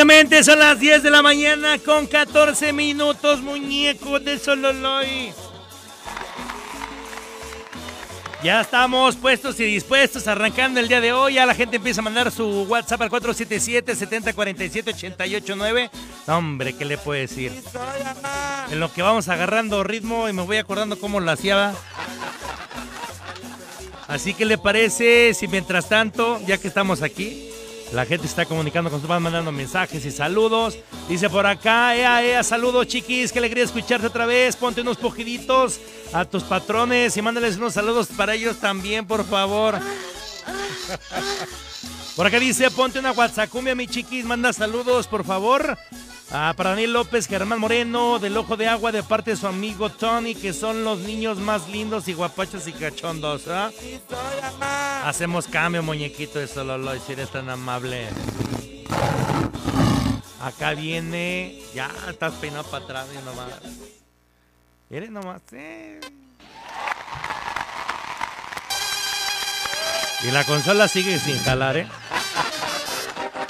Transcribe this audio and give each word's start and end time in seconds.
Son 0.00 0.08
las 0.58 0.80
10 0.80 1.02
de 1.02 1.10
la 1.10 1.20
mañana 1.20 1.78
con 1.78 2.06
14 2.06 2.72
minutos, 2.72 3.42
muñeco 3.42 4.18
de 4.18 4.38
Sololoy. 4.38 5.34
Ya 8.42 8.62
estamos 8.62 9.16
puestos 9.16 9.60
y 9.60 9.64
dispuestos, 9.64 10.26
arrancando 10.26 10.80
el 10.80 10.88
día 10.88 11.02
de 11.02 11.12
hoy. 11.12 11.34
Ya 11.34 11.44
la 11.44 11.54
gente 11.54 11.76
empieza 11.76 12.00
a 12.00 12.04
mandar 12.04 12.32
su 12.32 12.62
WhatsApp 12.62 13.02
al 13.02 13.10
477-7047-889. 13.10 15.90
No, 16.26 16.38
hombre, 16.38 16.74
¿qué 16.74 16.86
le 16.86 16.96
puedo 16.96 17.20
decir? 17.20 17.52
En 18.70 18.80
lo 18.80 18.90
que 18.90 19.02
vamos 19.02 19.28
agarrando 19.28 19.84
ritmo 19.84 20.30
y 20.30 20.32
me 20.32 20.40
voy 20.40 20.56
acordando 20.56 20.98
cómo 20.98 21.20
lo 21.20 21.30
hacía. 21.30 21.74
Así 24.08 24.32
que 24.32 24.46
le 24.46 24.56
parece 24.56 25.34
si 25.34 25.46
mientras 25.46 25.90
tanto, 25.90 26.40
ya 26.46 26.56
que 26.56 26.68
estamos 26.68 27.02
aquí, 27.02 27.49
la 27.92 28.06
gente 28.06 28.26
está 28.26 28.46
comunicando 28.46 28.90
con 28.90 29.06
van 29.06 29.22
mandando 29.22 29.50
mensajes 29.50 30.04
y 30.04 30.10
saludos. 30.10 30.78
Dice 31.08 31.28
por 31.28 31.46
acá, 31.46 31.96
ea, 31.96 32.24
ea, 32.24 32.42
saludos 32.42 32.86
chiquis, 32.86 33.32
qué 33.32 33.38
alegría 33.40 33.64
escucharte 33.64 34.06
otra 34.06 34.26
vez. 34.26 34.54
Ponte 34.56 34.80
unos 34.80 34.96
poquiditos 34.96 35.80
a 36.12 36.24
tus 36.24 36.42
patrones 36.44 37.16
y 37.16 37.22
mándales 37.22 37.56
unos 37.56 37.74
saludos 37.74 38.08
para 38.16 38.34
ellos 38.34 38.58
también, 38.58 39.06
por 39.06 39.24
favor. 39.24 39.78
Por 42.16 42.26
acá 42.26 42.38
dice, 42.38 42.70
ponte 42.70 42.98
una 42.98 43.12
WhatsApp, 43.12 43.52
mi 43.54 43.86
chiquis, 43.86 44.24
manda 44.24 44.52
saludos, 44.52 45.06
por 45.06 45.24
favor. 45.24 45.78
Ah, 46.32 46.54
para 46.56 46.70
Daniel 46.70 46.92
López, 46.92 47.26
Germán 47.26 47.58
Moreno, 47.58 48.20
del 48.20 48.36
Ojo 48.36 48.56
de 48.56 48.68
Agua, 48.68 48.92
de 48.92 49.02
parte 49.02 49.32
de 49.32 49.36
su 49.36 49.48
amigo 49.48 49.90
Tony, 49.90 50.36
que 50.36 50.52
son 50.52 50.84
los 50.84 51.00
niños 51.00 51.38
más 51.38 51.68
lindos 51.68 52.06
y 52.06 52.12
guapachos 52.12 52.68
y 52.68 52.72
cachondos. 52.72 53.48
¿ah? 53.48 53.70
Hacemos 55.04 55.48
cambio, 55.48 55.82
muñequito 55.82 56.38
de 56.38 56.46
Sololo, 56.46 56.92
si 57.00 57.12
eres 57.12 57.30
tan 57.30 57.50
amable. 57.50 58.08
Acá 60.40 60.74
viene. 60.74 61.62
Ya, 61.74 61.90
estás 62.08 62.32
peinado 62.34 62.62
para 62.64 62.84
atrás, 62.84 63.06
mira 63.10 63.22
nomás. 63.22 63.48
Eres 64.88 65.10
nomás. 65.10 65.42
eh. 65.52 66.00
Y 70.22 70.30
la 70.30 70.44
consola 70.44 70.86
sigue 70.86 71.18
sin 71.18 71.38
jalar, 71.42 71.76
¿eh? 71.76 71.88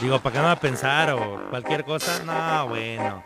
Digo, 0.00 0.18
¿para 0.18 0.32
qué 0.32 0.38
no 0.38 0.44
va 0.46 0.52
a 0.52 0.60
pensar 0.60 1.10
o 1.10 1.48
cualquier 1.50 1.84
cosa? 1.84 2.22
No, 2.24 2.68
bueno. 2.68 3.22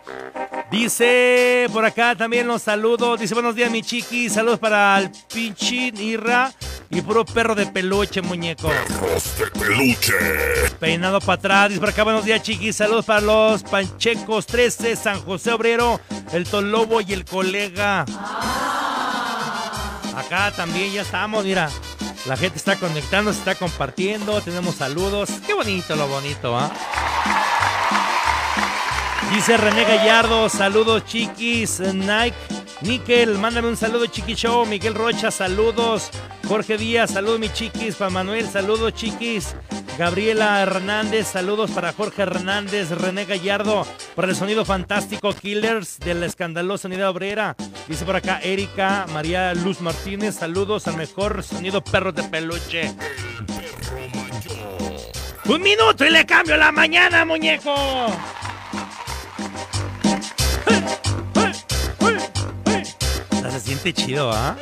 Dice 0.70 1.68
por 1.72 1.84
acá 1.84 2.16
también 2.16 2.48
los 2.48 2.62
saludos. 2.62 3.20
Dice 3.20 3.34
buenos 3.34 3.54
días, 3.54 3.70
mi 3.70 3.80
chiqui. 3.80 4.28
Saludos 4.28 4.58
para 4.58 4.98
el 4.98 5.10
pinche 5.32 5.92
Irra 5.94 6.52
y 6.90 7.00
puro 7.00 7.24
perro 7.24 7.54
de 7.54 7.66
peluche, 7.66 8.22
muñeco. 8.22 8.68
Perros 8.68 9.38
de 9.38 9.46
peluche. 9.60 10.14
Peinado 10.80 11.20
para 11.20 11.34
atrás. 11.34 11.68
Dice 11.68 11.80
por 11.80 11.90
acá 11.90 12.02
buenos 12.02 12.24
días, 12.24 12.42
chiquis. 12.42 12.74
Saludos 12.74 13.04
para 13.04 13.20
los 13.20 13.62
Panchecos 13.62 14.46
13, 14.46 14.96
San 14.96 15.20
José 15.20 15.52
Obrero, 15.52 16.00
el 16.32 16.44
Tolobo 16.44 17.00
y 17.00 17.12
el 17.12 17.24
colega. 17.24 18.04
Acá 20.16 20.52
también 20.56 20.92
ya 20.92 21.02
estamos, 21.02 21.44
mira. 21.44 21.70
La 22.26 22.36
gente 22.38 22.56
está 22.56 22.76
conectando, 22.76 23.32
se 23.32 23.38
está 23.38 23.54
compartiendo, 23.54 24.40
tenemos 24.40 24.76
saludos. 24.76 25.28
Qué 25.46 25.52
bonito 25.52 25.94
lo 25.94 26.08
bonito, 26.08 26.56
¿ah? 26.56 26.72
Dice 29.32 29.56
René 29.56 29.84
Gallardo, 29.84 30.48
saludos 30.48 31.04
chiquis, 31.04 31.80
Nike, 31.80 32.36
Nickel, 32.82 33.38
mándame 33.38 33.68
un 33.68 33.76
saludo 33.76 34.06
chiqui 34.06 34.34
show, 34.34 34.64
Miguel 34.64 34.94
Rocha, 34.94 35.30
saludos, 35.30 36.10
Jorge 36.46 36.78
Díaz, 36.78 37.10
saludos 37.12 37.40
mi 37.40 37.48
chiquis, 37.48 37.96
para 37.96 38.10
Manuel, 38.10 38.48
saludos 38.48 38.94
chiquis, 38.94 39.54
Gabriela 39.98 40.60
Hernández, 40.60 41.28
saludos 41.28 41.70
para 41.70 41.92
Jorge 41.92 42.22
Hernández, 42.22 42.90
René 42.90 43.24
Gallardo, 43.24 43.86
por 44.14 44.24
el 44.24 44.34
sonido 44.34 44.64
fantástico 44.64 45.32
Killers 45.32 45.98
de 45.98 46.14
la 46.14 46.26
escandalosa 46.26 46.88
unidad 46.88 47.10
obrera. 47.10 47.54
Dice 47.88 48.04
por 48.04 48.16
acá 48.16 48.40
Erika 48.42 49.06
María 49.12 49.54
Luz 49.54 49.80
Martínez, 49.80 50.36
saludos 50.36 50.88
al 50.88 50.96
mejor 50.96 51.42
sonido 51.42 51.82
perros 51.82 52.14
de 52.14 52.24
peluche. 52.24 52.94
Un 55.46 55.62
minuto 55.62 56.04
y 56.04 56.10
le 56.10 56.24
cambio 56.24 56.56
la 56.56 56.72
mañana, 56.72 57.24
muñeco. 57.24 57.74
Se 63.50 63.60
siente 63.60 63.92
chido, 63.92 64.32
¿ah? 64.32 64.56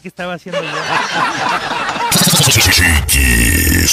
¿Qué 0.00 0.08
estaba 0.08 0.34
haciendo 0.34 0.62
yo? 0.62 0.68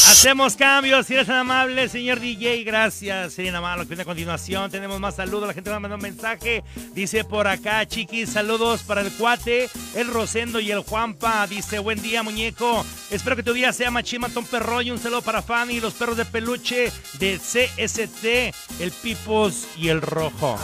Hacemos 0.10 0.56
cambios, 0.56 1.06
si 1.06 1.14
eres 1.14 1.28
tan 1.28 1.38
amable, 1.38 1.90
señor 1.90 2.20
DJ, 2.20 2.64
gracias. 2.64 3.34
Sería 3.34 3.52
nada 3.52 3.62
más 3.62 3.78
lo 3.78 3.84
que 3.84 3.90
viene 3.90 4.04
a 4.04 4.06
continuación. 4.06 4.72
Tenemos 4.72 5.00
más 5.00 5.16
saludos, 5.16 5.48
la 5.48 5.54
gente 5.54 5.70
me 5.70 5.80
mandó 5.80 5.96
un 5.96 6.02
mensaje. 6.02 6.64
Dice 6.94 7.24
por 7.24 7.48
acá, 7.48 7.86
chiquis, 7.86 8.32
saludos 8.32 8.84
para 8.84 9.02
el 9.02 9.12
cuate, 9.12 9.70
el 9.96 10.08
Rosendo 10.08 10.60
y 10.60 10.72
el 10.72 10.80
Juanpa. 10.80 11.46
Dice, 11.48 11.80
buen 11.80 12.02
día, 12.02 12.24
muñeco. 12.24 12.86
Espero 13.12 13.36
que 13.36 13.44
tu 13.44 13.54
día 13.54 13.74
sea 13.74 13.92
machimatón 13.92 14.46
perro 14.46 14.82
y 14.82 14.92
un 14.92 15.00
saludo 15.00 15.22
para 15.22 15.42
Fanny, 15.42 15.80
los 15.80 15.94
perros 15.94 16.18
de 16.18 16.26
peluche 16.26 16.92
de 17.20 17.38
CST, 17.38 18.82
el 18.82 18.92
Pipos 18.92 19.68
y 19.78 19.90
el 19.90 20.02
Rojo. 20.02 20.58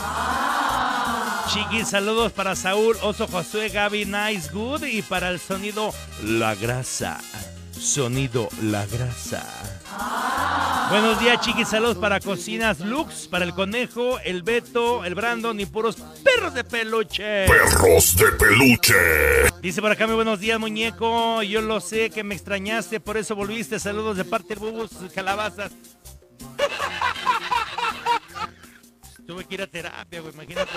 Chiquis, 1.48 1.88
saludos 1.88 2.32
para 2.32 2.56
Saúl, 2.56 2.96
Oso 3.02 3.26
Josué, 3.26 3.68
Gaby, 3.68 4.06
Nice 4.06 4.50
Good 4.52 4.84
y 4.84 5.02
para 5.02 5.28
el 5.30 5.38
sonido 5.38 5.92
La 6.22 6.54
Grasa. 6.54 7.20
Sonido 7.72 8.48
La 8.62 8.86
Grasa. 8.86 9.44
Buenos 10.90 11.20
días, 11.20 11.40
chiquis. 11.40 11.68
Saludos 11.68 11.96
para 11.98 12.20
Cocinas 12.20 12.80
Lux, 12.80 13.28
para 13.28 13.44
el 13.44 13.52
Conejo, 13.54 14.18
el 14.20 14.42
Beto, 14.42 15.04
el 15.04 15.14
Brandon 15.14 15.58
y 15.60 15.66
puros 15.66 15.96
perros 16.22 16.54
de 16.54 16.64
peluche. 16.64 17.46
Perros 17.46 18.16
de 18.16 18.32
peluche. 18.32 18.94
Dice 19.60 19.80
por 19.80 19.90
acá, 19.90 20.06
muy 20.06 20.16
buenos 20.16 20.40
días, 20.40 20.58
muñeco. 20.58 21.42
Yo 21.42 21.60
lo 21.60 21.80
sé 21.80 22.10
que 22.10 22.24
me 22.24 22.34
extrañaste, 22.34 23.00
por 23.00 23.16
eso 23.16 23.34
volviste. 23.34 23.78
Saludos 23.78 24.16
de 24.16 24.24
parte 24.24 24.54
del 24.54 24.58
Bubus 24.58 24.90
Calabazas. 25.14 25.72
Tuve 29.26 29.44
que 29.44 29.54
ir 29.54 29.62
a 29.62 29.66
terapia, 29.66 30.20
güey, 30.20 30.34
imagínate. 30.34 30.72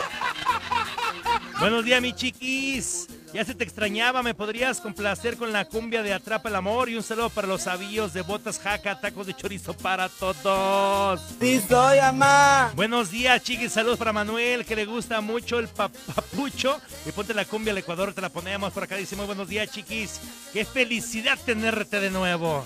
Buenos 1.59 1.83
días, 1.83 2.01
mi 2.01 2.13
chiquis. 2.13 3.07
Ya 3.33 3.43
se 3.43 3.53
te 3.53 3.65
extrañaba, 3.65 4.23
¿me 4.23 4.33
podrías 4.33 4.79
complacer 4.79 5.35
con 5.35 5.51
la 5.51 5.65
cumbia 5.65 6.01
de 6.01 6.13
Atrapa 6.13 6.47
el 6.47 6.55
Amor? 6.55 6.87
Y 6.87 6.95
un 6.95 7.03
saludo 7.03 7.29
para 7.29 7.45
los 7.47 7.67
avíos 7.67 8.13
de 8.13 8.21
botas 8.21 8.57
jaca, 8.59 9.01
tacos 9.01 9.27
de 9.27 9.33
chorizo 9.35 9.73
para 9.75 10.07
todos. 10.07 11.19
Sí 11.41 11.61
soy, 11.67 11.99
mamá. 11.99 12.71
Buenos 12.75 13.11
días, 13.11 13.43
chiquis. 13.43 13.73
Saludos 13.73 13.99
para 13.99 14.13
Manuel, 14.13 14.65
que 14.65 14.77
le 14.77 14.85
gusta 14.85 15.19
mucho 15.19 15.59
el 15.59 15.67
pa- 15.67 15.89
papucho. 15.89 16.79
Y 17.05 17.11
ponte 17.11 17.33
la 17.33 17.43
cumbia 17.43 17.71
al 17.73 17.79
Ecuador, 17.79 18.13
te 18.13 18.21
la 18.21 18.29
ponemos. 18.29 18.71
Por 18.71 18.83
acá 18.83 18.95
dice 18.95 19.17
muy 19.17 19.25
buenos 19.25 19.49
días, 19.49 19.69
chiquis. 19.71 20.21
Qué 20.53 20.63
felicidad 20.63 21.37
tenerte 21.45 21.99
de 21.99 22.11
nuevo. 22.11 22.63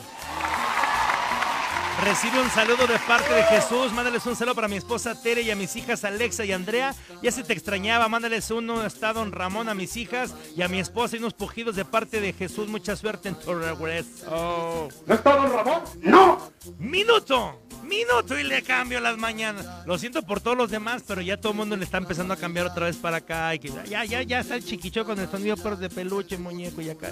Recibe 2.00 2.42
un 2.42 2.50
saludo 2.50 2.88
de 2.88 2.98
parte 3.00 3.34
de 3.34 3.44
Jesús. 3.44 3.92
Mándales 3.94 4.26
un 4.26 4.36
saludo 4.36 4.56
para 4.56 4.68
mi 4.68 4.78
esposa 4.78 5.22
Tere 5.22 5.42
y 5.42 5.52
a 5.52 5.56
mis 5.56 5.76
hijas 5.76 6.04
Alexa 6.04 6.46
y 6.46 6.52
Andrea. 6.52 6.96
Ya 7.22 7.32
se 7.32 7.44
te 7.44 7.54
extrañaba. 7.54 8.08
Mándales 8.08 8.50
uno 8.50 8.84
está 8.86 9.14
don 9.14 9.32
Ramón 9.32 9.70
a 9.70 9.76
mis 9.76 9.96
hijas 9.98 10.34
y 10.56 10.64
a 10.64 10.68
mi 10.68 10.80
esposa 10.80 11.16
y 11.16 11.20
unos 11.20 11.34
pujidos 11.34 11.76
de 11.76 11.86
parte 11.86 12.20
de 12.20 12.34
Jesús. 12.34 12.68
Mucha 12.70 12.96
suerte 12.96 13.30
en 13.30 13.36
tu 13.36 13.54
regreso. 13.54 14.90
¿No 15.06 15.14
está 15.14 15.36
don 15.36 15.52
Ramón? 15.54 15.84
¡No! 16.02 16.52
Minuto, 16.80 17.60
minuto 17.84 18.38
y 18.38 18.44
le 18.44 18.64
cambio 18.64 19.00
las 19.00 19.18
mañanas. 19.18 19.66
Lo 19.86 19.98
siento 19.98 20.24
por 20.24 20.42
todos 20.42 20.58
los 20.58 20.72
demás, 20.72 21.04
pero 21.08 21.22
ya 21.22 21.38
todo 21.38 21.52
el 21.52 21.58
mundo 21.58 21.76
le 21.76 21.84
está 21.86 21.98
empezando 21.98 22.34
a 22.34 22.38
cambiar 22.38 22.68
otra 22.68 22.86
vez 22.86 22.96
para 22.96 23.18
acá. 23.18 23.54
Y 23.54 23.60
que 23.60 23.72
ya, 23.88 24.06
ya, 24.06 24.24
ya 24.24 24.40
está 24.40 24.56
el 24.56 24.66
chiquicho 24.66 25.06
con 25.06 25.20
el 25.20 25.30
sonido 25.30 25.56
perros 25.58 25.80
de 25.80 25.90
peluche, 25.90 26.38
muñeco 26.38 26.82
y 26.82 26.90
acá. 26.90 27.10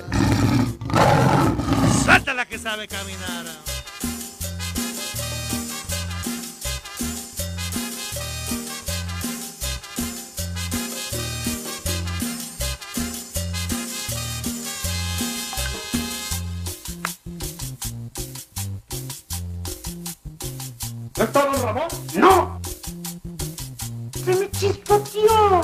Salta 2.05 2.33
la 2.33 2.47
que 2.47 2.57
sabe 2.57 2.87
caminar. 2.87 3.45
¿No 21.19 21.25
está 21.25 21.43
don 21.43 21.61
Ramón? 21.61 21.87
¡No! 22.15 22.61
Se 24.23 24.35
me 24.37 24.49
chispoteó. 24.51 25.61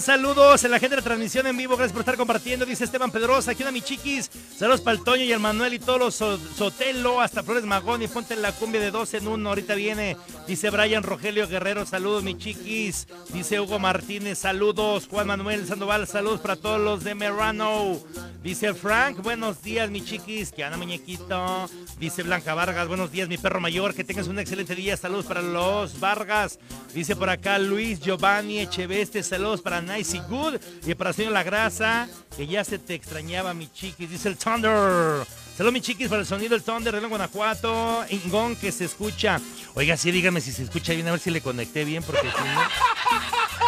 Saludos 0.00 0.64
en 0.64 0.70
la 0.70 0.78
gente 0.78 0.96
de 0.96 1.02
la 1.02 1.04
transmisión 1.04 1.46
en 1.46 1.56
vivo. 1.56 1.76
Gracias 1.76 1.92
por 1.92 2.00
estar 2.00 2.16
compartiendo. 2.16 2.64
Dice 2.66 2.84
Esteban 2.84 3.10
Pedrosa. 3.10 3.50
Aquí 3.52 3.62
una 3.62 3.72
mi 3.72 3.82
chiquis. 3.82 4.30
Saludos 4.56 4.80
para 4.80 4.96
el 4.96 5.04
Toño 5.04 5.22
y 5.24 5.32
el 5.32 5.40
Manuel 5.40 5.74
y 5.74 5.78
todos 5.78 5.98
los 5.98 6.14
so- 6.14 6.38
Sotelo. 6.56 7.20
Hasta 7.20 7.42
Flores 7.42 7.64
Magón. 7.64 8.02
Y 8.02 8.08
ponte 8.08 8.36
la 8.36 8.52
cumbia 8.52 8.80
de 8.80 8.90
dos 8.90 9.14
en 9.14 9.28
uno. 9.28 9.48
Ahorita 9.50 9.74
viene. 9.74 10.16
Dice 10.46 10.70
Brian 10.70 11.02
Rogelio 11.02 11.46
Guerrero. 11.48 11.84
Saludos, 11.86 12.22
mi 12.22 12.36
chiquis. 12.36 13.06
Dice 13.32 13.60
Hugo 13.60 13.78
Martínez. 13.78 14.38
Saludos. 14.38 15.06
Juan 15.10 15.26
Manuel 15.26 15.66
Sandoval. 15.66 16.06
Saludos 16.06 16.40
para 16.40 16.56
todos 16.56 16.80
los 16.80 17.04
de 17.04 17.14
Merano. 17.14 17.98
Dice 18.44 18.74
Frank. 18.74 19.22
Buenos 19.22 19.62
días, 19.62 19.90
mi 19.90 20.04
chiquis. 20.04 20.52
Que 20.52 20.62
anda, 20.62 20.76
muñequito. 20.76 21.70
Dice 21.98 22.22
Blanca 22.22 22.52
Vargas. 22.52 22.86
Buenos 22.86 23.10
días, 23.10 23.26
mi 23.26 23.38
perro 23.38 23.58
mayor. 23.58 23.94
Que 23.94 24.04
tengas 24.04 24.28
un 24.28 24.38
excelente 24.38 24.74
día. 24.74 24.98
Saludos 24.98 25.24
para 25.24 25.40
los 25.40 25.98
Vargas. 25.98 26.58
Dice 26.92 27.16
por 27.16 27.30
acá 27.30 27.58
Luis 27.58 28.00
Giovanni 28.00 28.60
Echeveste. 28.60 29.22
Saludos 29.22 29.62
para 29.62 29.80
Nice 29.80 30.18
y 30.18 30.20
Good. 30.20 30.56
Y 30.86 30.94
para 30.94 31.14
señor 31.14 31.32
La 31.32 31.42
Grasa. 31.42 32.06
Que 32.36 32.46
ya 32.46 32.64
se 32.64 32.78
te 32.78 32.92
extrañaba, 32.92 33.54
mi 33.54 33.66
chiquis. 33.72 34.10
Dice 34.10 34.28
el 34.28 34.36
Thunder. 34.36 35.26
Saludos, 35.56 35.72
mi 35.72 35.80
chiquis, 35.80 36.08
para 36.08 36.20
el 36.20 36.26
sonido 36.26 36.50
del 36.50 36.62
Thunder 36.62 37.00
de 37.00 37.06
Guanajuato. 37.06 38.04
Ingón 38.10 38.56
que 38.56 38.72
se 38.72 38.84
escucha. 38.84 39.40
Oiga, 39.72 39.96
sí, 39.96 40.10
dígame 40.10 40.42
si 40.42 40.52
se 40.52 40.64
escucha 40.64 40.92
bien. 40.92 41.08
A 41.08 41.12
ver 41.12 41.20
si 41.20 41.30
le 41.30 41.40
conecté 41.40 41.86
bien. 41.86 42.02
Porque 42.02 42.20
si 42.20 42.26
no. 42.26 42.60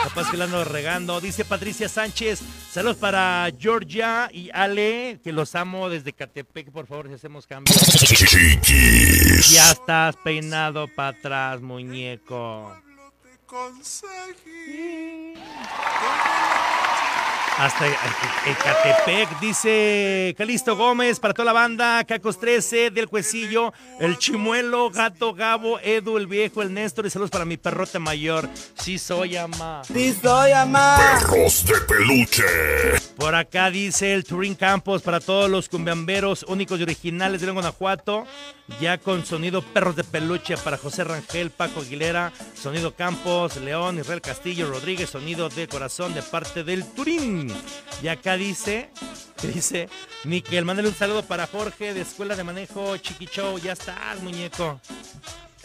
Capaz 0.06 0.30
que 0.30 0.36
la 0.36 0.44
ando 0.44 0.62
regando. 0.62 1.20
Dice 1.20 1.44
Patricia 1.44 1.88
Sánchez. 1.88 2.38
Saludos 2.70 2.96
para 2.96 3.50
Georgia 3.58 4.30
y 4.32 4.50
Ale. 4.54 5.18
Que 5.24 5.32
los 5.32 5.56
amo 5.56 5.88
desde 5.88 6.12
Catepec. 6.12 6.70
Por 6.70 6.86
favor, 6.86 7.08
si 7.08 7.14
hacemos 7.14 7.44
cambio. 7.44 7.74
Chiquis. 7.74 9.50
Ya 9.50 9.72
estás 9.72 10.14
peinado 10.22 10.86
para 10.86 11.08
atrás, 11.08 11.60
muñeco. 11.60 12.72
Hasta 17.58 17.86
Ecatepec, 17.86 19.40
dice 19.40 20.34
Calisto 20.36 20.76
Gómez, 20.76 21.18
para 21.18 21.32
toda 21.32 21.46
la 21.46 21.52
banda, 21.54 22.04
Cacos 22.04 22.38
13, 22.38 22.90
Del 22.90 23.08
Cuecillo, 23.08 23.72
El 23.98 24.18
Chimuelo, 24.18 24.90
Gato 24.90 25.32
Gabo, 25.32 25.80
Edu, 25.80 26.18
el 26.18 26.26
Viejo, 26.26 26.60
el 26.60 26.74
Néstor, 26.74 27.06
y 27.06 27.10
saludos 27.10 27.30
para 27.30 27.46
mi 27.46 27.56
perrote 27.56 27.98
mayor. 27.98 28.46
Sí 28.74 28.98
soy, 28.98 29.36
ama. 29.36 29.80
Sí 29.90 30.14
soy, 30.20 30.52
amá. 30.52 30.98
Perros 31.18 31.64
de 31.64 31.80
peluche. 31.80 32.44
Por 33.16 33.34
acá 33.34 33.70
dice 33.70 34.12
el 34.12 34.24
Turín 34.24 34.54
Campos 34.54 35.00
para 35.00 35.20
todos 35.20 35.48
los 35.48 35.70
cumbiamberos 35.70 36.44
únicos 36.48 36.78
y 36.78 36.82
originales 36.82 37.40
de 37.40 37.50
Guanajuato. 37.50 38.26
Ya 38.80 38.98
con 38.98 39.24
sonido 39.24 39.62
perros 39.62 39.96
de 39.96 40.04
peluche 40.04 40.56
para 40.58 40.76
José 40.76 41.04
Rangel, 41.04 41.50
Paco 41.50 41.80
Aguilera, 41.80 42.32
sonido 42.54 42.94
Campos, 42.94 43.56
León, 43.56 43.98
Israel 43.98 44.20
Castillo, 44.20 44.68
Rodríguez, 44.68 45.08
sonido 45.08 45.48
de 45.48 45.68
corazón 45.68 46.12
de 46.14 46.22
parte 46.22 46.64
del 46.64 46.84
Turín. 46.84 47.45
Y 48.02 48.08
acá 48.08 48.36
dice, 48.36 48.90
dice, 49.42 49.88
Miquel, 50.24 50.64
mándale 50.64 50.88
un 50.88 50.94
saludo 50.94 51.22
para 51.22 51.46
Jorge 51.46 51.94
de 51.94 52.02
Escuela 52.02 52.36
de 52.36 52.44
Manejo 52.44 52.96
Chiquichou. 52.96 53.58
Ya 53.58 53.72
estás, 53.72 54.20
muñeco. 54.22 54.80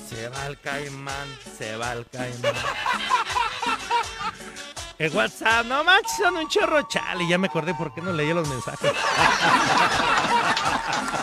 Se 0.10 0.28
va 0.30 0.48
el 0.48 0.60
caimán, 0.60 1.28
se 1.58 1.76
va 1.78 1.94
el 1.94 2.06
caimán. 2.08 2.54
El 5.02 5.12
WhatsApp, 5.16 5.66
no 5.66 5.84
manches, 5.84 6.16
son 6.16 6.38
un 6.38 6.48
chorro 6.48 6.88
chale. 6.88 7.28
Ya 7.28 7.40
me 7.40 7.48
acordé 7.48 7.74
por 7.74 7.92
qué 7.92 8.02
no 8.02 8.14
leía 8.14 8.36
los 8.36 8.48
mensajes. 8.48 8.92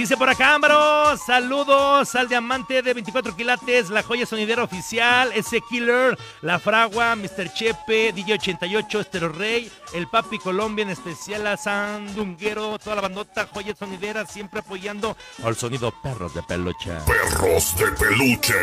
Dice 0.00 0.16
por 0.16 0.30
acá, 0.30 0.54
Ámbaro, 0.54 1.14
saludos 1.18 2.14
al 2.14 2.26
diamante 2.26 2.80
de 2.80 2.94
24 2.94 3.36
quilates, 3.36 3.90
la 3.90 4.02
joya 4.02 4.24
sonidera 4.24 4.64
oficial, 4.64 5.30
ese 5.34 5.60
killer, 5.60 6.16
la 6.40 6.58
fragua, 6.58 7.14
Mr. 7.16 7.52
Chepe, 7.52 8.10
DJ 8.14 8.32
88, 8.32 9.00
Estero 9.00 9.28
Rey, 9.28 9.70
el 9.92 10.08
Papi 10.08 10.38
Colombia, 10.38 10.84
en 10.84 10.88
especial 10.88 11.46
a 11.46 11.58
Sandunguero, 11.58 12.78
toda 12.78 12.96
la 12.96 13.02
bandota, 13.02 13.46
joya 13.52 13.76
sonidera, 13.76 14.24
siempre 14.24 14.60
apoyando 14.60 15.18
al 15.44 15.54
sonido 15.54 15.92
perros 16.02 16.32
de 16.32 16.42
peluche. 16.44 16.92
Perros 17.06 17.76
de 17.76 17.92
peluche. 17.92 18.54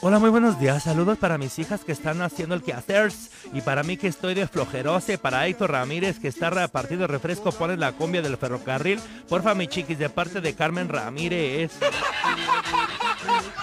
Hola, 0.00 0.18
muy 0.18 0.30
buenos 0.30 0.58
días. 0.58 0.82
Saludos 0.82 1.18
para 1.18 1.38
mis 1.38 1.58
hijas 1.58 1.84
que 1.84 1.92
están 1.92 2.22
haciendo 2.22 2.54
el 2.54 2.62
quehacer 2.62 3.12
y 3.52 3.60
para 3.60 3.82
mí 3.82 3.96
que 3.96 4.08
estoy 4.08 4.34
de 4.34 4.48
flojerose. 4.48 5.16
Para 5.16 5.46
Héctor 5.46 5.70
Ramírez 5.70 6.18
que 6.18 6.28
está 6.28 6.50
repartiendo 6.50 7.06
refresco, 7.06 7.52
pone 7.52 7.76
la 7.76 7.92
cumbia 7.92 8.22
del 8.22 8.36
ferrocarril. 8.36 9.00
Porfa, 9.28 9.54
mi 9.54 9.68
chiquis, 9.68 9.98
de 9.98 10.08
parte 10.08 10.40
de 10.40 10.54
Carmen 10.62 10.88
Ramírez. 10.88 11.72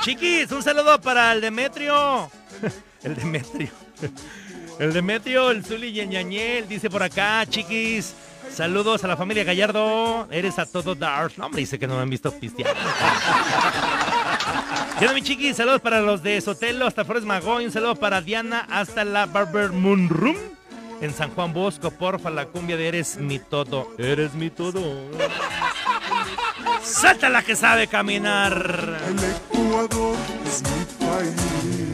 Chiquis, 0.04 0.52
un 0.52 0.62
saludo 0.62 1.00
para 1.00 1.32
el 1.32 1.40
Demetrio. 1.40 2.30
El 3.04 3.16
Demetrio. 3.16 3.70
El 4.80 4.92
Demetrio, 4.92 5.50
el 5.50 5.64
Zuli 5.64 5.98
y. 5.98 6.62
Dice 6.68 6.90
por 6.90 7.02
acá, 7.02 7.46
chiquis. 7.48 8.14
Saludos 8.54 9.02
a 9.06 9.08
la 9.08 9.16
familia 9.16 9.46
Gallardo. 9.46 10.28
Eres 10.30 10.60
a 10.60 10.66
todo 10.66 10.94
dar. 10.94 11.32
No, 11.38 11.46
hombre, 11.46 11.62
dice 11.62 11.80
que 11.80 11.88
no 11.88 11.96
me 11.96 12.02
han 12.02 12.10
visto 12.10 12.38
pistear. 12.38 12.76
Ya 15.00 15.14
mi 15.14 15.22
chiquis, 15.22 15.56
saludos 15.56 15.80
para 15.80 16.02
los 16.02 16.22
de 16.22 16.42
Sotelo 16.42 16.86
hasta 16.86 17.06
Flores 17.06 17.24
Magón, 17.24 17.64
un 17.64 17.72
saludo 17.72 17.96
para 17.96 18.20
Diana 18.20 18.68
hasta 18.70 19.06
la 19.06 19.26
Barber 19.26 19.72
Moon 19.72 20.10
Room 20.10 20.36
en 21.00 21.14
San 21.14 21.30
Juan 21.32 21.54
Bosco, 21.54 21.92
porfa, 21.92 22.30
la 22.30 22.48
cumbia 22.48 22.76
de 22.76 22.90
Eres 22.90 23.16
mi 23.16 23.40
todo, 23.40 23.88
eres 23.98 24.34
mi 24.34 24.50
todo. 24.50 24.82
Salta 26.84 27.30
la 27.30 27.42
que 27.44 27.56
sabe 27.56 27.88
caminar. 27.88 28.98
El 29.08 29.20
Ecuador 29.20 30.16
es 30.46 30.64
mi 30.64 31.06
país. 31.06 31.89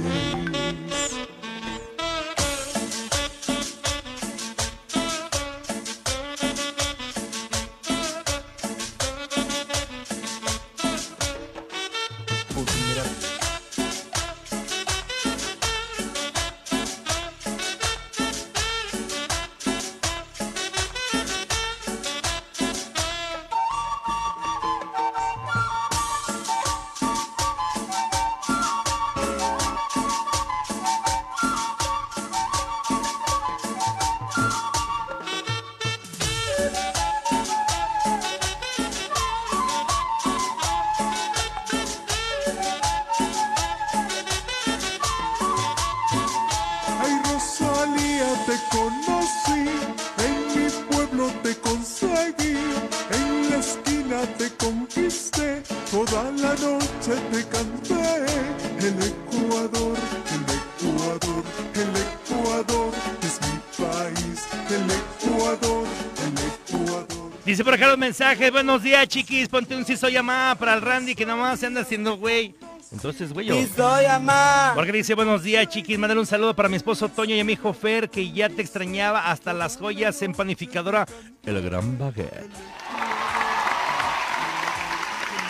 Por 67.76 67.84
acá 67.84 67.90
los 67.90 67.98
mensajes, 67.98 68.52
buenos 68.54 68.82
días 68.84 69.06
chiquis, 69.06 69.50
ponte 69.50 69.76
un 69.76 69.86
sí 69.86 69.98
soy 69.98 70.16
amá 70.16 70.56
para 70.58 70.76
el 70.76 70.82
Randy 70.82 71.14
que 71.14 71.26
nomás 71.26 71.60
se 71.60 71.66
anda 71.66 71.82
haciendo 71.82 72.16
güey. 72.16 72.56
Entonces, 72.90 73.34
güey, 73.34 73.48
yo. 73.48 73.56
Sí 73.56 73.70
soy, 73.76 74.06
amá. 74.06 74.72
Porque 74.76 74.94
dice 74.94 75.14
buenos 75.14 75.44
días, 75.44 75.68
chiquis. 75.68 76.00
Mándale 76.00 76.22
un 76.22 76.26
saludo 76.26 76.56
para 76.56 76.70
mi 76.70 76.78
esposo 76.78 77.10
Toño 77.10 77.36
y 77.36 77.40
a 77.42 77.44
mi 77.44 77.54
hijo 77.54 77.74
Fer, 77.74 78.10
que 78.10 78.32
ya 78.32 78.48
te 78.48 78.62
extrañaba 78.62 79.30
hasta 79.30 79.52
las 79.52 79.76
joyas 79.76 80.22
en 80.22 80.32
panificadora 80.32 81.06
El 81.44 81.62
Gran 81.62 81.98
Baguette. 81.98 82.50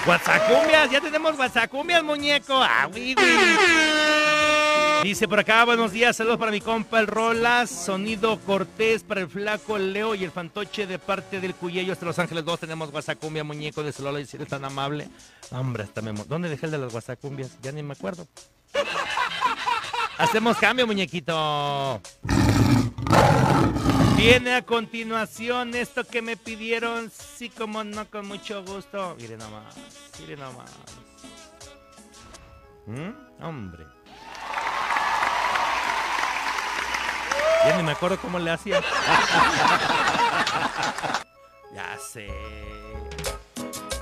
Guazacumbias, 0.07 0.89
ya 0.89 1.01
tenemos 1.01 1.35
guazacumbias, 1.35 2.03
muñeco. 2.03 2.55
Ah, 2.55 2.87
güey, 2.91 3.13
güey. 3.13 4.24
Dice 5.03 5.27
por 5.27 5.39
acá, 5.39 5.65
buenos 5.65 5.91
días, 5.91 6.15
saludos 6.15 6.37
para 6.37 6.51
mi 6.51 6.61
compa 6.61 6.99
el 6.99 7.07
Rolas, 7.07 7.69
sonido 7.69 8.39
Cortés 8.39 9.03
para 9.03 9.21
el 9.21 9.29
flaco 9.29 9.77
Leo 9.77 10.15
y 10.15 10.23
el 10.23 10.31
fantoche 10.31 10.87
de 10.87 10.97
parte 10.99 11.39
del 11.39 11.53
Cuyello 11.53 11.93
hasta 11.93 12.05
Los 12.05 12.17
Ángeles 12.17 12.43
2 12.43 12.61
tenemos 12.61 12.91
guasacumbia, 12.91 13.43
muñeco 13.43 13.83
de 13.83 13.91
Solola 13.91 14.19
y 14.19 14.27
eres 14.31 14.47
tan 14.47 14.65
amable. 14.65 15.07
Hombre, 15.51 15.83
hasta 15.83 16.01
me... 16.01 16.11
¿Dónde 16.27 16.49
dejé 16.49 16.65
el 16.65 16.71
de 16.71 16.77
las 16.79 16.91
guasacumbias? 16.91 17.57
Ya 17.61 17.71
ni 17.71 17.83
me 17.83 17.93
acuerdo. 17.93 18.27
Hacemos 20.17 20.57
cambio, 20.57 20.87
muñequito. 20.87 22.01
Viene 24.17 24.55
a 24.55 24.61
continuación 24.63 25.75
esto 25.75 26.03
que 26.03 26.21
me 26.21 26.37
pidieron, 26.37 27.11
sí 27.11 27.49
como 27.49 27.83
no, 27.83 28.09
con 28.09 28.27
mucho 28.27 28.63
gusto. 28.63 29.15
Mire 29.19 29.37
nomás, 29.37 29.75
mire 30.19 30.37
nomás. 30.37 30.71
¿Mm? 32.87 33.43
Hombre. 33.43 33.94
Ya 37.65 37.77
ni 37.77 37.83
me 37.83 37.93
acuerdo 37.93 38.19
cómo 38.19 38.37
le 38.37 38.51
hacía. 38.51 38.79
ya 41.73 41.97
sé. 41.97 42.27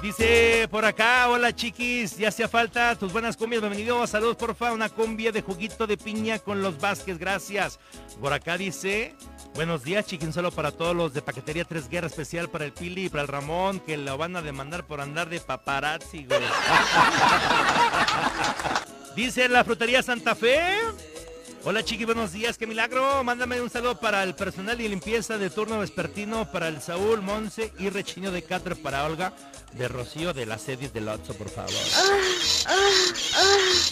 Dice 0.01 0.67
por 0.70 0.84
acá, 0.84 1.29
hola 1.29 1.55
chiquis, 1.55 2.17
ya 2.17 2.27
hacía 2.27 2.50
falta 2.50 2.93
tus 2.98 3.13
buenas 3.13 3.38
cumbias, 3.38 3.62
bienvenido, 3.62 4.05
saludos 4.05 4.36
porfa, 4.36 4.74
una 4.74 4.89
cumbia 4.89 5.32
de 5.32 5.41
juguito 5.41 5.88
de 5.88 5.96
piña 5.96 6.39
con 6.39 6.62
los 6.62 6.82
Vázquez, 6.82 7.17
gracias. 7.17 7.79
Por 8.20 8.34
acá 8.34 8.58
dice, 8.58 9.15
buenos 9.55 9.86
días 9.86 10.05
chiquín, 10.05 10.34
solo 10.34 10.51
para 10.51 10.72
todos 10.72 10.93
los 10.93 11.13
de 11.13 11.22
Paquetería 11.22 11.63
Tres 11.63 11.88
Guerra, 11.88 12.08
especial 12.08 12.50
para 12.50 12.65
el 12.65 12.74
Pili 12.74 13.05
y 13.05 13.10
para 13.10 13.22
el 13.22 13.29
Ramón, 13.29 13.79
que 13.79 13.96
lo 13.96 14.17
van 14.17 14.36
a 14.36 14.41
demandar 14.41 14.86
por 14.86 15.00
andar 15.00 15.29
de 15.29 15.39
paparazzi, 15.39 16.25
güey. 16.25 16.41
dice 19.15 19.48
la 19.48 19.63
frutería 19.63 20.03
Santa 20.03 20.36
Fe. 20.36 20.82
Hola 21.65 21.82
chiqui, 21.82 22.03
buenos 22.03 22.34
días, 22.34 22.58
qué 22.58 22.67
milagro. 22.67 23.24
Mándame 23.24 23.62
un 23.62 23.70
saludo 23.70 23.98
para 23.98 24.22
el 24.24 24.36
personal 24.36 24.82
y 24.82 24.89
limpieza 24.89 25.38
de 25.38 25.50
turno 25.50 25.79
vespertino, 25.79 26.51
para 26.51 26.67
el 26.67 26.82
Saúl, 26.82 27.22
Monse 27.22 27.72
y 27.79 27.89
Rechiño 27.89 28.32
de 28.32 28.43
Catre, 28.43 28.75
para 28.75 29.05
Olga, 29.05 29.32
de 29.72 29.88
Rocío 29.88 30.34
de 30.34 30.46
la 30.46 30.58
series 30.58 30.91
del 30.91 31.08
Otso, 31.08 31.34
por 31.36 31.50
favor. 31.50 31.72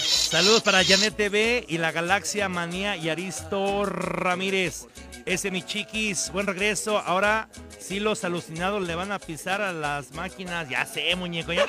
Saludos 0.01 0.63
para 0.63 0.83
Janet 0.83 1.15
TV 1.15 1.65
y 1.65 1.77
la 1.77 1.93
Galaxia 1.93 2.49
Manía 2.49 2.97
y 2.97 3.07
Aristo 3.07 3.85
Ramírez. 3.85 4.87
Ese 5.25 5.49
mi 5.49 5.63
chiquis, 5.63 6.29
buen 6.33 6.47
regreso. 6.47 6.97
Ahora 6.97 7.47
sí 7.79 8.01
los 8.01 8.25
alucinados 8.25 8.81
le 8.85 8.95
van 8.95 9.13
a 9.13 9.19
pisar 9.19 9.61
a 9.61 9.71
las 9.71 10.11
máquinas. 10.11 10.67
Ya 10.67 10.85
sé, 10.85 11.15
muñeco. 11.15 11.53
Ya. 11.53 11.67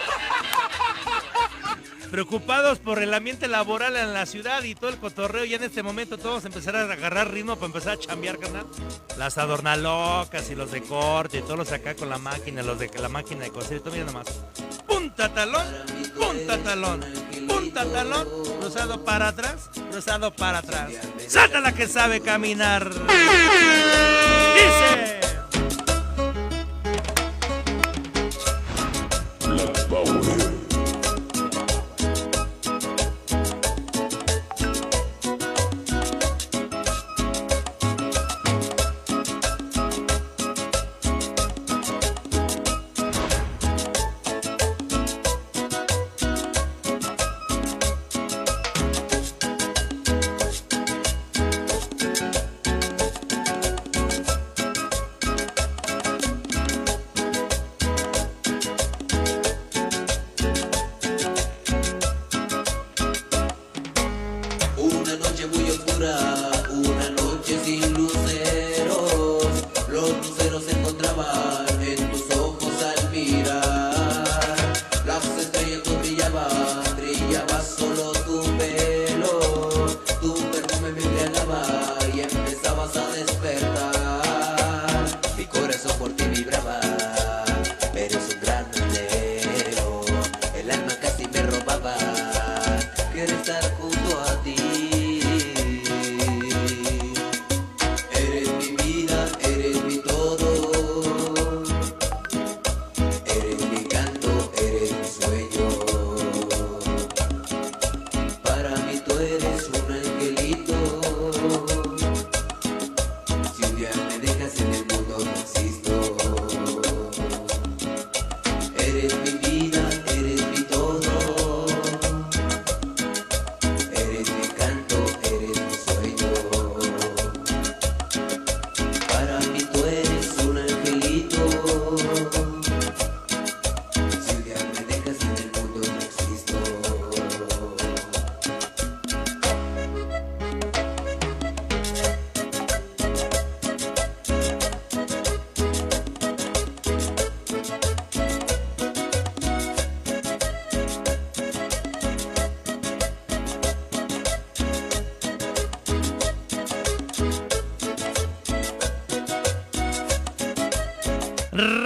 Preocupados 2.12 2.78
por 2.78 3.02
el 3.02 3.14
ambiente 3.14 3.48
laboral 3.48 3.96
en 3.96 4.12
la 4.12 4.26
ciudad 4.26 4.62
y 4.64 4.74
todo 4.74 4.90
el 4.90 4.98
cotorreo, 4.98 5.46
ya 5.46 5.56
en 5.56 5.62
este 5.62 5.82
momento 5.82 6.18
todos 6.18 6.44
empezarán 6.44 6.90
a 6.90 6.92
agarrar 6.92 7.32
ritmo 7.32 7.54
para 7.56 7.68
empezar 7.68 7.94
a 7.94 7.98
chambear, 7.98 8.38
carnal. 8.38 8.66
Las 9.16 9.38
adornalocas 9.38 10.50
y 10.50 10.54
los 10.54 10.70
de 10.70 10.82
corte 10.82 11.38
y 11.38 11.40
todos 11.40 11.56
los 11.56 11.72
acá 11.72 11.94
con 11.94 12.10
la 12.10 12.18
máquina, 12.18 12.62
los 12.62 12.78
de 12.78 12.90
la 13.00 13.08
máquina 13.08 13.44
de 13.44 13.50
coser 13.50 13.78
y 13.78 13.80
todo, 13.80 13.92
mira 13.92 14.04
nomás. 14.04 14.26
Punta 14.86 15.32
talón, 15.32 15.64
punta 16.14 16.58
talón, 16.58 17.00
punta 17.48 17.86
talón, 17.86 18.28
cruzado 18.60 19.02
para 19.02 19.28
atrás, 19.28 19.70
cruzado 19.90 20.36
para 20.36 20.58
atrás. 20.58 20.92
¡Salta 21.26 21.62
la 21.62 21.72
que 21.72 21.88
sabe 21.88 22.20
caminar! 22.20 22.90
Dice. 24.54 25.22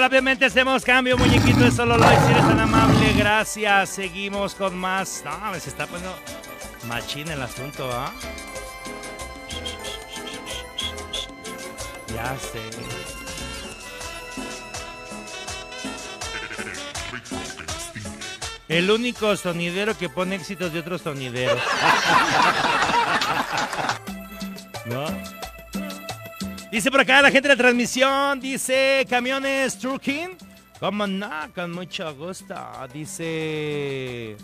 Rápidamente 0.06 0.44
hacemos 0.44 0.84
cambio, 0.84 1.18
muñequito. 1.18 1.66
Eso 1.66 1.84
lo 1.84 1.98
lo 1.98 2.06
si 2.06 2.30
eres 2.30 2.46
tan 2.46 2.60
amable. 2.60 3.12
Gracias. 3.14 3.88
Seguimos 3.88 4.54
con 4.54 4.78
más. 4.78 5.24
No, 5.24 5.52
se 5.58 5.68
está 5.68 5.88
poniendo 5.88 6.16
machín 6.86 7.28
el 7.28 7.42
asunto, 7.42 7.90
¿ah? 7.92 8.12
Ya 12.14 12.36
sé. 12.38 12.60
El 18.68 18.88
único 18.92 19.36
sonidero 19.36 19.98
que 19.98 20.08
pone 20.08 20.36
éxitos 20.36 20.72
de 20.72 20.78
otros 20.78 21.02
sonideros. 21.02 21.60
Dice 26.76 26.90
por 26.90 27.00
acá 27.00 27.22
la 27.22 27.30
gente 27.30 27.48
de 27.48 27.54
la 27.54 27.58
transmisión, 27.58 28.38
dice 28.38 29.06
camiones 29.08 29.78
trucking. 29.78 30.36
¿Cómo 30.78 31.06
no? 31.06 31.30
Con 31.54 31.72
mucho 31.72 32.14
gusto. 32.14 32.54
Dice 32.92 34.36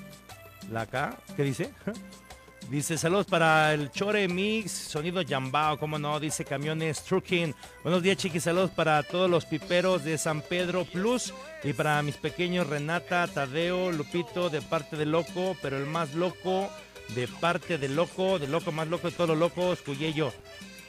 la 0.70 0.80
acá, 0.80 1.18
¿qué 1.36 1.42
dice? 1.42 1.74
Dice 2.70 2.96
saludos 2.96 3.26
para 3.26 3.74
el 3.74 3.90
Chore 3.90 4.26
Mix, 4.28 4.72
sonido 4.72 5.20
Yambao, 5.20 5.78
¿cómo 5.78 5.98
no? 5.98 6.18
Dice 6.18 6.46
camiones 6.46 7.04
trucking. 7.04 7.54
Buenos 7.82 8.02
días 8.02 8.16
chiquis, 8.16 8.44
saludos 8.44 8.70
para 8.70 9.02
todos 9.02 9.28
los 9.28 9.44
piperos 9.44 10.02
de 10.02 10.16
San 10.16 10.40
Pedro 10.40 10.86
Plus 10.86 11.34
y 11.62 11.74
para 11.74 12.02
mis 12.02 12.16
pequeños 12.16 12.66
Renata, 12.66 13.26
Tadeo, 13.26 13.92
Lupito 13.92 14.48
de 14.48 14.62
parte 14.62 14.96
de 14.96 15.04
Loco, 15.04 15.54
pero 15.60 15.76
el 15.76 15.84
más 15.84 16.14
loco 16.14 16.70
de 17.14 17.28
parte 17.28 17.76
de 17.76 17.90
Loco, 17.90 18.38
de 18.38 18.48
Loco 18.48 18.72
más 18.72 18.88
loco 18.88 19.10
de 19.10 19.16
todos 19.16 19.28
los 19.28 19.38
locos, 19.38 19.82
Cuyello. 19.82 20.32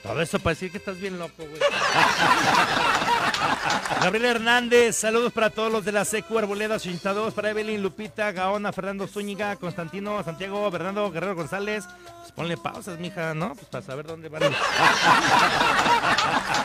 Todo 0.03 0.21
eso 0.21 0.37
para 0.37 0.53
decir 0.53 0.69
que 0.69 0.77
estás 0.77 0.99
bien 0.99 1.17
loco, 1.17 1.33
güey. 1.37 1.59
Gabriel 4.01 4.25
Hernández, 4.25 4.97
saludos 4.97 5.31
para 5.31 5.49
todos 5.49 5.71
los 5.71 5.85
de 5.85 5.93
la 5.93 6.03
Secu 6.03 6.37
Arboleda 6.37 6.75
82, 6.75 7.33
para 7.33 7.51
Evelyn, 7.51 7.81
Lupita, 7.81 8.33
Gaona, 8.33 8.73
Fernando 8.73 9.07
Zúñiga, 9.07 9.55
Constantino, 9.55 10.21
Santiago, 10.23 10.69
Bernardo, 10.69 11.09
Guerrero 11.09 11.35
González. 11.35 11.85
Ponle 12.35 12.57
pausas, 12.57 12.99
mija, 12.99 13.33
¿no? 13.35 13.53
Pues 13.53 13.67
para 13.67 13.85
saber 13.85 14.07
dónde 14.07 14.27
van. 14.27 14.41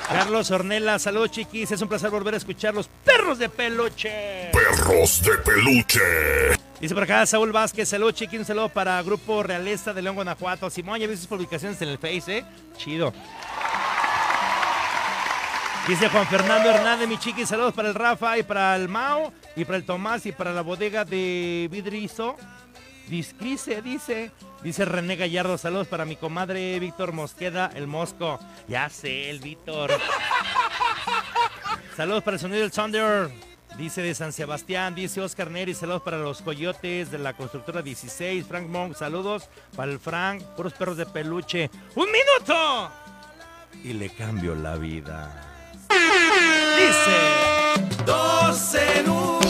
Carlos 0.08 0.50
Ornella, 0.50 0.98
saludos 0.98 1.30
chiquis, 1.30 1.70
es 1.70 1.82
un 1.82 1.88
placer 1.88 2.08
volver 2.10 2.32
a 2.34 2.38
escuchar 2.38 2.72
los 2.72 2.88
perros 3.04 3.38
de 3.38 3.50
peluche. 3.50 4.50
Perros 4.50 5.22
de 5.22 5.32
peluche. 5.38 6.00
Dice 6.80 6.94
por 6.94 7.02
acá 7.02 7.26
Saúl 7.26 7.52
Vázquez, 7.52 7.88
saludos 7.88 8.14
chiquis, 8.14 8.38
un 8.40 8.46
saludo 8.46 8.70
para 8.70 9.02
Grupo 9.02 9.42
Realeza 9.42 9.92
de 9.92 10.00
León, 10.00 10.14
Guanajuato. 10.14 10.70
Simón, 10.70 11.00
ya 11.00 11.06
vi 11.06 11.16
sus 11.16 11.26
publicaciones 11.26 11.82
en 11.82 11.90
el 11.90 11.98
Face, 11.98 12.38
¿eh? 12.38 12.44
Chido. 12.78 13.12
Dice 15.88 16.08
Juan 16.10 16.26
Fernando 16.26 16.68
Hernández, 16.68 17.08
mi 17.08 17.18
chiqui, 17.18 17.46
saludos 17.46 17.72
para 17.72 17.88
el 17.88 17.94
Rafa 17.94 18.36
y 18.36 18.42
para 18.42 18.76
el 18.76 18.88
Mao 18.88 19.32
y 19.56 19.64
para 19.64 19.78
el 19.78 19.84
Tomás 19.84 20.26
y 20.26 20.32
para 20.32 20.52
la 20.52 20.60
bodega 20.60 21.06
de 21.06 21.66
Vidrizo. 21.70 22.36
Discrice, 23.08 23.82
dice. 23.82 24.30
Dice 24.62 24.84
René 24.84 25.16
Gallardo, 25.16 25.56
saludos 25.56 25.88
para 25.88 26.04
mi 26.04 26.16
comadre 26.16 26.78
Víctor 26.78 27.12
Mosqueda, 27.12 27.70
el 27.74 27.86
Mosco. 27.86 28.38
Ya 28.68 28.88
sé, 28.88 29.30
el 29.30 29.40
Víctor. 29.40 29.90
Saludos 31.96 32.22
para 32.22 32.36
el 32.36 32.40
sonido 32.40 32.60
del 32.60 32.70
Thunder. 32.70 33.30
Dice 33.76 34.02
de 34.02 34.14
San 34.14 34.32
Sebastián, 34.32 34.94
dice 34.94 35.20
Oscar 35.20 35.50
Neri, 35.50 35.72
saludos 35.72 36.02
para 36.02 36.18
los 36.18 36.42
coyotes 36.42 37.12
de 37.12 37.18
la 37.18 37.34
constructora 37.34 37.80
16. 37.80 38.44
Frank 38.46 38.66
Monk, 38.66 38.96
saludos 38.96 39.48
para 39.76 39.92
el 39.92 40.00
Frank, 40.00 40.42
puros 40.56 40.72
perros 40.72 40.96
de 40.96 41.06
peluche. 41.06 41.70
¡Un 41.94 42.06
minuto! 42.06 42.90
Y 43.84 43.92
le 43.92 44.10
cambio 44.10 44.56
la 44.56 44.74
vida. 44.76 45.30
Dice: 46.76 48.04
Dos 48.04 48.74
en 48.74 49.10
uno, 49.10 49.47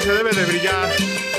se 0.00 0.12
debe 0.12 0.30
de 0.30 0.44
brillar. 0.46 1.37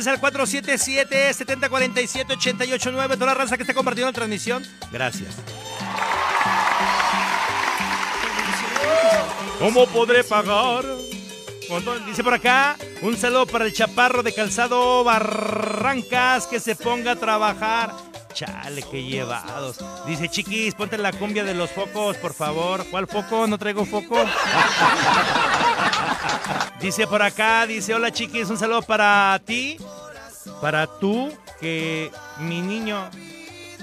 Mensajes 0.00 0.06
al 0.06 0.20
477-7047-889. 0.32 3.14
Toda 3.14 3.26
la 3.26 3.34
raza 3.34 3.56
que 3.56 3.64
está 3.64 3.74
compartiendo 3.74 4.08
la 4.08 4.14
transmisión. 4.14 4.64
Gracias. 4.90 5.36
¿Cómo 9.58 9.86
podré 9.86 10.24
pagar? 10.24 10.84
Dice 12.06 12.24
por 12.24 12.34
acá, 12.34 12.76
un 13.02 13.16
saludo 13.16 13.46
para 13.46 13.64
el 13.64 13.72
chaparro 13.72 14.24
de 14.24 14.34
calzado 14.34 15.04
Barrancas 15.04 16.48
que 16.48 16.58
se 16.58 16.74
ponga 16.74 17.12
a 17.12 17.16
trabajar. 17.16 17.94
Chale, 18.32 18.82
qué 18.90 19.04
llevados. 19.04 19.78
Dice, 20.06 20.28
chiquis, 20.28 20.74
ponte 20.74 20.98
la 20.98 21.12
cumbia 21.12 21.44
de 21.44 21.54
los 21.54 21.70
focos, 21.70 22.16
por 22.16 22.34
favor. 22.34 22.84
¿Cuál 22.90 23.06
foco? 23.06 23.46
No 23.46 23.56
traigo 23.58 23.84
foco. 23.84 24.16
dice 26.80 27.06
por 27.06 27.22
acá, 27.22 27.66
dice, 27.66 27.94
hola 27.94 28.10
chiquis, 28.10 28.48
un 28.48 28.58
saludo 28.58 28.82
para 28.82 29.40
ti, 29.44 29.76
para 30.60 30.86
tú, 30.86 31.32
que 31.60 32.10
mi 32.38 32.60
niño 32.62 33.08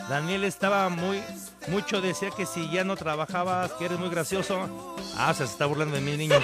Daniel 0.09 0.43
estaba 0.43 0.89
muy, 0.89 1.21
mucho 1.67 2.01
decía 2.01 2.29
que 2.31 2.45
si 2.45 2.69
ya 2.69 2.83
no 2.83 2.95
trabajabas, 2.95 3.71
que 3.73 3.85
eres 3.85 3.99
muy 3.99 4.09
gracioso. 4.09 4.95
Ah, 5.17 5.33
se 5.33 5.43
está 5.43 5.65
burlando 5.65 5.95
de 5.95 6.01
mi 6.01 6.15
niño. 6.15 6.39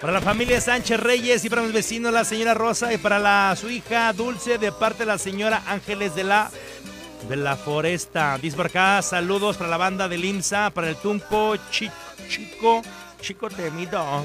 Para 0.00 0.14
la 0.14 0.20
familia 0.20 0.60
Sánchez 0.60 0.98
Reyes 0.98 1.44
y 1.44 1.48
para 1.50 1.62
mis 1.62 1.72
vecinos, 1.72 2.12
la 2.12 2.24
señora 2.24 2.54
Rosa, 2.54 2.92
y 2.92 2.98
para 2.98 3.20
la, 3.20 3.54
su 3.58 3.70
hija 3.70 4.12
Dulce, 4.12 4.58
de 4.58 4.72
parte 4.72 5.00
de 5.00 5.06
la 5.06 5.18
señora 5.18 5.62
Ángeles 5.68 6.16
de 6.16 6.24
la, 6.24 6.50
de 7.28 7.36
la 7.36 7.54
Foresta. 7.56 8.34
Acá, 8.34 9.00
saludos 9.02 9.56
para 9.58 9.70
la 9.70 9.76
banda 9.76 10.08
del 10.08 10.24
IMSA, 10.24 10.70
para 10.70 10.88
el 10.88 10.96
Tunco, 10.96 11.54
Chi- 11.70 11.90
Chico, 12.28 12.82
Chico 13.20 13.48
Temido. 13.48 14.24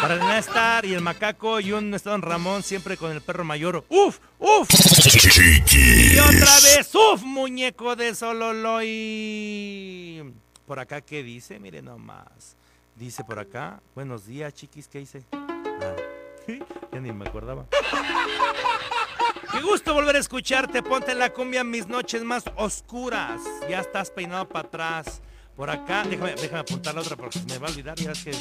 Para 0.00 0.14
el 0.14 0.20
Néstor 0.20 0.86
y 0.86 0.94
el 0.94 1.02
Macaco 1.02 1.60
y 1.60 1.72
un 1.72 1.90
Don 1.90 2.22
Ramón, 2.22 2.62
siempre 2.62 2.96
con 2.96 3.12
el 3.12 3.20
perro 3.20 3.44
mayor. 3.44 3.84
¡Uf! 3.88 4.18
¡Uf! 4.38 4.68
Y 5.72 6.18
otra 6.18 6.60
vez, 6.60 6.94
¡uf! 6.94 7.22
Muñeco 7.22 7.96
de 7.96 8.14
Sololoy. 8.14 8.92
Por 10.66 10.78
acá, 10.78 11.02
¿qué 11.02 11.22
dice? 11.22 11.58
Mire 11.58 11.82
nomás. 11.82 12.56
Dice 12.96 13.24
por 13.24 13.38
acá, 13.38 13.82
buenos 13.94 14.26
días, 14.26 14.54
chiquis, 14.54 14.88
¿qué 14.88 15.00
dice? 15.00 15.22
Ah, 15.32 15.94
ya 16.92 17.00
ni 17.00 17.12
me 17.12 17.26
acordaba. 17.28 17.66
Qué 19.52 19.60
gusto 19.60 19.92
volver 19.94 20.16
a 20.16 20.18
escucharte. 20.20 20.82
Ponte 20.82 21.14
la 21.14 21.30
cumbia 21.30 21.60
en 21.60 21.70
mis 21.70 21.86
noches 21.86 22.24
más 22.24 22.44
oscuras. 22.56 23.40
Ya 23.68 23.80
estás 23.80 24.10
peinado 24.10 24.48
para 24.48 24.66
atrás. 24.66 25.20
Por 25.56 25.70
acá, 25.70 26.04
déjame, 26.08 26.34
déjame 26.34 26.60
apuntar 26.60 26.94
la 26.94 27.00
otra 27.00 27.16
porque 27.16 27.38
me 27.48 27.58
va 27.58 27.68
a 27.68 27.70
olvidar. 27.70 27.96
Ya 27.96 28.12
es 28.12 28.24
que. 28.24 28.32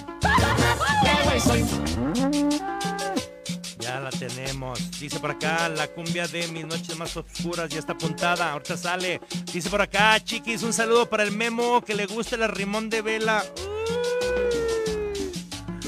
Ya 3.79 3.99
la 3.99 4.09
tenemos. 4.09 4.99
Dice 4.99 5.19
por 5.19 5.31
acá, 5.31 5.69
la 5.69 5.87
cumbia 5.87 6.27
de 6.27 6.47
mis 6.49 6.65
noches 6.65 6.97
más 6.97 7.15
oscuras 7.17 7.69
ya 7.69 7.79
está 7.79 7.93
apuntada. 7.93 8.51
Ahorita 8.51 8.77
sale. 8.77 9.19
Dice 9.51 9.69
por 9.69 9.81
acá, 9.81 10.19
chiquis, 10.23 10.63
un 10.63 10.73
saludo 10.73 11.09
para 11.09 11.23
el 11.23 11.31
Memo 11.31 11.81
que 11.81 11.95
le 11.95 12.05
gusta 12.05 12.35
el 12.35 12.43
arrimón 12.43 12.89
de 12.89 13.01
vela. 13.01 13.43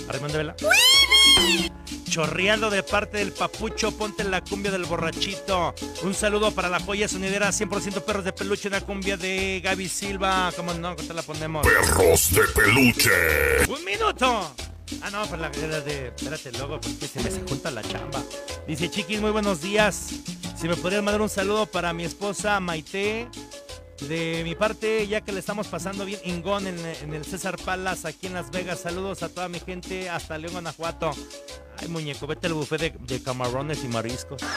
Arrimón 0.09 0.31
de 0.31 0.37
vela. 0.37 0.55
Chorreando 2.11 2.69
de 2.69 2.83
parte 2.83 3.19
del 3.19 3.31
papucho, 3.31 3.93
ponte 3.93 4.25
la 4.25 4.41
cumbia 4.41 4.69
del 4.69 4.83
borrachito. 4.83 5.73
Un 6.03 6.13
saludo 6.13 6.51
para 6.51 6.67
la 6.67 6.81
joya 6.81 7.07
sonidera 7.07 7.51
100% 7.51 8.03
perros 8.03 8.25
de 8.25 8.33
peluche, 8.33 8.67
una 8.67 8.81
cumbia 8.81 9.15
de 9.15 9.61
Gaby 9.63 9.87
Silva. 9.87 10.51
¿Cómo 10.57 10.73
no? 10.73 10.93
¿Cómo 10.93 11.07
te 11.07 11.13
la 11.13 11.21
ponemos? 11.21 11.65
Perros 11.65 12.33
de 12.33 12.41
peluche. 12.53 13.09
¡Un 13.69 13.85
minuto! 13.85 14.53
Ah, 15.01 15.09
no, 15.09 15.25
pues 15.25 15.39
la 15.39 15.49
de. 15.49 16.07
Espérate, 16.07 16.51
luego, 16.51 16.81
porque 16.81 17.07
se 17.07 17.23
me 17.23 17.31
junta 17.47 17.71
la 17.71 17.81
chamba. 17.81 18.21
Dice 18.67 18.91
Chiquis, 18.91 19.21
muy 19.21 19.31
buenos 19.31 19.61
días. 19.61 20.09
Si 20.59 20.67
me 20.67 20.75
podrías 20.75 21.01
mandar 21.01 21.21
un 21.21 21.29
saludo 21.29 21.65
para 21.65 21.93
mi 21.93 22.03
esposa 22.03 22.59
Maite. 22.59 23.29
De 24.01 24.41
mi 24.43 24.55
parte, 24.55 25.07
ya 25.07 25.21
que 25.21 25.31
le 25.31 25.39
estamos 25.39 25.67
pasando 25.67 26.05
bien 26.05 26.19
ingón 26.25 26.65
en, 26.65 26.79
en 26.79 27.13
el 27.13 27.23
César 27.23 27.57
Palas 27.63 28.05
aquí 28.05 28.27
en 28.27 28.33
Las 28.33 28.49
Vegas. 28.49 28.79
Saludos 28.81 29.21
a 29.21 29.29
toda 29.29 29.47
mi 29.47 29.59
gente 29.59 30.09
hasta 30.09 30.37
León, 30.37 30.53
Guanajuato. 30.53 31.11
Ay, 31.79 31.87
muñeco, 31.87 32.25
vete 32.25 32.47
al 32.47 32.53
buffet 32.53 32.81
de, 32.81 32.93
de 32.99 33.23
camarones 33.23 33.83
y 33.83 33.87
mariscos. 33.87 34.41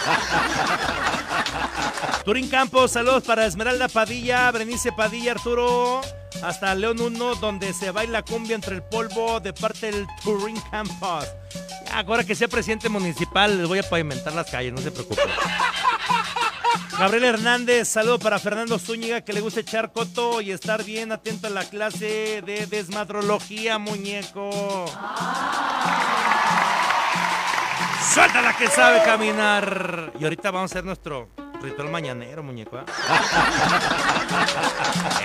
Turín 2.25 2.49
Campos, 2.49 2.93
saludos 2.93 3.23
para 3.25 3.45
Esmeralda 3.45 3.89
Padilla, 3.89 4.51
Berenice 4.51 4.93
Padilla, 4.93 5.33
Arturo, 5.33 6.01
hasta 6.43 6.75
León 6.75 7.01
1, 7.01 7.35
donde 7.35 7.75
se 7.75 7.91
baila 7.91 8.23
cumbia 8.23 8.55
entre 8.55 8.77
el 8.77 8.83
polvo 8.83 9.41
de 9.41 9.53
parte 9.53 9.91
del 9.91 10.07
Turín 10.23 10.59
Campos. 10.71 11.27
Ya, 11.85 12.01
ahora 12.01 12.25
que 12.25 12.35
sea 12.35 12.49
presidente 12.49 12.89
municipal, 12.89 13.59
les 13.59 13.69
voy 13.69 13.81
a 13.81 13.89
pavimentar 13.89 14.33
las 14.33 14.51
calles, 14.51 14.73
no 14.73 14.81
se 14.81 14.91
preocupen. 14.91 15.29
Gabriel 16.99 17.25
Hernández, 17.25 17.89
saludo 17.89 18.21
para 18.21 18.39
Fernando 18.39 18.79
Zúñiga, 18.79 19.23
que 19.23 19.33
le 19.33 19.41
gusta 19.41 19.61
echar 19.61 19.93
coto 19.93 20.41
y 20.41 20.53
estar 20.53 20.85
bien 20.85 21.11
atento 21.11 21.49
a 21.49 21.51
la 21.51 21.65
clase 21.65 22.41
de 22.47 22.67
desmadrología, 22.67 23.79
muñeco. 23.79 24.87
Suelta 28.13 28.43
la 28.43 28.57
que 28.57 28.69
sabe 28.69 29.03
caminar. 29.03 30.13
Y 30.21 30.25
ahorita 30.25 30.53
vamos 30.53 30.71
a 30.71 30.73
hacer 30.73 30.85
nuestro 30.85 31.29
ritual 31.61 31.91
mañanero, 31.91 32.45
muñeco. 32.45 32.79
¿ah? 32.79 32.85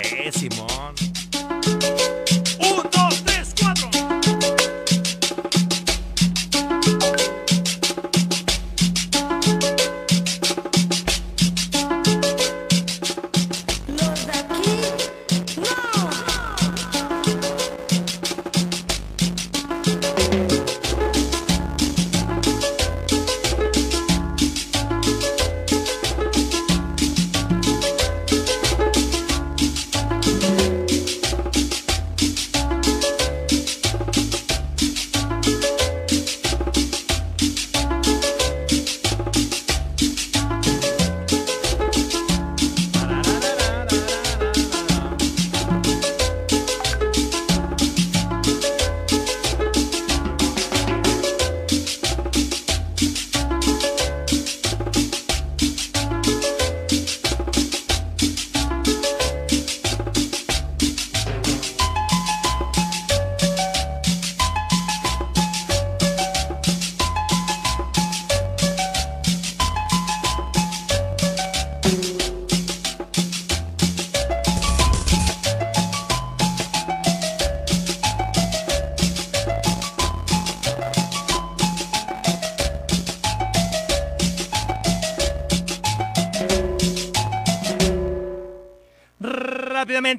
eh, 0.02 0.32
Simón. 0.32 0.94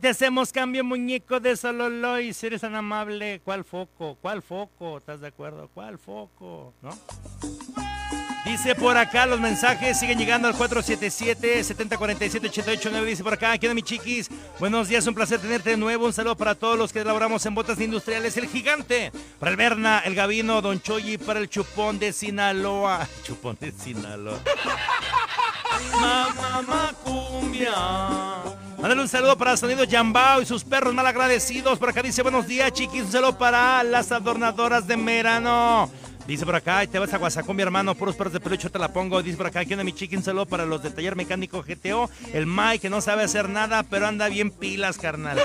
Rápidamente 0.02 0.24
hacemos 0.24 0.52
cambio 0.52 0.84
muñeco 0.84 1.40
de 1.40 1.56
Sololoy. 1.56 2.34
Si 2.34 2.48
eres 2.48 2.62
tan 2.62 2.74
amable, 2.74 3.40
¿cuál 3.46 3.64
foco? 3.64 4.18
¿Cuál 4.20 4.42
foco? 4.42 4.98
¿Estás 4.98 5.22
de 5.22 5.28
acuerdo? 5.28 5.70
¿Cuál 5.76 6.00
foco? 6.00 6.74
¿No? 6.82 6.90
Dice 8.44 8.74
por 8.74 8.98
acá 8.98 9.28
los 9.28 9.40
mensajes 9.40 10.00
siguen 10.00 10.18
llegando 10.18 10.48
al 10.48 10.56
477-7047-889. 10.56 13.06
Dice 13.06 13.24
por 13.24 13.34
acá, 13.34 13.56
¿qué 13.60 13.68
onda 13.68 13.76
mi 13.76 13.84
chiquis? 13.84 14.28
Buenos 14.60 14.88
días, 14.88 15.06
un 15.06 15.14
placer 15.14 15.40
tenerte 15.40 15.70
de 15.70 15.78
nuevo. 15.78 16.08
Un 16.08 16.14
saludo 16.14 16.36
para 16.36 16.56
todos 16.56 16.80
los 16.80 16.92
que 16.92 17.02
elaboramos 17.02 17.46
en 17.46 17.54
botas 17.54 17.80
industriales. 17.80 18.36
El 18.38 18.48
gigante, 18.48 19.12
para 19.40 19.52
el 19.52 19.58
Berna, 19.58 20.00
el 20.00 20.16
Gavino, 20.16 20.64
Don 20.64 20.82
Choyi, 20.82 21.20
para 21.20 21.40
el 21.40 21.48
chupón 21.48 22.00
de 22.00 22.12
Sinaloa. 22.12 23.08
Chupón 23.24 23.56
de 23.60 23.72
Sinaloa. 23.72 24.40
Mamá 25.94 26.92
cumbia. 27.04 28.51
Mándale 28.82 29.04
un 29.04 29.08
saludo 29.08 29.38
para 29.38 29.56
Sonido 29.56 29.84
Yambao 29.84 30.42
y 30.42 30.46
sus 30.48 30.64
perros 30.64 30.96
mal 30.96 31.06
agradecidos. 31.06 31.78
Por 31.78 31.90
acá 31.90 32.02
dice 32.02 32.24
buenos 32.24 32.48
días, 32.48 32.72
chiquis. 32.74 33.04
Un 33.04 33.12
saludo 33.12 33.38
para 33.38 33.84
las 33.84 34.12
adornadoras 34.12 34.88
de 34.88 34.96
verano. 34.96 35.88
Dice 36.26 36.46
por 36.48 36.56
acá, 36.56 36.88
te 36.88 36.98
vas 36.98 37.14
a 37.14 37.20
Guasacón, 37.20 37.56
mi 37.56 37.62
hermano, 37.62 37.94
puros 37.94 38.16
perros 38.16 38.34
de 38.34 38.40
peluche, 38.40 38.72
te 38.72 38.80
la 38.80 38.92
pongo. 38.92 39.22
Dice 39.22 39.38
por 39.38 39.46
acá, 39.46 39.64
¿quién 39.66 39.78
es 39.78 39.86
mi 39.86 39.94
chiquín? 39.94 40.18
Un 40.18 40.24
saludo 40.24 40.48
para 40.48 40.66
los 40.66 40.82
del 40.82 40.96
taller 40.96 41.16
mecánico 41.16 41.62
GTO. 41.62 42.10
El 42.34 42.48
Mike, 42.48 42.80
que 42.80 42.90
no 42.90 43.02
sabe 43.02 43.22
hacer 43.22 43.50
nada, 43.50 43.84
pero 43.84 44.08
anda 44.08 44.28
bien 44.30 44.50
pilas, 44.50 44.98
carnal. 44.98 45.38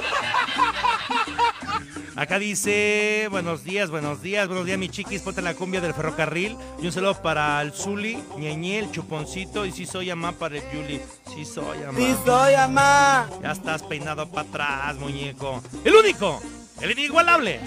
Acá 2.17 2.39
dice, 2.39 3.29
buenos 3.31 3.63
días, 3.63 3.91
buenos 3.91 4.23
días, 4.23 4.49
buenos 4.49 4.65
días, 4.65 4.79
mi 4.79 4.89
chiquis, 4.89 5.21
ponte 5.21 5.43
la 5.43 5.53
cumbia 5.53 5.83
del 5.83 5.93
ferrocarril. 5.93 6.57
Y 6.81 6.87
un 6.87 6.93
saludo 6.93 7.21
para 7.21 7.61
el 7.61 7.73
Zuli, 7.73 8.19
Ñeñe, 8.39 8.79
el 8.79 8.91
Chuponcito, 8.91 9.67
y 9.67 9.73
sí 9.73 9.85
soy 9.85 10.09
amá 10.09 10.33
para 10.33 10.57
el 10.57 10.63
Yuli. 10.73 10.99
Sí 11.35 11.45
soy 11.45 11.83
amá. 11.83 11.99
Sí 11.99 12.17
soy 12.25 12.55
amá. 12.55 13.29
Ya 13.43 13.53
estás 13.53 13.83
peinado 13.83 14.31
para 14.31 14.49
atrás, 14.49 14.97
muñeco. 14.97 15.63
El 15.85 15.95
único, 15.95 16.41
el 16.81 16.91
inigualable, 16.91 17.61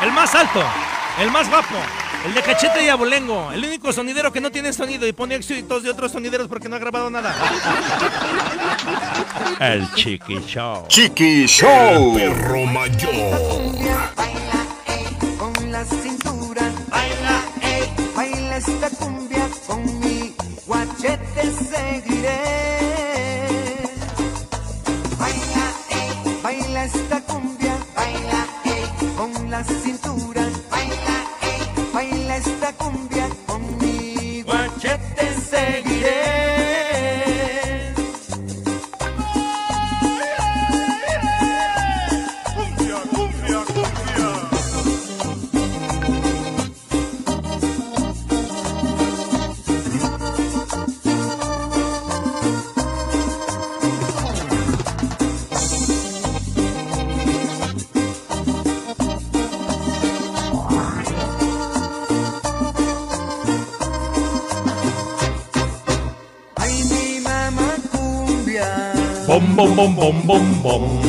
el 0.00 0.12
más 0.12 0.34
alto, 0.34 0.62
el 1.20 1.30
más 1.30 1.48
guapo, 1.48 1.74
el 2.26 2.34
de 2.34 2.42
cachete 2.42 2.84
y 2.84 2.88
abolengo, 2.88 3.52
el 3.52 3.64
único 3.64 3.92
sonidero 3.92 4.32
que 4.32 4.40
no 4.40 4.50
tiene 4.50 4.72
sonido 4.72 5.06
y 5.06 5.12
pone 5.12 5.34
éxitos 5.34 5.82
de 5.82 5.90
otros 5.90 6.12
sonideros 6.12 6.48
porque 6.48 6.68
no 6.68 6.76
ha 6.76 6.78
grabado 6.78 7.10
nada. 7.10 7.34
El 9.60 9.92
Chiqui 9.94 10.40
Show. 10.46 10.86
Chiqui 10.88 11.46
Show. 11.46 12.14
Perro 12.14 12.64
mayor. 12.66 13.12
Baila, 14.16 14.66
ey, 14.86 15.36
con 15.38 15.72
la 15.72 15.84
cintura. 15.84 16.62
Baila, 16.88 17.42
ey, 17.60 17.92
baila 18.16 18.56
esta 18.56 18.90
cumbia 18.90 19.48
con 19.66 20.00
mi 20.00 20.34
guachete 20.66 21.52
seguiré. 21.52 22.61
Cintura. 29.64 30.31
Bom, 69.32 69.56
bom, 69.56 69.74
bom, 69.74 69.96
bom, 69.96 70.22
bom, 70.26 70.62
bom. 70.62 71.00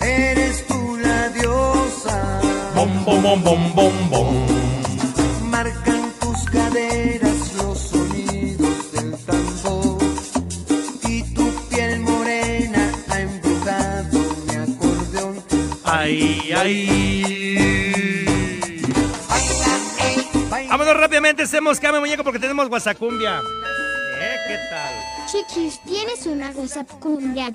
Eres 0.00 0.64
tú 0.68 0.96
la 1.02 1.28
diosa. 1.30 2.40
Bom, 2.72 2.88
bom, 3.04 3.20
bom, 3.20 3.42
bom, 3.42 3.74
bom, 3.74 3.92
bom. 4.10 4.46
Marcan 5.50 6.12
tus 6.20 6.44
caderas 6.44 7.52
los 7.54 7.78
sonidos 7.78 8.92
del 8.92 9.16
tambor. 9.26 9.98
Y 11.02 11.24
tu 11.34 11.50
piel 11.68 11.98
morena 11.98 12.92
ha 13.08 13.20
embrujado 13.20 14.20
mi 14.46 14.54
acordeón. 14.54 15.42
Ay, 15.82 16.52
ay. 16.56 18.26
Vámonos 20.68 20.96
rápidamente, 20.96 21.42
hacemos 21.42 21.80
cambio, 21.80 22.00
muñeco, 22.00 22.22
porque 22.22 22.38
tenemos 22.38 22.68
guasacumbia. 22.68 23.40
¿Qué 24.46 24.58
tal? 24.70 25.26
Chiquis, 25.26 25.82
¿tienes 25.82 26.24
una 26.26 26.50
WhatsApp 26.50 26.88
cumbia? 27.00 27.52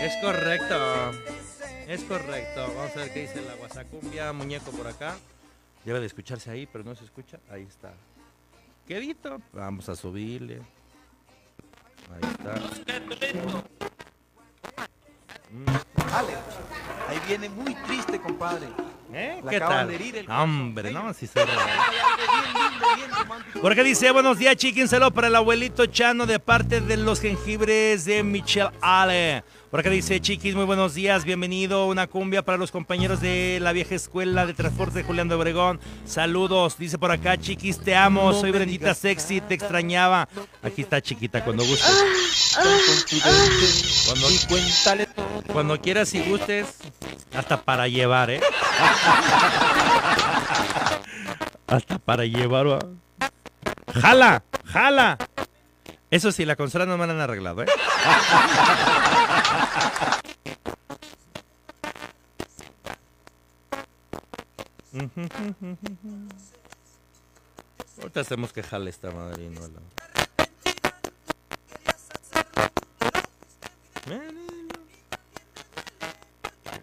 Es 0.00 0.14
correcto. 0.22 1.12
Es 1.88 2.02
correcto. 2.04 2.72
Vamos 2.76 2.96
a 2.96 3.00
ver 3.00 3.12
qué 3.12 3.20
dice 3.22 3.40
la 3.42 3.54
guasacumbia, 3.54 4.32
muñeco 4.32 4.70
por 4.72 4.86
acá. 4.86 5.16
Debe 5.84 6.00
de 6.00 6.06
escucharse 6.06 6.50
ahí, 6.50 6.66
pero 6.66 6.84
no 6.84 6.94
se 6.94 7.04
escucha. 7.04 7.38
Ahí 7.50 7.62
está. 7.62 7.92
Quedito. 8.86 9.40
Vamos 9.52 9.88
a 9.88 9.96
subirle. 9.96 10.60
Ahí 12.12 12.30
está. 12.30 12.54
Ale, 16.12 16.34
ahí 17.08 17.20
viene 17.26 17.48
muy 17.48 17.74
triste, 17.74 18.20
compadre. 18.20 18.66
¿Eh? 19.16 19.40
¿Qué 19.48 19.60
tal? 19.60 19.86
de 19.86 19.94
herir 19.94 20.16
el 20.16 20.26
No, 20.26 20.42
hombre, 20.42 20.90
no, 20.90 21.14
si 21.14 21.28
se. 21.28 21.40
Jorge 23.60 23.84
dice, 23.84 24.10
buenos 24.10 24.38
días, 24.38 24.56
chiquín, 24.56 24.88
saludo 24.88 25.12
para 25.12 25.28
el 25.28 25.36
abuelito 25.36 25.86
Chano 25.86 26.26
de 26.26 26.40
parte 26.40 26.80
de 26.80 26.96
los 26.96 27.20
jengibres 27.20 28.06
de 28.06 28.24
Michelle 28.24 28.70
Ale. 28.80 29.44
Por 29.74 29.80
acá 29.80 29.90
dice, 29.90 30.20
chiquis, 30.20 30.54
muy 30.54 30.66
buenos 30.66 30.94
días, 30.94 31.24
bienvenido, 31.24 31.88
una 31.88 32.06
cumbia 32.06 32.44
para 32.44 32.56
los 32.56 32.70
compañeros 32.70 33.20
de 33.20 33.58
la 33.60 33.72
vieja 33.72 33.96
escuela 33.96 34.46
de 34.46 34.54
transporte 34.54 34.98
de 34.98 35.02
Julián 35.02 35.28
de 35.28 35.34
Obregón. 35.34 35.80
Saludos, 36.04 36.78
dice 36.78 36.96
por 36.96 37.10
acá, 37.10 37.36
chiquis, 37.38 37.80
te 37.80 37.96
amo, 37.96 38.32
soy 38.34 38.52
Brendita 38.52 38.94
Sexy, 38.94 39.40
te 39.40 39.54
extrañaba. 39.54 40.28
Aquí 40.62 40.82
está, 40.82 41.02
chiquita, 41.02 41.42
cuando 41.42 41.64
gustes. 41.64 42.54
Tan 42.54 42.78
confidente. 42.86 43.66
Cuando, 44.06 44.28
todo. 45.16 45.42
cuando 45.52 45.80
quieras 45.80 46.14
y 46.14 46.20
gustes, 46.20 46.76
hasta 47.36 47.60
para 47.60 47.88
llevar, 47.88 48.30
¿eh? 48.30 48.40
hasta 51.66 51.98
para 51.98 52.24
llevar. 52.26 52.68
¿va? 52.68 52.78
¡Jala! 53.92 54.44
¡Jala! 54.66 55.18
Eso 56.12 56.30
sí, 56.30 56.44
la 56.44 56.54
consola 56.54 56.86
no 56.86 56.96
me 56.96 57.08
la 57.08 57.14
han 57.14 57.20
arreglado, 57.20 57.64
¿eh? 57.64 57.66
Ahorita 67.98 68.20
hacemos 68.20 68.52
que 68.52 68.62
jale 68.62 68.90
esta 68.90 69.10
madre 69.10 69.44
y 69.44 69.48
no 69.48 69.60
la... 69.60 69.80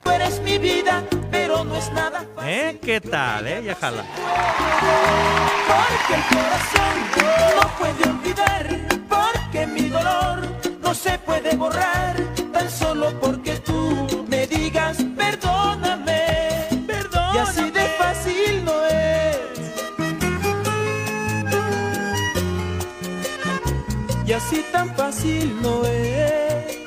Tú 0.03 0.09
eres 0.09 0.41
mi 0.41 0.57
vida, 0.57 1.03
pero 1.29 1.63
no 1.63 1.75
es 1.75 1.91
nada 1.91 2.25
¿Eh? 2.43 2.79
¿Qué 2.81 2.99
tal, 2.99 3.47
eh? 3.47 3.63
Ya 3.63 3.75
jala. 3.75 4.03
Porque 5.67 6.15
el 6.15 6.23
corazón 6.23 6.95
no 7.55 7.77
puede 7.77 8.09
olvidar, 8.09 8.65
porque 9.07 9.67
mi 9.67 9.89
dolor 9.89 10.39
no 10.81 10.93
se 10.93 11.17
puede 11.19 11.55
borrar, 11.55 12.15
tan 12.61 12.69
solo 12.69 13.11
porque 13.19 13.53
tú 13.57 14.23
me 14.29 14.45
digas 14.45 14.97
perdóname, 15.17 16.67
perdóname. 16.85 17.35
Y 17.35 17.39
así 17.39 17.71
de 17.71 17.85
fácil 18.01 18.65
no 18.65 18.85
es. 18.85 19.37
Y 24.27 24.33
así 24.33 24.63
tan 24.71 24.95
fácil 24.95 25.59
no 25.63 25.85
es. 25.85 26.77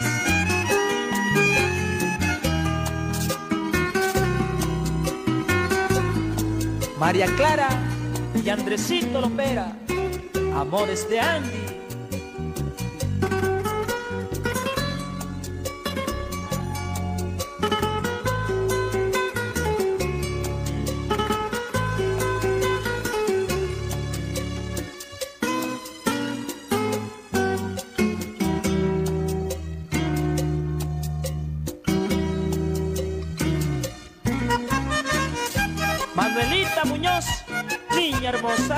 María 7.01 7.27
Clara 7.37 7.69
y 8.45 8.49
Andresito 8.49 9.21
Lopera, 9.21 9.77
amores 10.55 11.09
de 11.11 11.19
Andy. 11.19 11.64
Hermosa. 38.45 38.77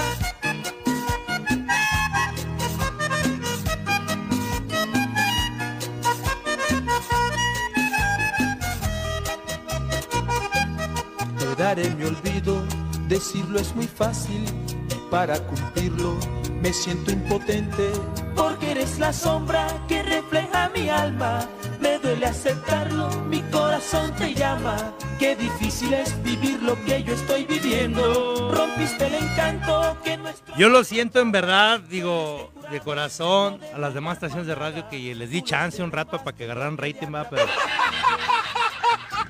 Te 11.38 11.62
daré 11.62 11.90
mi 11.90 12.04
olvido, 12.04 12.62
decirlo 13.08 13.58
es 13.58 13.74
muy 13.74 13.86
fácil. 13.86 14.44
y 14.90 15.10
Para 15.10 15.38
cumplirlo 15.46 16.16
me 16.60 16.72
siento 16.72 17.10
impotente. 17.10 17.90
Porque 18.34 18.72
eres 18.72 18.98
la 18.98 19.12
sombra 19.12 19.66
que 19.88 20.02
refleja 20.02 20.70
mi 20.74 20.88
alma. 20.88 21.48
Me 21.80 21.98
duele 21.98 22.26
aceptarlo, 22.26 23.08
mi 23.28 23.42
corazón 23.42 24.12
te 24.16 24.34
llama. 24.34 24.94
Qué 25.18 25.34
difícil 25.34 25.94
es 25.94 26.22
vivir 26.22 26.62
lo 26.62 26.76
que 26.84 27.02
yo 27.02 27.14
estoy 27.14 27.44
viviendo. 27.44 28.52
Rompiste 28.54 29.06
el 29.06 29.14
encanto 29.14 29.96
que 30.04 30.18
nuestro. 30.18 30.54
Yo 30.56 30.68
lo 30.68 30.84
siento 30.84 31.20
en 31.20 31.32
verdad, 31.32 31.80
digo, 31.80 32.52
de 32.70 32.80
corazón, 32.80 33.58
a 33.74 33.78
las 33.78 33.94
demás 33.94 34.16
estaciones 34.16 34.46
de 34.46 34.54
radio 34.54 34.86
que 34.90 35.14
les 35.14 35.30
di 35.30 35.40
chance 35.42 35.82
un 35.82 35.90
rato 35.90 36.22
para 36.22 36.36
que 36.36 36.44
agarraran 36.44 36.76
rating, 36.76 37.08
va, 37.14 37.24
pero. 37.28 37.46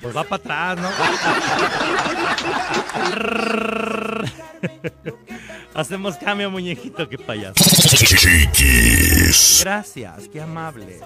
Pues 0.00 0.16
va 0.16 0.24
para 0.24 0.72
atrás, 0.74 0.78
¿no? 0.78 0.88
Hacemos 5.74 6.16
cambio, 6.16 6.50
muñequito, 6.50 7.08
qué 7.08 7.18
payaso. 7.18 7.62
Chiquis. 7.96 9.60
Gracias, 9.62 10.28
qué 10.32 10.40
amable. 10.40 11.00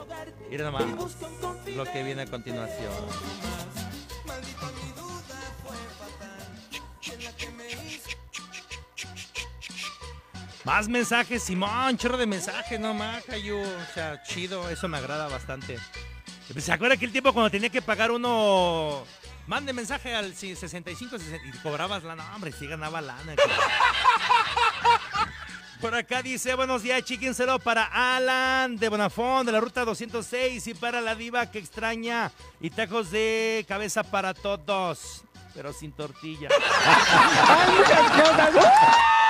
Mira 0.50 0.64
nomás 0.64 0.84
lo 1.76 1.84
que 1.84 2.02
viene 2.02 2.22
a 2.22 2.26
continuación. 2.26 2.92
Más 10.64 10.88
mensajes, 10.88 11.42
Simón, 11.42 11.96
chorro 11.96 12.18
de 12.18 12.26
mensajes, 12.26 12.78
no 12.78 12.92
maja, 12.92 13.38
yo, 13.38 13.58
o 13.58 13.94
sea, 13.94 14.22
chido, 14.22 14.68
eso 14.68 14.88
me 14.88 14.98
agrada 14.98 15.26
bastante. 15.28 15.78
Pues, 16.52 16.64
¿Se 16.64 16.72
acuerda 16.72 16.98
que 16.98 17.06
el 17.06 17.12
tiempo 17.12 17.32
cuando 17.32 17.50
tenía 17.50 17.70
que 17.70 17.80
pagar 17.80 18.10
uno, 18.10 19.04
mande 19.46 19.72
mensaje 19.72 20.14
al 20.14 20.34
65 20.34 21.18
60, 21.18 21.48
y 21.48 21.52
cobrabas 21.62 22.04
lana? 22.04 22.34
Hombre, 22.34 22.52
sí 22.52 22.66
ganaba 22.66 23.00
lana. 23.00 23.36
Por 25.80 25.94
acá 25.94 26.20
dice, 26.20 26.54
buenos 26.54 26.82
días, 26.82 27.02
chiquinselo 27.04 27.58
para 27.58 28.16
Alan 28.16 28.76
de 28.76 28.90
Bonafón, 28.90 29.46
de 29.46 29.52
la 29.52 29.60
ruta 29.60 29.86
206, 29.86 30.66
y 30.66 30.74
para 30.74 31.00
la 31.00 31.14
diva 31.14 31.50
que 31.50 31.58
extraña, 31.58 32.30
y 32.60 32.68
tacos 32.68 33.10
de 33.10 33.64
cabeza 33.66 34.02
para 34.02 34.34
todos, 34.34 35.22
pero 35.54 35.72
sin 35.72 35.92
tortilla. 35.92 36.50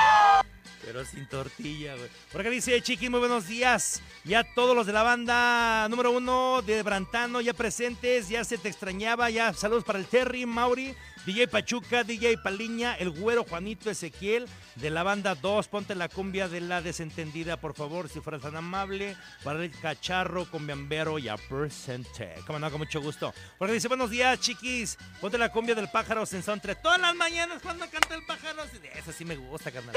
Pero 0.92 1.04
sin 1.04 1.24
tortilla, 1.26 1.94
güey. 1.94 2.08
Por 2.32 2.40
acá 2.40 2.50
dice 2.50 2.82
Chiqui, 2.82 3.08
muy 3.08 3.20
buenos 3.20 3.46
días. 3.46 4.02
Ya 4.24 4.42
todos 4.42 4.74
los 4.74 4.88
de 4.88 4.92
la 4.92 5.04
banda 5.04 5.86
número 5.88 6.10
uno 6.10 6.62
de 6.62 6.82
Brantano 6.82 7.40
ya 7.40 7.54
presentes, 7.54 8.28
ya 8.28 8.42
se 8.42 8.58
te 8.58 8.70
extrañaba, 8.70 9.30
ya 9.30 9.52
saludos 9.52 9.84
para 9.84 10.00
el 10.00 10.06
Terry, 10.06 10.46
Mauri, 10.46 10.96
DJ 11.26 11.48
Pachuca, 11.48 12.02
DJ 12.02 12.38
Paliña, 12.38 12.94
el 12.94 13.10
güero 13.10 13.44
Juanito 13.44 13.90
Ezequiel, 13.90 14.48
de 14.76 14.90
la 14.90 15.02
banda 15.02 15.34
2, 15.34 15.68
ponte 15.68 15.94
la 15.94 16.08
cumbia 16.08 16.48
de 16.48 16.60
la 16.60 16.80
desentendida, 16.80 17.58
por 17.58 17.74
favor, 17.74 18.08
si 18.08 18.20
fueras 18.20 18.42
tan 18.42 18.56
amable, 18.56 19.16
para 19.44 19.62
el 19.62 19.70
cacharro 19.70 20.50
con 20.50 20.66
Biambero 20.66 21.18
ya 21.18 21.36
presente. 21.36 22.34
Como 22.46 22.58
no, 22.58 22.70
con 22.70 22.78
mucho 22.78 23.02
gusto. 23.02 23.34
Porque 23.58 23.74
dice, 23.74 23.88
buenos 23.88 24.08
días, 24.08 24.40
chiquis, 24.40 24.96
ponte 25.20 25.36
la 25.36 25.52
cumbia 25.52 25.74
del 25.74 25.90
pájaro 25.90 26.24
sensontre 26.24 26.74
todas 26.74 27.00
las 27.00 27.14
mañanas 27.14 27.60
cuando 27.62 27.88
canta 27.90 28.14
el 28.14 28.24
pájaro. 28.24 28.62
Eso 28.94 29.12
sí 29.12 29.24
me 29.24 29.36
gusta, 29.36 29.70
carnal. 29.70 29.94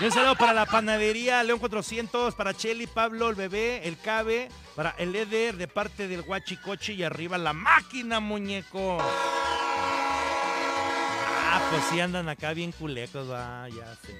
Y 0.00 0.04
un 0.04 0.12
saludo 0.12 0.36
para 0.36 0.52
la 0.52 0.66
panadería 0.66 1.42
León 1.42 1.58
400, 1.58 2.34
para 2.34 2.54
Cheli, 2.54 2.86
Pablo, 2.86 3.28
el 3.30 3.36
bebé, 3.36 3.86
el 3.86 3.98
Cabe, 3.98 4.48
para 4.74 4.90
el 4.98 5.14
Eder 5.14 5.56
de 5.56 5.68
parte 5.68 6.08
del 6.08 6.22
Guachicoche 6.22 6.92
y 6.94 7.04
arriba 7.04 7.38
la 7.38 7.52
máquina, 7.52 8.20
muñeco. 8.20 8.98
Ah, 11.50 11.66
pues 11.70 11.82
sí 11.90 11.98
andan 11.98 12.28
acá 12.28 12.52
bien 12.52 12.72
culecos, 12.72 13.30
va, 13.30 13.66
ya 13.70 13.94
sé. 13.96 14.14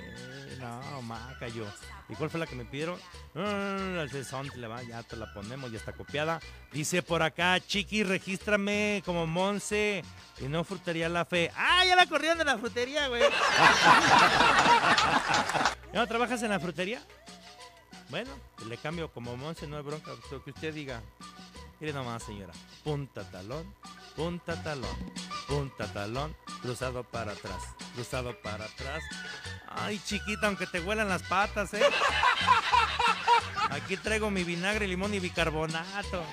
No, 0.58 1.02
maca 1.02 1.46
yo. 1.48 1.66
¿Y 2.08 2.14
cuál 2.14 2.30
fue 2.30 2.40
la 2.40 2.46
que 2.46 2.54
me 2.54 2.64
pidieron? 2.64 2.98
Le 3.34 4.66
va, 4.66 4.82
ya 4.82 5.02
te 5.02 5.14
la 5.14 5.32
ponemos, 5.34 5.70
ya 5.70 5.76
está 5.76 5.92
copiada. 5.92 6.40
Dice 6.72 7.02
por 7.02 7.22
acá, 7.22 7.60
Chiqui, 7.60 8.02
regístrame 8.02 9.02
como 9.04 9.26
Monse 9.26 10.02
y 10.40 10.44
no 10.44 10.64
frutería 10.64 11.10
la 11.10 11.26
fe. 11.26 11.52
¡Ah, 11.54 11.84
ya 11.84 11.96
la 11.96 12.06
corrieron 12.06 12.38
de 12.38 12.46
la 12.46 12.56
frutería, 12.56 13.08
güey! 13.08 13.20
¿Ya 13.20 13.30
no 16.00 16.06
trabajas 16.06 16.42
en 16.42 16.48
la 16.50 16.60
frutería? 16.60 17.02
Bueno, 18.08 18.30
le 18.66 18.78
cambio 18.78 19.12
como 19.12 19.36
Monse, 19.36 19.66
no 19.66 19.76
hay 19.76 19.82
bronca, 19.82 20.12
lo 20.30 20.42
que 20.42 20.50
usted 20.50 20.72
diga. 20.72 21.02
Mire 21.78 21.92
nomás, 21.92 22.22
señora. 22.22 22.54
Punta 22.82 23.22
talón, 23.30 23.74
punta 24.16 24.60
talón, 24.62 24.96
punta 25.46 25.86
talón, 25.92 26.34
cruzado 26.60 27.04
para 27.04 27.32
atrás, 27.32 27.62
cruzado 27.94 28.34
para 28.42 28.64
atrás. 28.64 29.02
Ay, 29.68 30.00
chiquita, 30.04 30.46
aunque 30.46 30.66
te 30.66 30.80
huelan 30.80 31.08
las 31.08 31.22
patas, 31.22 31.72
¿eh? 31.74 31.82
Aquí 33.70 33.96
traigo 33.96 34.30
mi 34.30 34.44
vinagre, 34.44 34.86
limón 34.86 35.14
y 35.14 35.20
bicarbonato. 35.20 36.24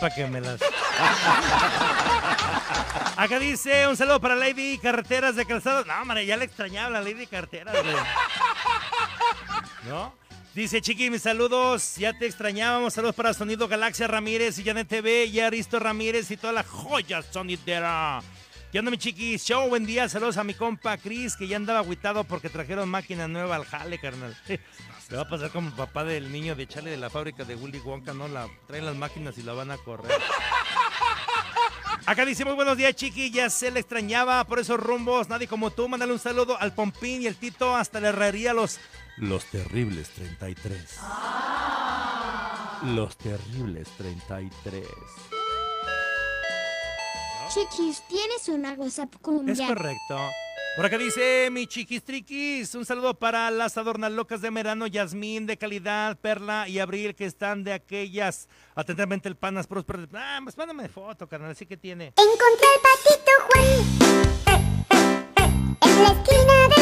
Para 0.00 0.14
que 0.14 0.26
me 0.26 0.40
las. 0.40 0.60
Acá 3.16 3.38
dice 3.38 3.86
un 3.86 3.96
saludo 3.96 4.20
para 4.20 4.34
Lady 4.34 4.78
Carreteras 4.78 5.36
de 5.36 5.44
Calzado. 5.44 5.84
No, 5.84 6.00
hombre, 6.00 6.24
ya 6.24 6.36
le 6.36 6.46
extrañaba 6.46 6.90
la 6.90 7.02
Lady 7.02 7.26
Carreteras, 7.26 7.74
güey. 7.82 7.96
¿No? 9.88 10.14
Dice 10.54 10.80
Chiqui, 10.80 11.10
mis 11.10 11.22
saludos. 11.22 11.96
Ya 11.96 12.12
te 12.18 12.26
extrañábamos. 12.26 12.94
Saludos 12.94 13.14
para 13.14 13.34
Sonido 13.34 13.68
Galaxia 13.68 14.08
Ramírez 14.08 14.58
y 14.58 14.64
Janet 14.64 14.88
TV 14.88 15.26
y 15.26 15.40
Aristo 15.40 15.78
Ramírez 15.78 16.30
y 16.30 16.36
toda 16.36 16.52
la 16.52 16.64
joya 16.64 17.22
sonidera. 17.22 18.20
¿Qué 18.70 18.78
onda, 18.78 18.92
mi 18.92 18.98
chiqui? 18.98 19.36
Show, 19.36 19.68
buen 19.68 19.84
día. 19.84 20.08
Saludos 20.08 20.36
a 20.36 20.44
mi 20.44 20.54
compa 20.54 20.96
Chris, 20.96 21.34
que 21.34 21.48
ya 21.48 21.56
andaba 21.56 21.80
agüitado 21.80 22.22
porque 22.22 22.48
trajeron 22.48 22.88
máquina 22.88 23.26
nueva 23.26 23.56
al 23.56 23.64
jale, 23.64 23.98
carnal. 23.98 24.36
Le 25.10 25.16
va 25.16 25.22
a 25.22 25.28
pasar 25.28 25.50
como 25.50 25.70
el 25.70 25.74
papá 25.74 26.04
del 26.04 26.30
niño 26.30 26.54
de 26.54 26.68
Chale 26.68 26.88
de 26.88 26.96
la 26.96 27.10
fábrica 27.10 27.42
de 27.42 27.56
Willy 27.56 27.80
Wonka, 27.80 28.14
¿no? 28.14 28.28
La, 28.28 28.46
traen 28.68 28.86
las 28.86 28.94
máquinas 28.94 29.36
y 29.38 29.42
la 29.42 29.54
van 29.54 29.72
a 29.72 29.76
correr. 29.78 30.16
Acá 32.06 32.24
dice 32.24 32.44
muy 32.44 32.54
buenos 32.54 32.76
días, 32.76 32.94
chiqui. 32.94 33.32
Ya 33.32 33.50
se 33.50 33.72
le 33.72 33.80
extrañaba 33.80 34.44
por 34.44 34.60
esos 34.60 34.78
rumbos. 34.78 35.28
Nadie 35.28 35.48
como 35.48 35.72
tú. 35.72 35.88
Mándale 35.88 36.12
un 36.12 36.20
saludo 36.20 36.56
al 36.60 36.72
Pompín 36.72 37.22
y 37.22 37.26
el 37.26 37.34
Tito 37.34 37.74
hasta 37.74 37.98
la 37.98 38.10
herrería 38.10 38.54
Los, 38.54 38.78
los 39.16 39.46
Terribles 39.46 40.10
33. 40.10 40.96
Los 42.84 43.16
Terribles 43.16 43.88
33. 43.98 44.86
Chiquis, 47.52 48.02
tienes 48.06 48.48
una 48.48 48.74
WhatsApp 48.74 49.12
cumbia. 49.20 49.52
Es 49.52 49.60
correcto. 49.60 50.16
Por 50.76 50.86
acá 50.86 50.96
dice 50.96 51.48
mi 51.50 51.66
chiquis 51.66 52.04
triquis. 52.04 52.76
Un 52.76 52.86
saludo 52.86 53.14
para 53.14 53.50
las 53.50 53.76
adornas 53.76 54.12
locas 54.12 54.40
de 54.40 54.50
verano, 54.50 54.86
Yasmín 54.86 55.46
de 55.46 55.56
calidad, 55.56 56.16
Perla 56.16 56.68
y 56.68 56.78
Abril, 56.78 57.16
que 57.16 57.24
están 57.24 57.64
de 57.64 57.72
aquellas. 57.72 58.48
Atentamente 58.76 59.28
el 59.28 59.36
panas 59.36 59.66
próspero. 59.66 60.06
Ah, 60.14 60.38
pues 60.44 60.56
mándame 60.56 60.88
foto, 60.88 61.28
carnal, 61.28 61.50
así 61.50 61.66
que 61.66 61.76
tiene. 61.76 62.14
Encontré 62.16 62.68
al 62.72 62.80
patito 62.86 63.32
Juan 63.48 63.66
en 65.82 66.02
la 66.04 66.12
esquina 66.12 66.68
zaguán. 66.68 66.79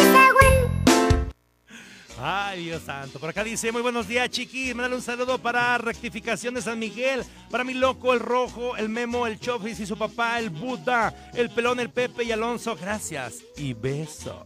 Ay, 2.20 2.64
Dios 2.64 2.82
santo. 2.82 3.20
Por 3.20 3.30
acá 3.30 3.44
dice, 3.44 3.70
muy 3.70 3.80
buenos 3.80 4.08
días, 4.08 4.28
chiquis. 4.28 4.74
Mándale 4.74 4.96
un 4.96 5.02
saludo 5.02 5.38
para 5.38 5.78
Rectificación 5.78 6.54
de 6.54 6.62
San 6.62 6.78
Miguel. 6.78 7.24
Para 7.50 7.62
mi 7.62 7.74
loco, 7.74 8.12
el 8.12 8.20
rojo, 8.20 8.76
el 8.76 8.88
memo, 8.88 9.26
el 9.26 9.38
chofis 9.38 9.78
y 9.78 9.86
su 9.86 9.96
papá, 9.96 10.40
el 10.40 10.50
Buda, 10.50 11.30
el 11.34 11.50
pelón, 11.50 11.78
el 11.78 11.90
Pepe 11.90 12.24
y 12.24 12.32
Alonso. 12.32 12.76
Gracias 12.76 13.36
y 13.56 13.72
besos. 13.72 14.42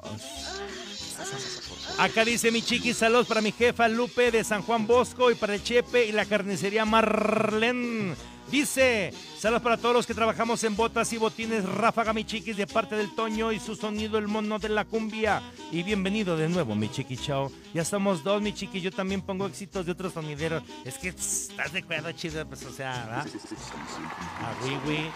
Acá 1.99 2.25
dice 2.25 2.51
mi 2.51 2.63
chiquis, 2.63 2.97
saludos 2.97 3.27
para 3.27 3.41
mi 3.41 3.53
jefa 3.53 3.89
Lupe 3.89 4.31
de 4.31 4.45
San 4.45 4.63
Juan 4.63 4.87
Bosco 4.87 5.31
y 5.31 5.35
para 5.35 5.55
el 5.55 5.63
Chepe 5.63 6.07
y 6.07 6.13
la 6.13 6.27
carnicería 6.27 6.85
Marlene. 6.85 8.15
Dice, 8.51 9.15
saludos 9.39 9.63
para 9.63 9.77
todos 9.79 9.95
los 9.95 10.07
que 10.07 10.13
trabajamos 10.13 10.63
en 10.65 10.77
botas 10.77 11.11
y 11.15 11.17
botines 11.17 11.65
Ráfaga, 11.65 12.13
mi 12.13 12.25
chiquis, 12.25 12.57
de 12.57 12.67
parte 12.67 12.97
del 12.97 13.15
Toño 13.15 13.51
y 13.51 13.59
su 13.59 13.75
sonido, 13.75 14.19
el 14.19 14.29
mono 14.29 14.59
de 14.59 14.69
la 14.69 14.85
cumbia. 14.85 15.43
Y 15.71 15.83
bienvenido 15.83 16.37
de 16.37 16.51
nuevo, 16.51 16.75
mi 16.75 16.91
chiqui, 16.91 17.17
chao. 17.17 17.51
Ya 17.73 17.83
somos 17.83 18.23
dos, 18.23 18.43
mi 18.43 18.53
chiqui, 18.53 18.83
yo 18.83 18.91
también 18.91 19.23
pongo 19.23 19.47
éxitos 19.47 19.87
de 19.87 19.93
otros 19.93 20.13
sonideros. 20.13 20.63
Es 20.85 20.99
que 20.99 21.09
estás 21.09 21.73
de 21.73 21.79
acuerdo, 21.79 22.13
chido, 22.13 22.47
pues, 22.47 22.63
o 22.67 22.73
sea, 22.73 23.07
¿verdad? 23.07 23.27
Ah, 24.41 24.53
oui, 24.65 24.77
oui. 24.87 25.11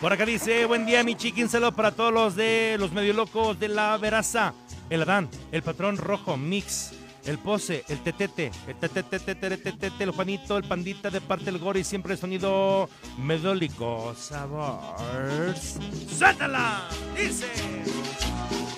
Por 0.00 0.12
acá 0.12 0.24
dice, 0.24 0.64
buen 0.64 0.86
día, 0.86 1.04
mi 1.04 1.16
chiqui, 1.16 1.42
un 1.42 1.50
saludo 1.50 1.72
para 1.72 1.92
todos 1.92 2.14
los 2.14 2.34
de 2.34 2.76
los 2.78 2.92
medio 2.92 3.12
locos 3.12 3.60
de 3.60 3.68
la 3.68 3.98
Veraza. 3.98 4.54
El 4.88 5.02
Adán, 5.02 5.28
el 5.52 5.62
patrón 5.62 5.98
rojo, 5.98 6.36
Mix, 6.38 6.92
el 7.26 7.38
Pose, 7.38 7.84
el 7.88 8.00
Tetete, 8.00 8.50
el 8.66 8.76
Tetete, 8.76 10.04
el 10.04 10.10
Juanito, 10.10 10.56
el 10.56 10.64
Pandita 10.64 11.10
de 11.10 11.20
parte 11.20 11.46
del 11.46 11.58
Gori, 11.58 11.84
siempre 11.84 12.14
el 12.14 12.18
sonido 12.18 12.88
medólico. 13.18 14.14
Sabor. 14.18 15.54
¡Suéltala! 16.16 16.88
Dice. 17.16 17.46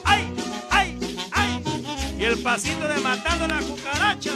¡Ay, 0.05 0.33
ay, 0.71 0.99
ay! 1.33 1.63
Y 2.19 2.25
el 2.25 2.39
pasito 2.39 2.87
de 2.87 3.01
matando 3.01 3.49
la 3.49 3.61
cucaracha. 3.61 4.33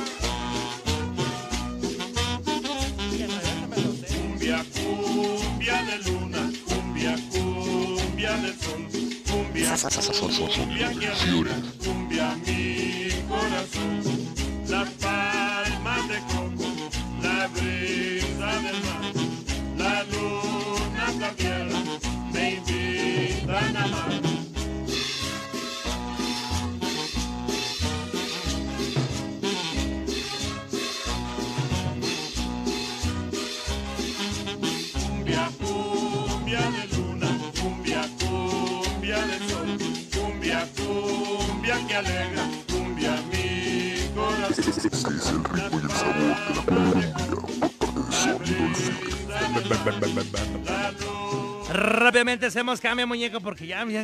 Cumbia, 4.09 4.65
cumbia 4.75 5.83
de 5.85 5.99
luna, 6.11 6.51
cumbia, 6.67 7.17
cumbia 7.31 8.37
del 8.39 8.59
sol, 8.59 8.89
cumbia, 9.31 9.77
cumbia 10.57 10.89
que 10.99 11.07
alegra, 11.07 11.55
cumbia 11.85 12.37
mi 12.47 13.10
corazón, 13.31 14.03
la 14.69 14.85
palma 15.01 15.97
de 16.09 16.19
coco, 16.33 16.69
la 17.23 17.47
brisa 17.55 18.51
del 18.65 18.79
mar, 18.87 19.05
la 19.79 20.03
luna 20.13 21.05
plateada, 21.17 21.79
me 22.33 22.55
invitan 22.55 23.77
a 23.77 23.85
amar. 23.85 24.13
Cumbia, 35.07 35.51
cumbia 35.61 36.63
de 36.77 36.85
luna, 36.97 37.31
cumbia, 37.61 38.03
cumbia 38.21 39.19
de 39.31 39.39
sol, 39.49 39.71
cumbia, 40.15 40.69
cumbia 40.77 41.87
que 41.87 41.95
alegra. 41.95 42.60
Este 44.67 44.89
es 44.89 45.05
el 45.31 45.45
ritmo 45.45 45.81
y 45.81 45.85
el 45.85 45.91
sabor 45.91 46.37
de 46.67 46.73
la 49.69 49.77
Rápidamente 51.73 52.47
hacemos 52.47 52.81
cambio, 52.81 53.07
muñeco, 53.07 53.41
porque 53.41 53.67
ya... 53.67 53.85
ya- 53.87 54.03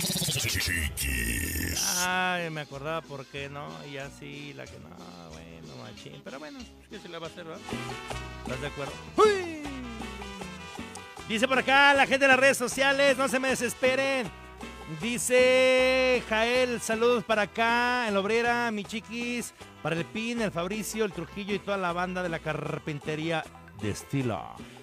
Ay, 1.98 2.50
me 2.50 2.60
acordaba 2.62 3.02
por 3.02 3.26
qué 3.26 3.48
no, 3.48 3.66
y 3.92 3.96
así, 3.98 4.52
la 4.54 4.64
que 4.64 4.78
no, 4.78 4.88
bueno, 5.30 5.76
machín. 5.82 6.20
Pero 6.24 6.38
bueno, 6.38 6.58
¿qué 6.88 6.98
se 6.98 7.08
le 7.08 7.18
va 7.18 7.26
a 7.26 7.30
hacer, 7.30 7.44
verdad? 7.44 7.60
¿Estás 8.44 8.60
de 8.60 8.66
acuerdo? 8.68 8.92
¡Uy! 9.16 9.62
Dice 11.28 11.48
por 11.48 11.58
acá 11.58 11.92
la 11.94 12.06
gente 12.06 12.24
de 12.24 12.28
las 12.28 12.38
redes 12.40 12.56
sociales, 12.56 13.18
no 13.18 13.28
se 13.28 13.40
me 13.40 13.48
desesperen. 13.48 14.30
Dice 15.02 16.22
Jael, 16.28 16.80
saludos 16.80 17.24
para 17.24 17.42
acá, 17.42 18.06
en 18.06 18.14
la 18.14 18.20
obrera, 18.20 18.70
mi 18.70 18.84
chiquis, 18.84 19.52
para 19.86 19.94
el 19.94 20.04
Pin, 20.04 20.42
el 20.42 20.50
Fabricio, 20.50 21.04
el 21.04 21.12
Trujillo 21.12 21.54
y 21.54 21.60
toda 21.60 21.76
la 21.76 21.92
banda 21.92 22.20
de 22.20 22.28
la 22.28 22.40
carpintería 22.40 23.44
de 23.80 23.90
estilo. 23.90 24.42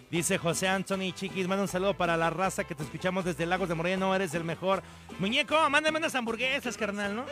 Dice 0.10 0.38
José 0.38 0.70
Anthony, 0.70 1.12
chiquis, 1.14 1.45
manda 1.45 1.64
un 1.64 1.68
saludo 1.68 1.93
para 1.93 2.16
la 2.16 2.30
raza 2.30 2.64
que 2.64 2.74
te 2.74 2.84
escuchamos 2.84 3.26
desde 3.26 3.45
Lagos 3.45 3.68
de 3.68 3.76
Moreno, 3.76 4.16
eres 4.16 4.34
el 4.34 4.45
mejor. 4.45 4.82
Muñeco, 5.20 5.70
mándame 5.70 5.99
unas 5.99 6.16
hamburguesas, 6.16 6.78
carnal, 6.78 7.18
¿no? 7.18 7.26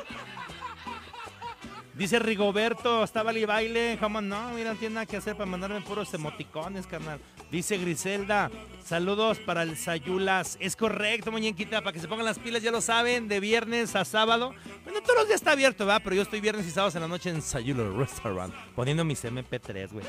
Dice 1.93 2.19
Rigoberto, 2.19 3.03
está 3.03 3.21
baile 3.21 3.41
y 3.41 3.45
baile. 3.45 3.97
¿Cómo 3.99 4.21
no? 4.21 4.51
Mira, 4.51 4.73
no 4.73 4.79
tiene 4.79 4.95
nada 4.95 5.05
que 5.05 5.17
hacer 5.17 5.35
para 5.35 5.45
mandarme 5.45 5.81
puros 5.81 6.13
emoticones, 6.13 6.87
carnal. 6.87 7.19
Dice 7.51 7.77
Griselda, 7.77 8.49
saludos 8.83 9.39
para 9.39 9.63
el 9.63 9.75
Sayulas. 9.75 10.57
Es 10.61 10.77
correcto, 10.77 11.31
muñequita, 11.31 11.81
para 11.81 11.91
que 11.91 11.99
se 11.99 12.07
pongan 12.07 12.25
las 12.25 12.39
pilas, 12.39 12.63
ya 12.63 12.71
lo 12.71 12.79
saben, 12.79 13.27
de 13.27 13.41
viernes 13.41 13.95
a 13.95 14.05
sábado. 14.05 14.53
Bueno, 14.85 15.01
todos 15.01 15.15
los 15.19 15.27
días 15.27 15.41
está 15.41 15.51
abierto, 15.51 15.85
¿verdad? 15.85 16.01
Pero 16.03 16.15
yo 16.15 16.21
estoy 16.21 16.39
viernes 16.39 16.65
y 16.65 16.71
sábados 16.71 16.95
en 16.95 17.01
la 17.01 17.07
noche 17.09 17.29
en 17.29 17.41
Sayulas 17.41 17.93
Restaurant, 17.93 18.53
poniendo 18.73 19.03
mis 19.03 19.23
MP3, 19.25 19.91
güey. 19.91 20.05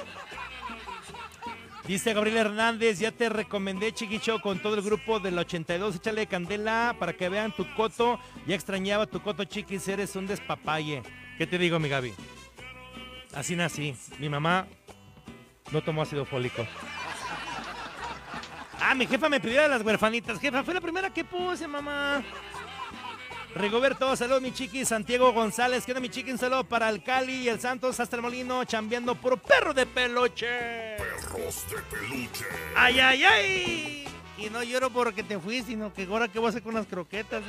Dice 1.87 2.15
Gabriel 2.15 2.37
Hernández, 2.37 3.01
ya 3.01 3.11
te 3.11 3.29
recomendé 3.29 3.93
Chiquicho 3.93 4.41
con 4.41 4.61
todo 4.61 4.77
el 4.77 4.83
grupo 4.83 5.19
del 5.19 5.37
82, 5.37 5.97
échale 5.97 6.29
candela 6.29 6.95
para 6.97 7.13
que 7.13 7.29
vean 7.29 7.51
tu 7.51 7.67
coto. 7.75 8.21
Ya 8.47 8.55
extrañaba 8.55 9.07
tu 9.07 9.21
coto, 9.21 9.45
chiquis, 9.45 9.89
eres 9.89 10.15
un 10.15 10.29
despapalle. 10.29 11.03
¿Qué 11.39 11.47
te 11.47 11.59
digo, 11.59 11.81
mi 11.81 11.89
Gaby? 11.89 12.15
Así 13.35 13.57
nací. 13.57 13.97
Mi 14.21 14.29
mamá 14.29 14.67
no 15.73 15.83
tomó 15.83 16.03
ácido 16.03 16.25
fólico. 16.25 16.65
Ah, 18.81 18.95
mi 18.95 19.07
jefa 19.07 19.29
me 19.29 19.41
pidió 19.41 19.65
a 19.65 19.69
las 19.69 19.83
huerfanitas. 19.83 20.39
Jefa, 20.39 20.63
fue 20.63 20.75
la 20.75 20.81
primera 20.81 21.11
que 21.11 21.25
puse, 21.25 21.67
mamá. 21.67 22.23
Rigoberto, 23.57 24.15
saludos 24.15 24.41
mi 24.41 24.53
chiqui. 24.53 24.85
Santiago 24.85 25.33
González, 25.33 25.85
¿qué 25.85 25.93
onda 25.93 26.01
mi 26.01 26.11
chiqui? 26.11 26.31
Un 26.31 26.39
saludo 26.39 26.65
para 26.65 26.89
el 26.89 27.03
Cali 27.03 27.43
y 27.43 27.49
el 27.49 27.59
Santos 27.61 27.99
hasta 27.99 28.17
el 28.17 28.23
Molino, 28.23 28.65
chambeando 28.65 29.15
puro 29.15 29.37
perro 29.37 29.75
de 29.75 29.85
peluche. 29.85 30.97
Perros 31.33 31.65
de 31.71 31.77
peluche. 31.91 32.45
¡Ay, 32.77 33.01
ay, 33.01 33.25
ay! 33.25 34.09
Y 34.37 34.51
no 34.51 34.63
lloro 34.63 34.91
porque 34.91 35.23
te 35.23 35.39
fui, 35.39 35.63
sino 35.63 35.93
que 35.93 36.05
ahora 36.05 36.29
qué 36.29 36.39
voy 36.39 36.47
a 36.47 36.51
hacer 36.51 36.63
con 36.63 36.75
las 36.75 36.87
croquetas. 36.87 37.43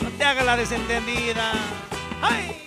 No 0.00 0.08
te 0.10 0.24
hagas 0.24 0.46
la 0.46 0.56
desentendida. 0.56 1.52
¡Ay! 2.22 2.66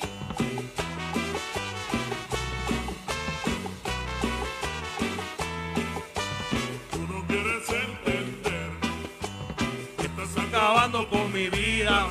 Tú 6.92 7.00
no 7.08 7.26
quieres 7.28 7.70
entender 7.70 8.72
que 9.98 10.06
estás 10.06 10.46
Acabando 10.46 11.08
con 11.10 11.32
mi 11.32 11.48
vida. 11.50 12.08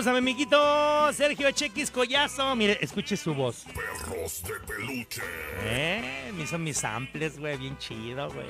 Saludos 0.00 0.06
a 0.06 0.12
mi 0.12 0.30
amiguito 0.30 1.12
Sergio 1.12 1.50
Chequis 1.52 1.90
Collazo. 1.90 2.56
Mire, 2.56 2.78
escuche 2.80 3.18
su 3.18 3.34
voz. 3.34 3.66
Perros 3.66 4.42
de 4.44 4.54
peluche. 4.66 5.20
Eh, 5.62 6.32
me 6.34 6.44
hizo 6.44 6.58
mis 6.58 6.78
samples, 6.78 7.38
güey, 7.38 7.58
bien 7.58 7.76
chido, 7.76 8.30
güey. 8.30 8.46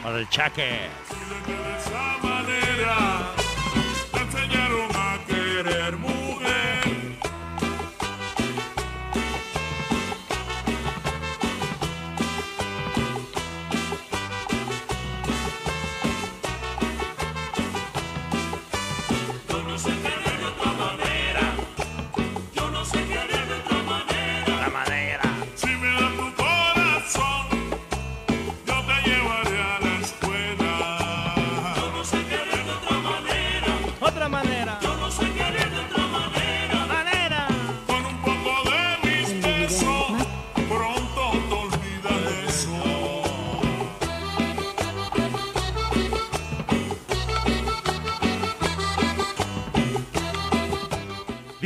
Para 0.00 0.20
el 0.20 0.28
chaque. 0.28 0.62
de 0.62 1.76
esa 1.76 2.18
manera 2.22 3.34
te 4.12 4.20
enseñaron 4.20 4.90
a 4.94 5.18
querer 5.26 5.96
mujer. 5.96 6.13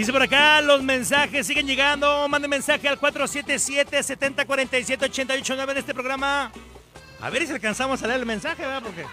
Dice 0.08 0.16
por 0.16 0.22
acá, 0.22 0.62
los 0.62 0.82
mensajes 0.82 1.46
siguen 1.46 1.66
llegando. 1.66 2.26
Mande 2.30 2.48
mensaje 2.48 2.88
al 2.88 2.98
477-7047-889 2.98 5.74
de 5.74 5.80
este 5.80 5.92
programa. 5.92 6.50
A 7.20 7.28
ver 7.28 7.46
si 7.46 7.52
alcanzamos 7.52 8.02
a 8.02 8.06
leer 8.06 8.20
el 8.20 8.24
mensaje, 8.24 8.62
¿verdad? 8.62 8.82
Porque. 8.82 9.04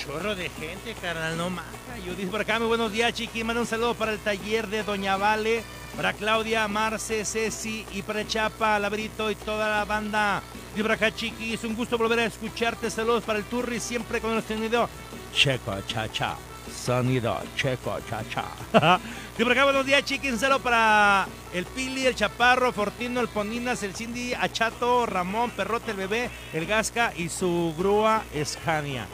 Chorro 0.00 0.36
de 0.36 0.48
gente, 0.50 0.94
carnal, 1.02 1.36
no 1.36 1.50
maja. 1.50 1.66
Yo 2.06 2.14
dice 2.14 2.30
por 2.30 2.42
acá, 2.42 2.60
muy 2.60 2.68
buenos 2.68 2.92
días, 2.92 3.12
chiqui. 3.12 3.42
Manda 3.42 3.60
un 3.60 3.66
saludo 3.66 3.94
para 3.94 4.12
el 4.12 4.20
taller 4.20 4.68
de 4.68 4.84
Doña 4.84 5.16
Vale, 5.16 5.64
para 5.96 6.12
Claudia, 6.12 6.68
Marce, 6.68 7.24
Ceci 7.24 7.84
y 7.92 8.02
para 8.02 8.24
Chapa, 8.24 8.78
Labrito 8.78 9.32
y 9.32 9.34
toda 9.34 9.68
la 9.68 9.84
banda. 9.84 10.44
Dice 10.76 10.84
por 10.84 10.92
acá, 10.92 11.12
chiqui, 11.12 11.54
es 11.54 11.64
un 11.64 11.74
gusto 11.74 11.98
volver 11.98 12.20
a 12.20 12.26
escucharte. 12.26 12.88
Saludos 12.88 13.24
para 13.24 13.40
el 13.40 13.44
Turri, 13.46 13.80
siempre 13.80 14.20
con 14.20 14.32
el 14.32 14.44
sonido. 14.44 14.88
Checo, 15.34 15.76
cha, 15.88 16.08
cha. 16.08 16.36
Sonido, 16.80 17.38
checo, 17.56 17.98
cha, 18.08 18.22
cha. 18.30 18.44
Dice 19.32 19.44
por 19.44 19.52
acá, 19.52 19.64
buenos 19.64 19.84
días. 19.84 20.02
Un 20.24 20.38
saludo 20.38 20.60
para 20.60 21.26
el 21.52 21.66
Pili, 21.66 22.06
el 22.06 22.14
Chaparro, 22.14 22.72
Fortino, 22.72 23.20
el 23.20 23.28
Poninas, 23.28 23.82
el 23.82 23.94
Cindy, 23.94 24.32
Achato, 24.32 25.04
Ramón, 25.04 25.50
Perrote, 25.50 25.90
el 25.90 25.98
Bebé, 25.98 26.30
el 26.54 26.64
Gasca 26.64 27.12
y 27.14 27.28
su 27.28 27.74
grúa 27.76 28.22
Scania. 28.44 29.06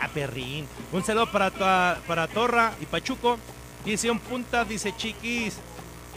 Ah, 0.00 0.08
perrín. 0.08 0.66
Un 0.90 1.04
saludo 1.04 1.30
para, 1.30 1.50
para 2.06 2.28
Torra 2.28 2.72
y 2.80 2.86
Pachuco. 2.86 3.38
Dice 3.84 4.10
un 4.10 4.18
punta, 4.18 4.64
dice 4.64 4.94
chiquis. 4.96 5.58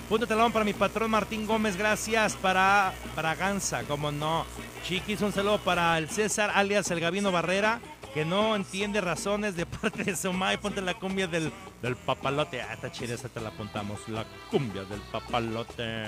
Punta 0.07 0.27
talón 0.27 0.51
para 0.51 0.63
mi 0.63 0.73
patrón 0.73 1.11
Martín 1.11 1.45
Gómez, 1.45 1.75
gracias. 1.75 2.35
Para 2.35 2.93
Braganza, 3.15 3.83
como 3.83 4.11
no. 4.11 4.45
Chiquis, 4.87 5.21
un 5.21 5.33
saludo 5.33 5.57
para 5.57 5.97
el 5.97 6.09
César, 6.09 6.51
alias 6.53 6.89
el 6.91 6.99
Gabino 6.99 7.31
Barrera, 7.31 7.81
que 8.15 8.23
no 8.23 8.55
entiende 8.55 9.01
razones 9.01 9.57
de 9.57 9.65
parte 9.65 10.05
de 10.05 10.15
su 10.15 10.31
madre. 10.31 10.57
Ponte 10.57 10.81
la 10.81 10.93
cumbia 10.93 11.27
del, 11.27 11.51
del 11.81 11.97
papalote. 11.97 12.61
Ah, 12.61 12.73
está 12.73 12.89
chida, 12.89 13.13
esa 13.13 13.27
te 13.27 13.41
la 13.41 13.49
apuntamos. 13.49 14.07
La 14.07 14.25
cumbia 14.49 14.85
del 14.85 15.01
papalote. 15.01 16.05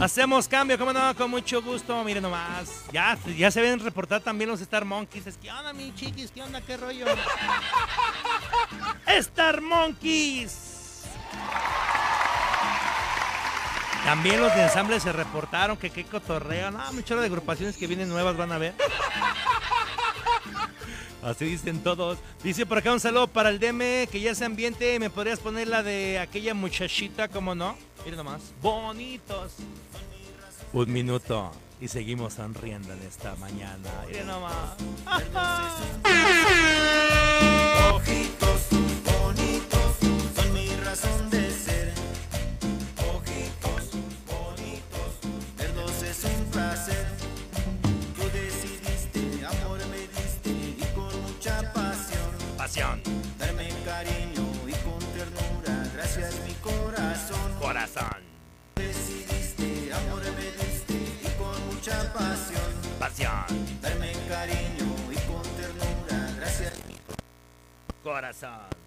Hacemos 0.00 0.48
cambio, 0.48 0.76
como 0.76 0.92
no, 0.92 1.14
con 1.14 1.30
mucho 1.30 1.62
gusto. 1.62 2.02
Miren 2.02 2.24
nomás. 2.24 2.86
Ya, 2.92 3.16
ya 3.38 3.52
se 3.52 3.62
ven 3.62 3.78
reportar 3.78 4.20
también 4.22 4.50
los 4.50 4.60
Star 4.60 4.84
Monkeys. 4.84 5.28
Es, 5.28 5.36
¿Qué 5.36 5.52
onda, 5.52 5.72
mi 5.72 5.94
chiquis? 5.94 6.32
¿Qué 6.32 6.42
onda? 6.42 6.60
¿Qué 6.60 6.76
rollo? 6.76 7.06
Star 9.06 9.60
Monkeys. 9.60 11.04
También 14.04 14.40
los 14.40 14.54
de 14.54 14.62
ensamble 14.64 14.98
se 15.00 15.12
reportaron 15.12 15.76
que 15.76 15.90
qué 15.90 16.04
cotorreo. 16.04 16.70
No, 16.70 16.92
mucho 16.92 17.16
de 17.16 17.26
agrupaciones 17.26 17.76
que 17.76 17.86
vienen 17.86 18.08
nuevas 18.08 18.36
van 18.36 18.52
a 18.52 18.58
ver. 18.58 18.74
Así 21.22 21.44
dicen 21.44 21.82
todos. 21.82 22.18
Dice 22.42 22.66
por 22.66 22.78
acá 22.78 22.92
un 22.92 22.98
saludo 22.98 23.28
para 23.28 23.48
el 23.48 23.60
DM, 23.60 24.08
que 24.08 24.20
ya 24.20 24.34
se 24.34 24.44
ambiente. 24.44 24.98
¿Me 24.98 25.08
podrías 25.08 25.38
poner 25.38 25.68
la 25.68 25.84
de 25.84 26.18
aquella 26.18 26.52
muchachita, 26.52 27.28
como 27.28 27.54
no? 27.54 27.76
Miren 28.04 28.16
nomás. 28.16 28.42
Bonitos. 28.60 29.52
Un 30.72 30.92
minuto 30.92 31.52
y 31.80 31.86
seguimos 31.86 32.34
sonriendo 32.34 32.92
en 32.92 33.02
esta 33.02 33.36
mañana. 33.36 33.88
Miren 34.08 34.26
nomás. 34.26 34.76
Ojitos 37.94 38.68
pasión. 63.12 63.66
Darme 63.80 64.12
cariño 64.28 64.94
y 65.10 65.16
con 65.26 65.42
ternura, 65.56 66.34
gracias 66.36 66.72
mi 66.88 66.96
Corazón. 68.02 68.81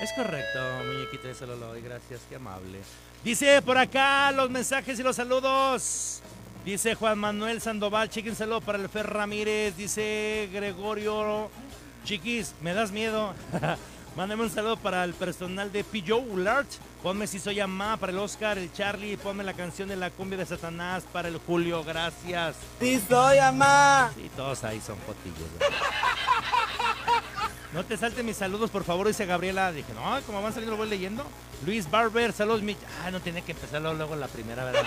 Es 0.00 0.12
correcto, 0.12 0.58
muñequita 0.86 1.28
de 1.28 1.34
Sololoy, 1.34 1.80
gracias, 1.80 2.20
qué 2.28 2.36
amable. 2.36 2.80
Dice 3.24 3.62
por 3.62 3.78
acá 3.78 4.30
los 4.32 4.50
mensajes 4.50 4.98
y 4.98 5.02
los 5.02 5.16
saludos. 5.16 6.20
Dice 6.64 6.94
Juan 6.94 7.18
Manuel 7.18 7.60
Sandoval, 7.60 8.10
chiquen 8.10 8.34
saludo 8.34 8.60
para 8.60 8.78
el 8.78 8.88
Fer 8.88 9.06
Ramírez. 9.06 9.76
Dice 9.76 10.48
Gregorio, 10.52 11.50
chiquis, 12.04 12.54
me 12.60 12.74
das 12.74 12.90
miedo. 12.90 13.34
Mándame 14.16 14.44
un 14.44 14.50
saludo 14.50 14.76
para 14.76 15.04
el 15.04 15.12
personal 15.12 15.70
de 15.70 15.84
P.J. 15.84 16.14
Ulart. 16.16 16.66
Ponme 17.02 17.26
si 17.26 17.38
soy 17.38 17.60
amá 17.60 17.98
para 17.98 18.12
el 18.12 18.18
Oscar, 18.18 18.58
el 18.58 18.72
Charlie. 18.72 19.16
Ponme 19.16 19.44
la 19.44 19.52
canción 19.52 19.88
de 19.88 19.96
la 19.96 20.10
cumbia 20.10 20.38
de 20.38 20.46
Satanás 20.46 21.04
para 21.12 21.28
el 21.28 21.38
Julio, 21.38 21.84
gracias. 21.84 22.56
Sí 22.80 23.00
soy 23.08 23.38
amá. 23.38 24.10
Sí, 24.14 24.30
todos 24.34 24.64
ahí 24.64 24.80
son 24.80 24.96
potillos. 24.98 25.48
No 27.76 27.84
te 27.84 27.98
salten 27.98 28.24
mis 28.24 28.38
saludos, 28.38 28.70
por 28.70 28.84
favor, 28.84 29.06
dice 29.06 29.26
Gabriela. 29.26 29.70
Dije, 29.70 29.92
no, 29.92 30.18
como 30.22 30.40
van 30.40 30.50
saliendo 30.54 30.70
lo 30.70 30.78
voy 30.78 30.88
leyendo. 30.88 31.26
Luis 31.66 31.90
Barber, 31.90 32.32
saludos, 32.32 32.62
mi... 32.62 32.74
Ah, 33.04 33.10
no 33.10 33.20
tiene 33.20 33.42
que 33.42 33.52
empezar 33.52 33.82
luego, 33.82 34.16
la 34.16 34.28
primera, 34.28 34.64
¿verdad? 34.64 34.82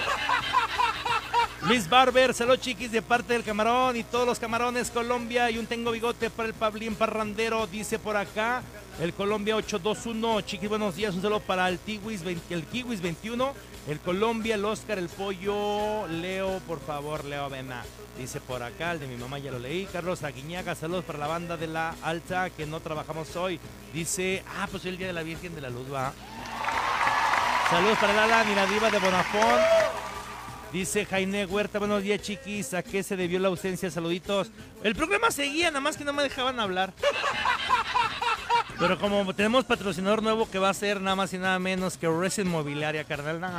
Luis 1.67 1.87
Barber, 1.87 2.33
saludos 2.33 2.61
chiquis 2.61 2.91
de 2.91 3.03
parte 3.03 3.33
del 3.33 3.43
camarón 3.43 3.95
y 3.95 4.01
todos 4.03 4.25
los 4.25 4.39
camarones 4.39 4.89
Colombia. 4.89 5.51
Y 5.51 5.59
un 5.59 5.67
tengo 5.67 5.91
bigote 5.91 6.31
para 6.31 6.49
el 6.49 6.55
Pablín 6.55 6.95
Parrandero, 6.95 7.67
dice 7.67 7.99
por 7.99 8.17
acá. 8.17 8.63
El 8.99 9.13
Colombia 9.13 9.55
821, 9.55 10.41
chiquis 10.41 10.67
buenos 10.67 10.95
días, 10.95 11.13
un 11.13 11.21
saludo 11.21 11.41
para 11.41 11.69
el 11.69 11.77
Kiwis, 11.77 12.23
20 12.23 12.53
el 12.55 12.63
Kiwis 12.63 13.01
21, 13.01 13.53
el 13.87 13.99
Colombia, 13.99 14.55
el 14.55 14.65
Oscar, 14.65 14.99
el 14.99 15.09
Pollo, 15.09 16.07
Leo, 16.07 16.59
por 16.67 16.79
favor, 16.79 17.25
Leo 17.25 17.49
Vena, 17.49 17.83
dice 18.17 18.39
por 18.41 18.61
acá, 18.61 18.91
el 18.91 18.99
de 18.99 19.07
mi 19.07 19.15
mamá 19.15 19.39
ya 19.39 19.51
lo 19.51 19.59
leí, 19.59 19.85
Carlos 19.85 20.23
Aguiñaga, 20.23 20.75
saludos 20.75 21.05
para 21.05 21.19
la 21.19 21.27
banda 21.27 21.57
de 21.57 21.67
la 21.67 21.95
Alta 22.01 22.49
que 22.49 22.65
no 22.65 22.79
trabajamos 22.81 23.35
hoy, 23.35 23.59
dice, 23.93 24.43
ah, 24.57 24.67
pues 24.69 24.85
el 24.85 24.97
Día 24.97 25.07
de 25.07 25.13
la 25.13 25.23
Virgen 25.23 25.55
de 25.55 25.61
la 25.61 25.69
Luz, 25.69 25.91
va. 25.91 26.13
Saludos 27.69 27.97
para 27.99 28.13
Lala 28.13 28.43
Miradiva 28.45 28.89
de 28.89 28.97
Bonafón. 28.97 29.59
Dice 30.71 31.05
Jaime 31.05 31.47
Huerta, 31.47 31.79
buenos 31.79 32.03
días 32.03 32.21
chiquis, 32.21 32.75
¿a 32.75 32.83
qué 32.83 33.01
se 33.01 33.15
debió 33.15 33.39
la 33.39 33.47
ausencia? 33.47 33.89
Saluditos. 33.89 34.51
El 34.83 34.95
programa 34.95 35.31
seguía, 35.31 35.71
nada 35.71 35.81
más 35.81 35.97
que 35.97 36.03
no 36.03 36.13
me 36.13 36.21
dejaban 36.21 36.59
hablar. 36.59 36.93
Pero 38.79 38.97
como 38.97 39.33
tenemos 39.33 39.65
patrocinador 39.65 40.23
nuevo 40.23 40.49
que 40.49 40.57
va 40.57 40.69
a 40.69 40.73
ser 40.73 41.01
nada 41.01 41.15
más 41.15 41.33
y 41.33 41.37
nada 41.37 41.59
menos 41.59 41.97
que 41.97 42.07
Resident 42.07 42.49
Mobiliaria, 42.51 43.03
carnal. 43.03 43.41
No. 43.41 43.49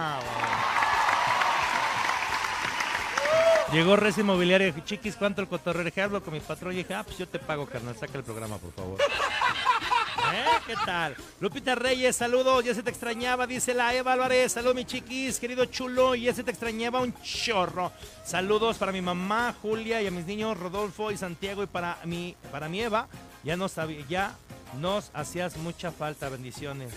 Llegó 3.72 3.96
Resident 3.96 4.26
Mobiliaria 4.28 4.74
chiquis, 4.84 5.14
¿cuánto 5.16 5.42
el 5.42 5.48
cotorreo? 5.48 5.84
Dije, 5.84 6.02
hablo 6.02 6.22
con 6.22 6.32
mi 6.32 6.40
patrón 6.40 6.72
y 6.72 6.76
dije, 6.76 6.94
ah, 6.94 7.04
pues 7.04 7.18
yo 7.18 7.28
te 7.28 7.38
pago, 7.38 7.66
carnal, 7.66 7.94
saca 7.96 8.16
el 8.18 8.24
programa, 8.24 8.56
por 8.58 8.72
favor. 8.72 8.98
¿Eh? 10.32 10.44
¿Qué 10.66 10.74
tal? 10.84 11.14
Lupita 11.38 11.74
Reyes, 11.74 12.16
saludos, 12.16 12.64
ya 12.64 12.74
se 12.74 12.82
te 12.82 12.90
extrañaba, 12.90 13.46
dice 13.46 13.74
la 13.74 13.94
Eva 13.94 14.12
Álvarez, 14.14 14.52
saludos 14.52 14.74
mi 14.74 14.84
chiquis, 14.84 15.38
querido 15.38 15.66
chulo, 15.66 16.14
ya 16.14 16.32
se 16.34 16.42
te 16.42 16.50
extrañaba 16.50 17.00
un 17.00 17.14
chorro. 17.22 17.92
Saludos 18.24 18.76
para 18.78 18.90
mi 18.90 19.00
mamá 19.02 19.54
Julia 19.62 20.00
y 20.02 20.06
a 20.06 20.10
mis 20.10 20.24
niños 20.26 20.58
Rodolfo 20.58 21.10
y 21.12 21.16
Santiago 21.16 21.62
y 21.62 21.66
para 21.66 21.98
mi, 22.04 22.34
para 22.50 22.68
mi 22.68 22.80
Eva, 22.80 23.06
ya 23.44 23.56
nos, 23.56 23.76
hab- 23.78 24.06
ya 24.08 24.34
nos 24.78 25.10
hacías 25.14 25.56
mucha 25.56 25.90
falta, 25.92 26.28
bendiciones. 26.28 26.92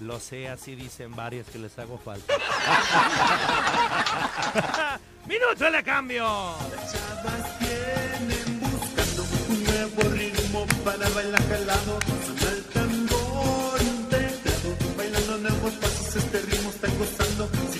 Lo 0.00 0.18
sé, 0.18 0.48
así 0.48 0.74
dicen 0.74 1.14
varios 1.14 1.46
que 1.48 1.58
les 1.58 1.78
hago 1.78 1.98
falta. 1.98 2.32
¡Minuto 5.26 5.70
de 5.70 5.82
cambio! 5.84 6.54
Vienen 7.60 8.60
buscando 8.60 9.24
un 9.48 9.64
nuevo 9.64 10.02
ritmo 10.14 10.66
para 10.84 11.08
bailar 11.10 11.44
calado. 11.48 11.98
Suena 12.26 12.50
el 12.50 12.64
tambor 12.64 13.80
integrado, 13.80 14.76
bailando 14.96 15.38
nuevos 15.38 15.72
pasos. 15.74 16.16
Este 16.16 16.40
ritmo 16.40 16.70
está 16.70 16.88
gozando. 16.98 17.48
Si 17.72 17.78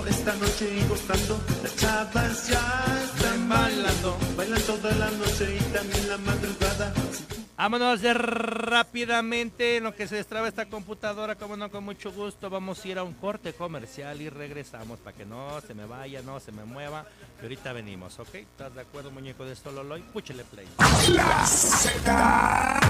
conmigo 0.00 0.06
esta 0.08 0.34
noche 0.34 0.68
y 0.76 0.88
gozando. 0.88 1.40
Las 1.62 1.76
chavas 1.76 2.48
ya 2.48 2.60
están 3.04 3.48
bailando, 3.48 4.16
bailan 4.36 4.62
toda 4.62 4.94
la 4.96 5.10
noche 5.10 5.56
y 5.56 5.72
también 5.72 6.08
la 6.08 6.18
madrugada. 6.18 6.92
Si 7.12 7.29
Vámonos 7.60 8.00
de 8.00 8.14
rápidamente 8.14 9.76
en 9.76 9.84
lo 9.84 9.94
que 9.94 10.08
se 10.08 10.16
destraba 10.16 10.48
esta 10.48 10.64
computadora, 10.64 11.34
como 11.34 11.58
no, 11.58 11.70
con 11.70 11.84
mucho 11.84 12.10
gusto. 12.10 12.48
Vamos 12.48 12.82
a 12.82 12.88
ir 12.88 12.96
a 12.96 13.02
un 13.02 13.12
corte 13.12 13.52
comercial 13.52 14.18
y 14.22 14.30
regresamos 14.30 14.98
para 14.98 15.14
que 15.14 15.26
no 15.26 15.60
se 15.60 15.74
me 15.74 15.84
vaya, 15.84 16.22
no 16.22 16.40
se 16.40 16.52
me 16.52 16.64
mueva. 16.64 17.04
Y 17.38 17.42
ahorita 17.42 17.74
venimos, 17.74 18.18
¿ok? 18.18 18.34
¿Estás 18.36 18.74
de 18.74 18.80
acuerdo, 18.80 19.10
muñeco 19.10 19.44
de 19.44 19.54
Sololoy? 19.54 20.00
Púchele 20.00 20.44
play. 20.44 20.66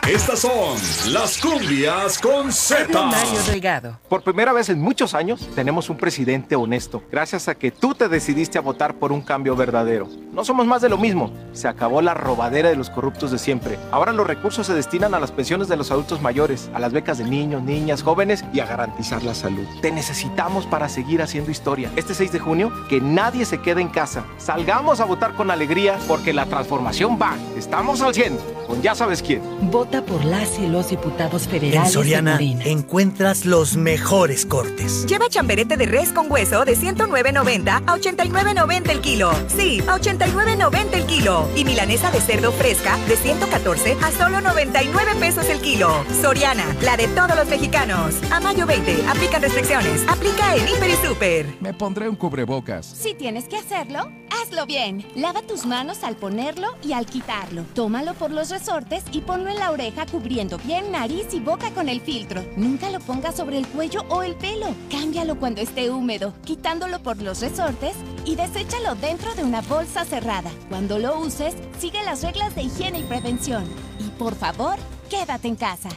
Estas 0.09 0.39
son 0.39 0.79
las 1.13 1.39
cumbias 1.39 2.21
con 2.21 2.53
Z. 2.53 3.07
Mario 3.07 3.43
Delgado. 3.49 3.99
Por 4.09 4.23
primera 4.23 4.53
vez 4.53 4.69
en 4.69 4.81
muchos 4.81 5.15
años 5.15 5.49
tenemos 5.57 5.91
un 5.91 5.97
presidente 5.97 6.55
honesto, 6.55 7.03
gracias 7.11 7.49
a 7.49 7.57
que 7.57 7.73
tú 7.73 7.97
te 7.97 8.09
decidiste 8.09 8.57
a 8.57 8.61
votar 8.61 8.95
por 8.95 9.11
un 9.11 9.23
cambio 9.23 9.57
verdadero. 9.57 10.09
No 10.33 10.45
somos 10.45 10.65
más 10.65 10.81
de 10.81 10.89
lo 10.89 10.97
mismo. 10.97 11.33
Se 11.53 11.67
acabó 11.67 12.01
la 12.03 12.15
robadera 12.15 12.69
de 12.69 12.77
los 12.77 12.89
corruptos 12.89 13.33
de 13.33 13.39
siempre. 13.39 13.77
Ahora 13.91 14.13
los 14.13 14.27
recursos 14.27 14.60
se 14.65 14.75
destinan 14.75 15.15
a 15.15 15.21
las 15.21 15.33
pensiones 15.33 15.69
de 15.69 15.77
los 15.77 15.91
adultos 15.91 16.21
mayores, 16.21 16.71
a 16.75 16.79
las 16.79 16.93
becas 16.93 17.19
de 17.19 17.25
niños, 17.25 17.63
niñas, 17.63 18.03
jóvenes 18.03 18.45
y 18.53 18.61
a 18.61 18.67
garantizar 18.67 19.23
la 19.23 19.35
salud. 19.35 19.67
Te 19.81 19.93
necesitamos 19.93 20.67
para 20.67 20.89
seguir 20.89 21.23
haciendo 21.23 21.51
historia. 21.51 21.91
Este 21.97 22.15
6 22.15 22.33
de 22.33 22.39
junio, 22.39 22.73
que 22.89 23.01
nadie 23.01 23.45
se 23.45 23.61
quede 23.61 23.81
en 23.81 23.89
casa. 23.89 24.25
Salgamos 24.39 25.01
a 25.01 25.05
votar 25.05 25.35
con 25.35 25.51
alegría 25.51 25.99
porque 26.09 26.33
la 26.33 26.47
transformación 26.47 27.19
va. 27.21 27.37
Estamos 27.57 28.01
al 28.03 28.15
100 28.15 28.61
con 28.71 28.81
ya 28.83 28.95
sabes 28.95 29.21
quién. 29.21 29.43
Vota 29.63 30.03
por 30.03 30.25
las 30.25 30.59
y 30.61 30.69
los 30.69 30.91
diputados 30.91 31.45
En 31.45 31.51
federales 31.51 31.93
Soriana 31.93 32.39
de 32.39 32.47
Morena. 32.47 32.65
encuentras 32.67 33.45
los 33.45 33.77
mejores 33.77 34.47
cortes. 34.47 35.07
Lleva 35.07 35.29
chamberete 35.29 35.77
de 35.77 35.87
res 35.87 36.13
con 36.13 36.31
hueso 36.31 36.65
de 36.65 36.77
109.90 36.77 37.83
a 37.85 37.97
89.90 37.97 38.91
el 38.91 39.01
kilo. 39.01 39.33
Sí, 39.49 39.83
a 39.89 39.99
89.90 39.99 40.93
el 40.93 41.05
kilo. 41.07 41.49
Y 41.57 41.65
milanesa 41.65 42.13
de 42.13 42.21
cerdo 42.21 42.53
fresca 42.53 42.97
de 43.09 43.17
114 43.17 43.97
a 44.03 44.13
solo 44.13 44.41
99 44.51 45.13
pesos 45.21 45.49
el 45.49 45.61
kilo. 45.61 46.05
Soriana, 46.21 46.65
la 46.83 46.97
de 46.97 47.07
todos 47.09 47.37
los 47.37 47.49
mexicanos. 47.49 48.17
A 48.33 48.41
mayo 48.41 48.67
20, 48.67 49.07
aplican 49.07 49.43
restricciones. 49.43 50.05
Aplica 50.09 50.57
en 50.57 50.67
Hiper 50.67 50.91
y 50.91 51.07
Super. 51.07 51.47
Me 51.61 51.73
pondré 51.73 52.09
un 52.09 52.17
cubrebocas. 52.17 52.85
Si 52.85 53.15
tienes 53.15 53.45
que 53.45 53.57
hacerlo, 53.57 54.11
hazlo 54.43 54.67
bien. 54.67 55.07
Lava 55.15 55.43
tus 55.43 55.67
manos 55.67 56.03
al 56.03 56.17
ponerlo 56.17 56.75
y 56.83 56.95
al 56.95 57.07
quitarlo. 57.07 57.63
Tómalo 57.75 58.15
por 58.15 58.33
los 58.33 58.51
resortes 58.51 59.05
y 59.13 59.21
ponlo 59.21 59.51
en 59.51 59.61
la 59.61 59.71
oreja 59.71 60.05
cubriendo 60.07 60.59
bien 60.59 60.91
nariz 60.91 61.29
y 61.33 61.39
boca 61.39 61.71
con 61.71 61.89
el 61.89 62.01
filtro. 62.01 62.45
Nunca 62.57 62.91
lo 62.91 62.99
pongas 62.99 63.37
sobre 63.37 63.57
el 63.57 63.69
cuello 63.69 64.05
o 64.09 64.25
el 64.25 64.35
pelo. 64.35 64.75
Cámbialo 64.91 65.39
cuando 65.39 65.61
esté 65.61 65.91
húmedo, 65.91 66.35
quitándolo 66.45 67.01
por 67.05 67.23
los 67.23 67.41
resortes 67.41 67.95
y 68.25 68.37
deséchalo 68.37 68.95
dentro 68.95 69.35
de 69.35 69.45
una 69.45 69.61
bolsa 69.63 70.05
cerrada. 70.05 70.51
Cuando 70.69 70.99
lo 70.99 71.19
uses, 71.21 71.55
sigue 71.79 72.03
las 72.05 72.23
reglas 72.23 72.55
de 72.55 72.63
higiene 72.63 73.01
y 73.01 73.05
prevención. 73.05 73.65
Y 73.99 74.09
por 74.19 74.35
favor, 74.35 74.77
quédate 75.09 75.49
en 75.49 75.57
casa. 75.57 75.91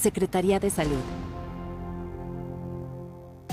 Secretaría 0.00 0.58
de 0.60 0.70
Salud. 0.70 1.29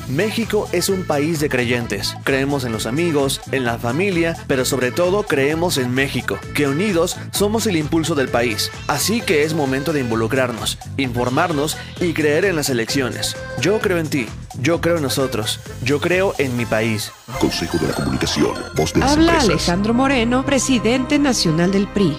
México 0.09 0.69
es 0.71 0.89
un 0.89 1.03
país 1.03 1.39
de 1.39 1.49
creyentes. 1.49 2.15
Creemos 2.23 2.63
en 2.63 2.71
los 2.71 2.85
amigos, 2.85 3.41
en 3.51 3.65
la 3.65 3.77
familia, 3.77 4.37
pero 4.47 4.63
sobre 4.63 4.91
todo 4.91 5.23
creemos 5.23 5.77
en 5.77 5.93
México, 5.93 6.39
que 6.53 6.67
unidos 6.67 7.17
somos 7.31 7.67
el 7.67 7.75
impulso 7.75 8.15
del 8.15 8.29
país. 8.29 8.71
Así 8.87 9.21
que 9.21 9.43
es 9.43 9.53
momento 9.53 9.91
de 9.93 9.99
involucrarnos, 9.99 10.77
informarnos 10.97 11.77
y 11.99 12.13
creer 12.13 12.45
en 12.45 12.55
las 12.55 12.69
elecciones. 12.69 13.35
Yo 13.59 13.79
creo 13.79 13.97
en 13.97 14.09
ti, 14.09 14.27
yo 14.61 14.81
creo 14.81 14.97
en 14.97 15.03
nosotros, 15.03 15.59
yo 15.83 15.99
creo 15.99 16.33
en 16.37 16.55
mi 16.55 16.65
país. 16.65 17.11
Consejo 17.39 17.77
de 17.77 17.87
la 17.87 17.93
Comunicación, 17.93 18.53
voz 18.75 18.93
de 18.93 19.01
las 19.01 19.11
Habla 19.11 19.33
empresas. 19.33 19.49
Alejandro 19.49 19.93
Moreno, 19.93 20.45
presidente 20.45 21.19
nacional 21.19 21.71
del 21.71 21.87
PRI. 21.87 22.15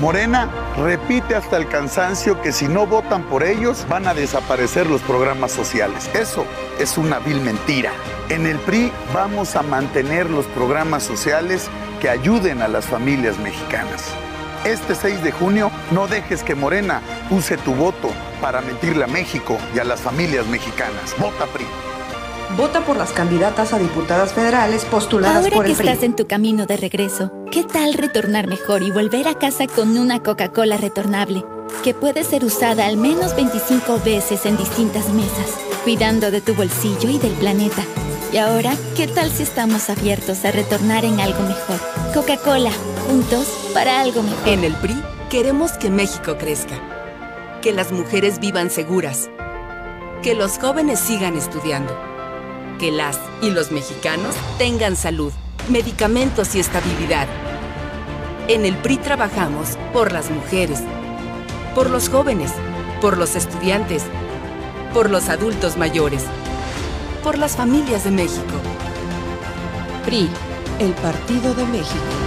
Morena 0.00 0.50
repite 0.76 1.34
hasta 1.34 1.56
el 1.56 1.68
cansancio 1.68 2.40
que 2.42 2.52
si 2.52 2.68
no 2.68 2.86
votan 2.86 3.22
por 3.24 3.42
ellos 3.42 3.86
van 3.88 4.06
a 4.06 4.12
desaparecer 4.12 4.86
los 4.86 5.00
programas 5.00 5.52
sociales. 5.52 6.10
Eso 6.14 6.44
es 6.78 6.98
una 6.98 7.18
vil 7.18 7.40
mentira. 7.40 7.92
En 8.28 8.46
el 8.46 8.58
PRI 8.58 8.92
vamos 9.14 9.56
a 9.56 9.62
mantener 9.62 10.28
los 10.28 10.44
programas 10.46 11.02
sociales 11.02 11.68
que 12.00 12.10
ayuden 12.10 12.60
a 12.60 12.68
las 12.68 12.84
familias 12.84 13.38
mexicanas. 13.38 14.12
Este 14.64 14.94
6 14.94 15.22
de 15.22 15.32
junio 15.32 15.70
no 15.92 16.06
dejes 16.08 16.42
que 16.42 16.54
Morena 16.54 17.00
use 17.30 17.56
tu 17.56 17.74
voto 17.74 18.10
para 18.42 18.60
mentirle 18.60 19.04
a 19.04 19.08
México 19.08 19.56
y 19.74 19.78
a 19.78 19.84
las 19.84 20.00
familias 20.02 20.46
mexicanas. 20.46 21.14
Vota 21.18 21.46
PRI. 21.46 21.95
Vota 22.56 22.84
por 22.84 22.96
las 22.96 23.12
candidatas 23.12 23.72
a 23.72 23.78
diputadas 23.78 24.32
federales 24.32 24.84
postuladas 24.84 25.44
Ahora 25.44 25.54
por 25.54 25.64
que 25.64 25.72
el 25.72 25.76
PRI. 25.76 25.88
estás 25.88 26.04
en 26.04 26.16
tu 26.16 26.26
camino 26.26 26.66
de 26.66 26.76
regreso, 26.76 27.32
¿qué 27.50 27.64
tal 27.64 27.94
retornar 27.94 28.46
mejor 28.46 28.82
y 28.82 28.90
volver 28.90 29.28
a 29.28 29.34
casa 29.34 29.66
con 29.66 29.96
una 29.98 30.22
Coca-Cola 30.22 30.76
retornable? 30.76 31.44
Que 31.82 31.92
puede 31.92 32.24
ser 32.24 32.44
usada 32.44 32.86
al 32.86 32.96
menos 32.96 33.34
25 33.34 34.00
veces 34.04 34.46
en 34.46 34.56
distintas 34.56 35.08
mesas, 35.10 35.58
cuidando 35.84 36.30
de 36.30 36.40
tu 36.40 36.54
bolsillo 36.54 37.10
y 37.10 37.18
del 37.18 37.32
planeta. 37.32 37.82
Y 38.32 38.38
ahora, 38.38 38.72
¿qué 38.96 39.06
tal 39.06 39.30
si 39.30 39.42
estamos 39.42 39.90
abiertos 39.90 40.44
a 40.44 40.52
retornar 40.52 41.04
en 41.04 41.20
algo 41.20 41.42
mejor? 41.42 41.80
Coca-Cola, 42.14 42.70
juntos 43.08 43.46
para 43.74 44.00
algo 44.00 44.22
mejor. 44.22 44.48
En 44.48 44.64
el 44.64 44.74
PRI 44.74 44.96
Queremos 45.30 45.72
que 45.72 45.90
México 45.90 46.38
crezca, 46.38 46.78
que 47.60 47.72
las 47.72 47.90
mujeres 47.90 48.38
vivan 48.38 48.70
seguras, 48.70 49.28
que 50.22 50.36
los 50.36 50.56
jóvenes 50.58 51.00
sigan 51.00 51.36
estudiando, 51.36 51.92
que 52.78 52.90
las 52.90 53.18
y 53.42 53.50
los 53.50 53.72
mexicanos 53.72 54.34
tengan 54.58 54.96
salud, 54.96 55.32
medicamentos 55.68 56.54
y 56.54 56.60
estabilidad. 56.60 57.26
En 58.48 58.64
el 58.64 58.76
PRI 58.76 58.98
trabajamos 58.98 59.76
por 59.92 60.12
las 60.12 60.30
mujeres, 60.30 60.80
por 61.74 61.90
los 61.90 62.08
jóvenes, 62.08 62.52
por 63.00 63.18
los 63.18 63.34
estudiantes, 63.36 64.04
por 64.94 65.10
los 65.10 65.28
adultos 65.28 65.76
mayores, 65.76 66.24
por 67.22 67.38
las 67.38 67.56
familias 67.56 68.04
de 68.04 68.10
México. 68.12 68.54
PRI, 70.04 70.28
el 70.78 70.92
Partido 70.92 71.54
de 71.54 71.64
México. 71.66 72.25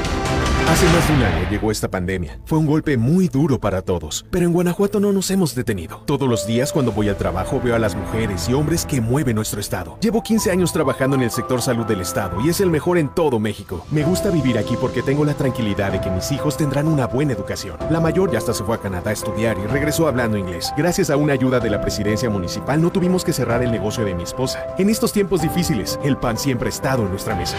Hace 0.70 0.86
más 0.90 1.08
de 1.08 1.14
un 1.16 1.24
año 1.24 1.50
llegó 1.50 1.72
esta 1.72 1.90
pandemia. 1.90 2.40
Fue 2.46 2.60
un 2.60 2.68
golpe 2.68 2.96
muy 2.96 3.28
duro 3.28 3.60
para 3.60 3.82
todos, 3.82 4.24
pero 4.30 4.46
en 4.46 4.54
Guanajuato 4.54 5.00
no 5.00 5.12
nos 5.12 5.32
hemos 5.32 5.56
detenido. 5.56 6.04
Todos 6.06 6.30
los 6.30 6.46
días 6.46 6.72
cuando 6.72 6.92
voy 6.92 7.10
al 7.10 7.18
trabajo 7.18 7.60
veo 7.60 7.74
a 7.74 7.80
las 7.80 7.96
mujeres 7.96 8.48
y 8.48 8.54
hombres 8.54 8.86
que 8.86 9.02
mueven 9.02 9.36
nuestro 9.36 9.60
estado. 9.60 9.98
Llevo 10.00 10.22
15 10.22 10.52
años 10.52 10.72
trabajando 10.72 11.16
en 11.16 11.24
el 11.24 11.32
sector 11.32 11.64
salud 11.64 11.88
del 11.88 12.02
estado 12.02 12.40
y 12.42 12.50
es 12.50 12.62
el 12.62 12.70
mejor 12.70 13.00
en 13.00 13.10
todo 13.10 13.40
México. 13.40 13.84
Me 13.90 14.04
gusta 14.04 14.30
vivir 14.30 14.60
aquí 14.60 14.78
porque 14.80 15.02
tengo 15.02 15.26
la 15.26 15.34
tranquilidad 15.34 15.92
de 15.92 16.02
que 16.02 16.12
mis 16.12 16.32
hijos 16.32 16.56
tendrán 16.56 16.88
una 16.88 17.08
buena 17.08 17.34
educación. 17.34 17.78
La 17.90 18.00
mayor 18.00 18.32
ya 18.32 18.38
hasta 18.38 18.54
se 18.54 18.64
fue 18.64 18.76
a 18.76 18.80
Canadá 18.80 19.10
a 19.10 19.14
estudiar 19.14 19.58
y 19.58 19.66
regresó 19.66 20.08
hablando 20.08 20.38
inglés. 20.38 20.72
Gracias 20.78 21.10
a 21.10 21.18
una 21.18 21.34
ayuda 21.34 21.60
de 21.60 21.72
la 21.72 21.82
presidencia 21.82 22.30
municipal 22.30 22.80
no 22.80 22.92
tuvimos 22.92 23.24
que 23.24 23.34
cerrar 23.34 23.64
el 23.64 23.72
negocio 23.72 24.06
de 24.06 24.14
mi 24.14 24.22
esposa. 24.22 24.68
En 24.78 24.92
estos 24.92 25.14
tiempos 25.14 25.42
difíciles, 25.42 26.00
el 26.04 26.16
pan 26.16 26.38
siempre 26.38 26.68
ha 26.68 26.70
estado 26.70 27.06
en 27.06 27.10
nuestra 27.10 27.34
mesa. 27.34 27.58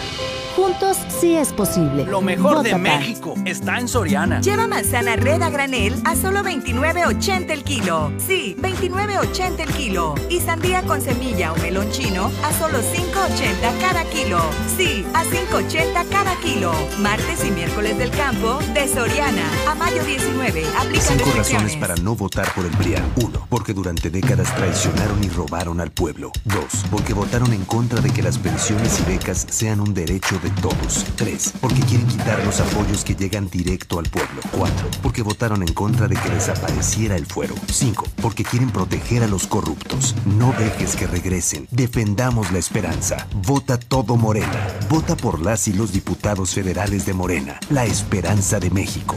Juntos 0.54 0.89
sí 1.20 1.36
es 1.36 1.52
posible. 1.52 2.04
Lo 2.04 2.22
mejor 2.22 2.56
Vota 2.56 2.70
de. 2.70 2.78
México 2.78 3.34
está 3.44 3.78
en 3.78 3.88
Soriana. 3.88 4.40
Lleva 4.40 4.66
manzana 4.66 5.16
red 5.16 5.42
a 5.42 5.50
granel 5.50 5.94
a 6.04 6.16
solo 6.16 6.40
29.80 6.40 7.50
el 7.50 7.62
kilo. 7.62 8.10
Sí, 8.16 8.56
29.80 8.58 9.60
el 9.60 9.72
kilo. 9.72 10.14
Y 10.30 10.40
sandía 10.40 10.82
con 10.82 11.00
semilla 11.02 11.52
o 11.52 11.56
melón 11.56 11.90
chino 11.90 12.30
a 12.42 12.52
solo 12.54 12.78
5.80 12.78 13.80
cada 13.80 14.04
kilo. 14.04 14.40
Sí, 14.76 15.04
a 15.12 15.24
5.80 15.24 16.08
cada 16.08 16.34
kilo. 16.36 16.72
Martes 16.98 17.44
y 17.44 17.50
miércoles 17.50 17.98
del 17.98 18.10
campo 18.10 18.58
de 18.72 18.88
Soriana. 18.88 19.44
A 19.68 19.74
mayo 19.74 20.02
19. 20.02 20.64
Aplican 20.78 21.18
Cinco 21.18 21.30
razones 21.36 21.76
para 21.76 21.96
no 21.96 22.14
votar 22.14 22.52
por 22.54 22.64
el 22.64 22.72
PRIAN. 22.72 23.04
1. 23.16 23.46
Porque 23.50 23.74
durante 23.74 24.10
décadas 24.10 24.54
traicionaron 24.56 25.22
y 25.22 25.28
robaron 25.28 25.80
al 25.80 25.90
pueblo. 25.90 26.32
2. 26.44 26.64
Porque 26.90 27.12
votaron 27.12 27.52
en 27.52 27.64
contra 27.64 28.00
de 28.00 28.10
que 28.10 28.22
las 28.22 28.38
pensiones 28.38 29.00
y 29.00 29.12
becas 29.12 29.46
sean 29.50 29.80
un 29.80 29.92
derecho 29.92 30.38
de 30.38 30.50
todos. 30.62 31.04
3. 31.10 31.54
Porque 31.60 31.80
quieren 31.82 32.06
quitar 32.06 32.44
los 32.44 32.60
apoyos 32.60 33.04
que 33.04 33.14
llegan 33.14 33.48
directo 33.48 33.98
al 33.98 34.08
pueblo. 34.08 34.40
4. 34.52 34.88
Porque 35.02 35.22
votaron 35.22 35.62
en 35.62 35.72
contra 35.72 36.08
de 36.08 36.16
que 36.16 36.30
desapareciera 36.30 37.16
el 37.16 37.26
fuero. 37.26 37.54
5. 37.70 38.06
Porque 38.22 38.44
quieren 38.44 38.70
proteger 38.70 39.22
a 39.22 39.28
los 39.28 39.46
corruptos. 39.46 40.14
No 40.24 40.52
dejes 40.58 40.96
que 40.96 41.06
regresen. 41.06 41.68
Defendamos 41.70 42.52
la 42.52 42.58
esperanza. 42.58 43.26
Vota 43.46 43.78
todo 43.78 44.16
Morena. 44.16 44.78
Vota 44.88 45.16
por 45.16 45.40
las 45.40 45.68
y 45.68 45.72
los 45.72 45.92
diputados 45.92 46.54
federales 46.54 47.06
de 47.06 47.14
Morena. 47.14 47.60
La 47.70 47.84
esperanza 47.84 48.60
de 48.60 48.70
México. 48.70 49.16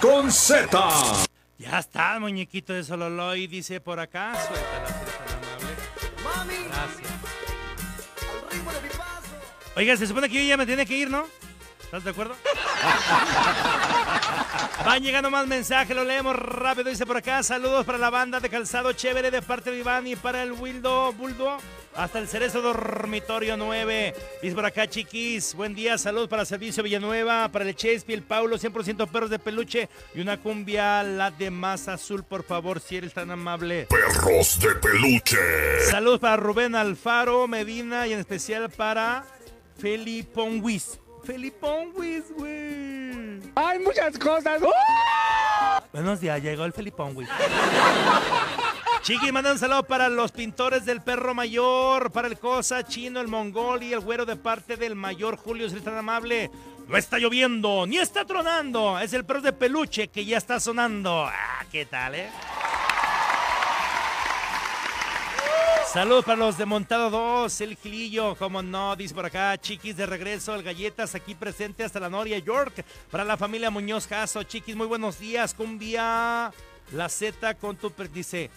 con 0.00 0.32
Z. 0.32 0.68
Ya 1.58 1.78
está, 1.78 2.18
muñequito 2.18 2.72
de 2.72 2.82
Sololoy, 2.82 3.46
dice 3.46 3.80
por 3.80 4.00
acá. 4.00 4.32
Suéltala, 4.34 4.88
tan 4.88 6.26
amable. 6.26 6.64
Gracias. 6.66 7.08
Oiga, 9.76 9.96
se 9.96 10.08
supone 10.08 10.28
que 10.28 10.42
yo 10.42 10.48
ya 10.48 10.56
me 10.56 10.66
tiene 10.66 10.84
que 10.84 10.96
ir, 10.96 11.08
¿no? 11.08 11.24
¿Estás 11.84 12.02
de 12.02 12.10
acuerdo? 12.10 12.34
Van 14.84 15.02
llegando 15.02 15.30
más 15.30 15.46
mensajes, 15.46 15.94
lo 15.94 16.02
leemos 16.02 16.34
rápido. 16.34 16.90
Dice 16.90 17.06
por 17.06 17.16
acá, 17.16 17.44
saludos 17.44 17.86
para 17.86 17.98
la 17.98 18.10
banda 18.10 18.40
de 18.40 18.50
calzado 18.50 18.92
chévere 18.92 19.30
de 19.30 19.40
parte 19.40 19.70
de 19.70 19.78
Iván 19.78 20.04
y 20.06 20.16
para 20.16 20.42
el 20.42 20.50
Wildo 20.52 21.12
Buldo 21.12 21.58
hasta 21.94 22.18
el 22.18 22.28
Cerezo 22.28 22.62
Dormitorio 22.62 23.56
9. 23.56 24.14
Dice 24.42 24.54
por 24.54 24.64
acá, 24.64 24.88
chiquis, 24.88 25.54
buen 25.54 25.74
día, 25.74 25.98
saludos 25.98 26.28
para 26.28 26.44
Servicio 26.44 26.82
Villanueva, 26.82 27.48
para 27.50 27.64
el 27.68 27.74
Chespi, 27.74 28.12
el 28.12 28.22
Paulo, 28.22 28.58
100% 28.58 29.08
perros 29.08 29.30
de 29.30 29.38
peluche 29.38 29.88
y 30.14 30.20
una 30.20 30.40
cumbia, 30.40 31.02
la 31.02 31.30
de 31.30 31.50
más 31.50 31.88
azul, 31.88 32.24
por 32.24 32.44
favor, 32.44 32.80
si 32.80 32.96
eres 32.96 33.14
tan 33.14 33.30
amable. 33.30 33.86
Perros 33.88 34.58
de 34.60 34.74
peluche. 34.76 35.38
Saludos 35.90 36.20
para 36.20 36.36
Rubén 36.36 36.74
Alfaro 36.74 37.46
Medina 37.48 38.06
y 38.06 38.12
en 38.12 38.20
especial 38.20 38.70
para 38.70 39.24
Felipón 39.78 40.62
Wiz. 40.62 40.98
Felipón 41.24 41.92
Wiz, 41.94 42.24
güey. 42.36 43.09
Hay 43.54 43.78
muchas 43.78 44.18
cosas. 44.18 44.60
Buenos 45.92 46.20
días, 46.20 46.42
llegó 46.42 46.64
el 46.64 46.72
Felipón 46.72 47.16
Wiz. 47.16 47.28
Chiqui, 49.02 49.32
manda 49.32 49.52
un 49.52 49.58
saludo 49.58 49.82
para 49.84 50.08
los 50.10 50.30
pintores 50.30 50.84
del 50.84 51.00
perro 51.00 51.34
mayor, 51.34 52.12
para 52.12 52.28
el 52.28 52.38
Cosa, 52.38 52.86
Chino, 52.86 53.20
el 53.20 53.28
Mongol 53.28 53.82
y 53.82 53.94
el 53.94 54.00
güero 54.00 54.26
de 54.26 54.36
parte 54.36 54.76
del 54.76 54.94
mayor 54.94 55.36
Julio, 55.36 55.70
si 55.70 55.80
tan 55.80 55.96
amable. 55.96 56.50
No 56.86 56.96
está 56.96 57.18
lloviendo, 57.18 57.86
ni 57.86 57.98
está 57.98 58.24
tronando. 58.24 58.98
Es 58.98 59.12
el 59.12 59.24
perro 59.24 59.40
de 59.40 59.52
peluche 59.52 60.08
que 60.08 60.24
ya 60.24 60.36
está 60.36 60.60
sonando. 60.60 61.24
Ah, 61.24 61.64
¿qué 61.72 61.86
tal, 61.86 62.14
eh? 62.14 62.30
Saludos 65.92 66.24
para 66.24 66.38
los 66.38 66.56
de 66.56 66.66
Montado 66.66 67.10
2, 67.10 67.60
el 67.62 67.76
Gilillo, 67.76 68.36
como 68.36 68.62
no, 68.62 68.94
dice 68.94 69.12
por 69.12 69.26
acá, 69.26 69.58
chiquis 69.58 69.96
de 69.96 70.06
regreso, 70.06 70.54
el 70.54 70.62
Galletas 70.62 71.16
aquí 71.16 71.34
presente 71.34 71.82
hasta 71.82 71.98
la 71.98 72.08
Noria 72.08 72.38
York, 72.38 72.84
para 73.10 73.24
la 73.24 73.36
familia 73.36 73.72
Muñoz 73.72 74.06
Jasso, 74.06 74.44
chiquis, 74.44 74.76
muy 74.76 74.86
buenos 74.86 75.18
días, 75.18 75.52
cumbia, 75.52 76.52
la 76.92 77.08
Z 77.08 77.54
con 77.56 77.76
tu, 77.76 77.92
dice, 78.14 78.50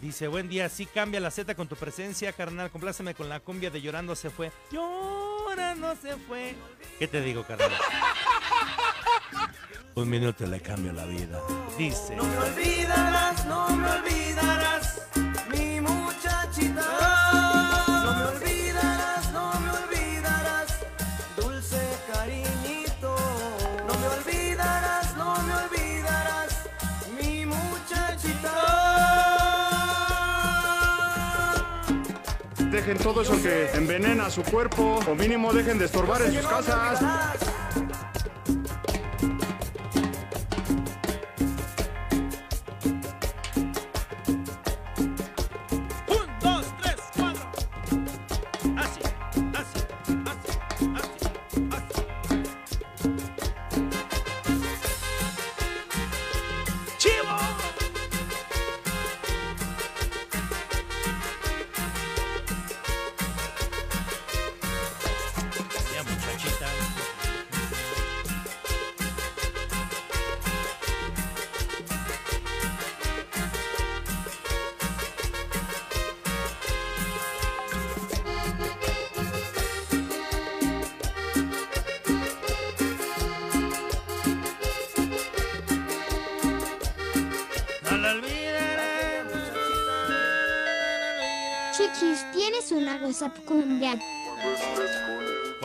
dice, 0.00 0.26
buen 0.26 0.48
día, 0.48 0.68
sí 0.68 0.84
cambia 0.84 1.20
la 1.20 1.30
Z 1.30 1.54
con 1.54 1.68
tu 1.68 1.76
presencia, 1.76 2.32
carnal, 2.32 2.72
compláceme 2.72 3.14
con 3.14 3.28
la 3.28 3.38
cumbia 3.38 3.70
de 3.70 3.80
Llorando 3.80 4.16
se 4.16 4.30
fue, 4.30 4.50
Llorando 4.72 5.94
se 6.02 6.16
fue, 6.16 6.56
¿qué 6.98 7.06
te 7.06 7.20
digo, 7.20 7.44
carnal? 7.44 7.70
Un 9.96 10.08
minuto 10.08 10.44
le 10.46 10.60
cambio 10.60 10.92
la 10.92 11.04
vida, 11.04 11.40
dice. 11.78 12.16
No 12.16 12.24
me 12.24 12.38
olvidarás, 12.38 13.46
no 13.46 13.68
me 13.76 13.88
olvidarás, 13.90 15.00
mi 15.52 15.80
muchachita. 15.80 16.82
No 18.02 18.14
me 18.14 18.24
olvidarás, 18.24 19.32
no 19.32 19.52
me 19.60 19.70
olvidarás, 19.70 20.78
dulce 21.36 21.80
cariñito. 22.12 23.16
No 23.86 23.94
me 23.96 24.06
olvidarás, 24.18 25.16
no 25.16 25.42
me 25.44 25.54
olvidarás, 25.62 26.64
mi 27.16 27.46
muchachita. 27.46 28.52
dejen 32.72 32.98
todo 32.98 33.22
eso 33.22 33.40
que 33.40 33.70
envenena 33.74 34.28
su 34.28 34.42
cuerpo 34.42 34.98
o 35.08 35.14
mínimo 35.14 35.52
dejen 35.52 35.78
de 35.78 35.84
estorbar 35.84 36.22
en 36.22 36.34
sus 36.34 36.46
casas. 36.48 37.38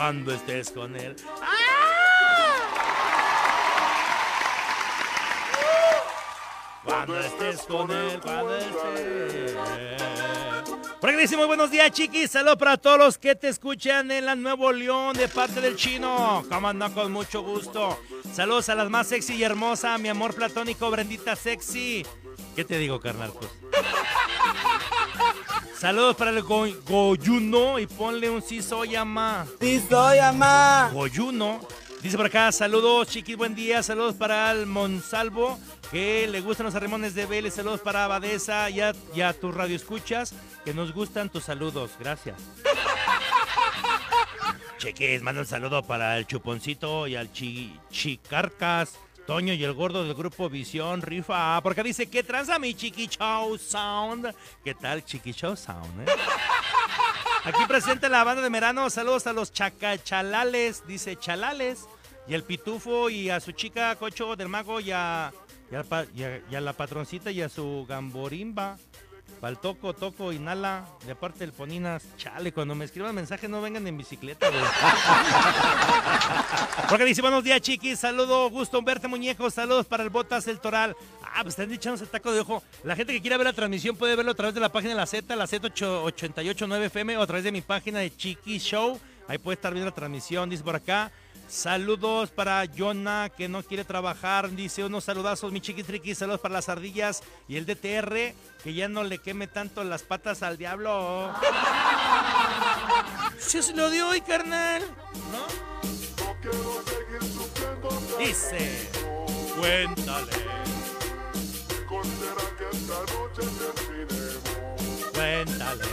Cuando 0.10 0.34
estés 0.34 0.72
con 0.72 0.96
él. 0.96 1.16
Cuando 6.84 7.20
estés 7.20 7.62
con 7.68 7.92
él, 7.92 8.20
cuando 8.20 8.56
estés. 8.58 9.56
Por 11.00 11.12
aquí 11.12 11.20
dice 11.20 11.38
muy 11.38 11.46
buenos 11.46 11.70
días, 11.70 11.92
chiquis. 11.92 12.32
Saludos 12.32 12.58
para 12.58 12.78
todos 12.78 12.98
los 12.98 13.20
que 13.20 13.36
te 13.36 13.50
escuchan 13.50 14.10
en 14.10 14.26
la 14.26 14.34
Nuevo 14.34 14.72
León 14.72 15.16
de 15.16 15.28
parte 15.28 15.62
del 15.62 15.76
chino. 15.76 16.44
Como 16.50 16.74
con 16.96 17.12
mucho 17.12 17.44
gusto. 17.44 18.00
Saludos 18.34 18.68
a 18.70 18.74
las 18.74 18.90
más 18.90 19.06
sexy 19.06 19.36
y 19.36 19.44
hermosa, 19.44 19.96
mi 20.00 20.10
amor 20.10 20.34
platónico, 20.34 20.90
Brendita 20.90 21.36
Sexy. 21.36 22.04
¿Qué 22.56 22.66
te 22.66 22.80
digo, 22.80 23.00
carnal? 23.00 23.32
Pues. 23.32 23.52
Saludos 25.80 26.16
para 26.18 26.32
el 26.32 26.42
Go- 26.44 26.68
Goyuno 26.86 27.80
y 27.80 27.88
ponle 27.88 28.30
un 28.30 28.42
sí 28.42 28.62
soy 28.62 28.96
ama. 28.96 29.46
Sí 29.62 29.82
soy 29.90 30.18
ama. 30.20 30.90
Goyuno. 30.94 31.62
Dice 32.02 32.16
por 32.18 32.26
acá, 32.26 32.52
saludos 32.52 33.08
chiquis, 33.10 33.36
buen 33.38 33.56
día. 33.56 33.82
Saludos 33.84 34.16
para 34.16 34.52
el 34.52 34.66
Monsalvo, 34.66 35.58
que 35.92 36.28
le 36.28 36.42
gustan 36.42 36.66
los 36.66 36.76
arrimones 36.76 37.14
de 37.16 37.26
Vélez. 37.26 37.54
Saludos 37.56 37.80
para 37.82 38.04
Abadesa 38.06 38.70
y 38.70 38.82
a, 38.82 38.94
y 39.16 39.22
a 39.22 39.32
tus 39.34 39.54
radioescuchas, 39.56 40.34
que 40.66 40.74
nos 40.74 40.94
gustan 40.94 41.30
tus 41.30 41.44
saludos. 41.46 41.92
Gracias. 42.00 42.36
Chiquis, 44.80 45.22
manda 45.22 45.42
un 45.42 45.48
saludo 45.48 45.84
para 45.84 46.18
el 46.18 46.26
Chuponcito 46.26 47.06
y 47.08 47.16
al 47.18 47.32
chi, 47.34 47.78
Chicarcas, 47.90 48.94
Toño 49.30 49.54
y 49.54 49.64
el 49.64 49.74
gordo 49.76 50.04
del 50.04 50.16
grupo 50.16 50.50
Visión 50.50 51.04
Rifa. 51.04 51.62
Porque 51.62 51.84
dice, 51.84 52.10
¿qué 52.10 52.24
tranza 52.24 52.58
mi 52.58 52.74
Chiqui 52.74 53.06
Show 53.06 53.60
Sound? 53.60 54.34
¿Qué 54.64 54.74
tal 54.74 55.06
Chiqui 55.06 55.34
Show 55.34 55.56
Sound? 55.56 56.02
eh? 56.02 56.12
Aquí 57.44 57.64
presente 57.68 58.10
la 58.10 58.24
banda 58.24 58.42
de 58.42 58.50
Merano. 58.50 58.90
Saludos 58.90 59.28
a 59.28 59.34
los 59.34 59.54
chacachalales, 59.54 60.88
dice 60.88 61.16
Chalales. 61.16 61.88
Y 62.28 62.34
el 62.34 62.42
Pitufo 62.42 63.12
y 63.12 63.30
a 63.30 63.40
su 63.40 63.52
chica 63.52 63.96
Cocho 63.98 64.36
del 64.36 64.48
Mago 64.50 64.80
y 64.80 64.90
a 64.90 65.32
la 65.70 66.74
patroncita 66.74 67.30
y 67.30 67.44
a 67.44 67.50
su 67.50 67.86
gamborimba. 67.88 68.80
Pal 69.40 69.58
toco, 69.58 69.94
toco, 69.94 70.34
inhala. 70.34 70.86
De 71.08 71.16
parte 71.16 71.40
del 71.40 71.54
Poninas. 71.54 72.04
Chale, 72.18 72.52
cuando 72.52 72.76
me 72.76 72.84
escriban 72.86 73.16
mensajes 73.16 73.50
no 73.50 73.62
vengan 73.62 73.88
en 73.88 73.98
bicicleta, 73.98 74.50
güey. 74.50 74.62
Porque 76.90 77.06
dice 77.06 77.22
buenos 77.22 77.44
días, 77.44 77.62
chiquis. 77.62 78.00
Saludo, 78.00 78.50
gusto 78.50 78.80
en 78.80 78.86
verte, 78.86 79.08
muñeco. 79.08 79.50
Saludos 79.50 79.86
para 79.86 80.04
el 80.04 80.10
Botas, 80.10 80.46
el 80.48 80.60
Toral. 80.60 80.94
Ah, 81.24 81.40
pues 81.44 81.58
están 81.58 81.72
echándose 81.72 82.04
el 82.04 82.10
taco 82.10 82.34
de 82.34 82.42
ojo. 82.42 82.62
La 82.84 82.98
gente 82.98 83.14
que 83.14 83.22
quiera 83.22 83.38
ver 83.38 83.48
la 83.48 83.54
transmisión 83.54 83.96
puede 83.96 84.18
verlo 84.18 84.32
a 84.32 84.36
través 84.36 84.56
de 84.56 84.60
la 84.60 84.70
página 84.70 84.92
de 84.92 84.98
la 84.98 85.06
Z, 85.06 85.34
la 85.36 85.46
Z889 85.46 86.86
FM 86.86 87.18
o 87.18 87.22
a 87.22 87.28
través 87.28 87.46
de 87.46 87.54
mi 87.54 87.62
página 87.62 88.00
de 88.00 88.14
Chiqui 88.14 88.60
Show. 88.60 89.00
Ahí 89.30 89.38
puede 89.38 89.56
estar 89.56 89.72
viendo 89.72 89.90
la 89.90 89.96
transmisión, 89.96 90.50
dice 90.50 90.64
por 90.64 90.76
acá. 90.76 91.12
Saludos 91.50 92.30
para 92.30 92.64
Jonah, 92.68 93.30
que 93.30 93.50
no 93.50 93.64
quiere 93.64 93.84
trabajar. 93.84 94.52
Dice 94.52 94.86
unos 94.86 95.04
saludazos, 95.06 95.52
mi 95.52 95.62
chiqui 95.62 95.84
triqui. 95.84 96.14
Saludos 96.14 96.40
para 96.42 96.54
las 96.54 96.70
ardillas 96.70 97.24
y 97.48 97.58
el 97.58 97.66
DTR, 97.66 98.36
que 98.64 98.74
ya 98.76 98.88
no 98.88 99.04
le 99.04 99.18
queme 99.18 99.48
tanto 99.48 99.84
las 99.84 100.04
patas 100.04 100.44
al 100.44 100.58
diablo. 100.58 101.34
Si 103.40 103.64
se 103.64 103.74
lo 103.74 103.90
dio 103.90 104.10
hoy, 104.10 104.22
carnal. 104.22 104.84
¿No? 105.32 105.70
Dice, 108.20 108.90
cuéntale. 109.58 110.32
Cuéntale. 115.14 115.86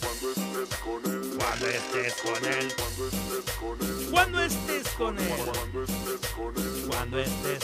Cuando 0.00 0.30
estés 0.30 0.76
con 0.78 1.04
él. 1.10 1.36
Cuando 1.38 1.66
estés 1.66 2.14
con 2.14 2.44
él. 2.44 2.74
Cuando 2.76 3.08
estés 3.08 3.54
con 3.56 3.80
él. 3.80 3.89
Cuando 4.10 4.42
estés 4.42 4.88
con 4.98 5.18
él. 5.18 5.24
Cuando 5.56 5.82
estés 5.84 6.40
con 6.40 6.56
él. 6.56 6.64
Cuando 6.88 7.20
estés 7.20 7.60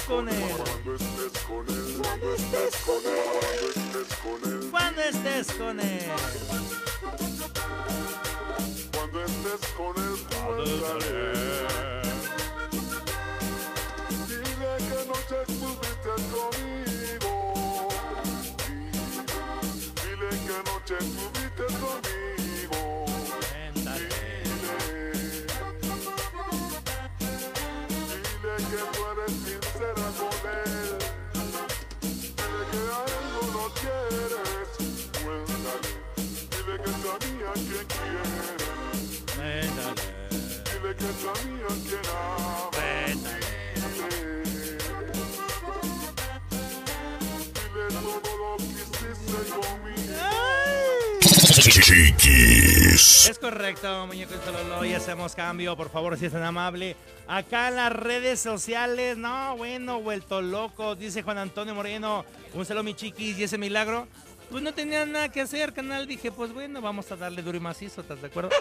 con 0.00 0.28
él. 0.28 0.36
Cuando 4.70 5.02
estés 5.04 5.52
con 5.56 5.80
él, 5.80 6.10
Dile 14.28 14.72
que 14.88 15.00
noche 15.08 15.36
estuviste 15.46 16.14
conmigo. 16.32 17.32
Dile 20.02 20.30
que 20.46 20.58
noche 20.70 20.94
estuviste 20.98 21.66
conmigo. 21.80 22.39
Quieres. 37.18 37.66
Dile 37.66 37.84
que. 37.86 37.96
Dile 47.64 47.86
todo 47.90 48.36
lo 48.36 48.56
que 48.56 48.64
hiciste 48.64 49.50
conmigo. 49.50 50.00
Es 53.30 53.38
correcto, 53.38 54.06
muñeco 54.06 54.34
Sololo, 54.44 54.84
y 54.84 54.94
hacemos 54.94 55.34
cambio, 55.34 55.76
por 55.76 55.90
favor, 55.90 56.16
si 56.18 56.26
es 56.26 56.32
tan 56.32 56.42
amable. 56.42 56.96
Acá 57.26 57.68
en 57.68 57.76
las 57.76 57.92
redes 57.92 58.40
sociales, 58.40 59.16
no, 59.16 59.56
bueno, 59.56 60.00
vuelto 60.00 60.42
loco, 60.42 60.94
dice 60.96 61.22
Juan 61.22 61.38
Antonio 61.38 61.74
Moreno. 61.74 62.24
Un 62.54 62.64
saludo, 62.64 62.84
mi 62.84 62.94
chiquis, 62.94 63.38
y 63.38 63.44
ese 63.44 63.58
milagro. 63.58 64.08
Pues 64.50 64.62
no 64.62 64.74
tenía 64.74 65.06
nada 65.06 65.28
que 65.28 65.40
hacer, 65.40 65.72
canal. 65.72 66.06
Dije, 66.06 66.32
pues 66.32 66.52
bueno, 66.52 66.80
vamos 66.80 67.10
a 67.12 67.16
darle 67.16 67.42
duro 67.42 67.56
y 67.56 67.60
macizo, 67.60 68.00
¿estás 68.00 68.20
de 68.20 68.26
acuerdo? 68.26 68.50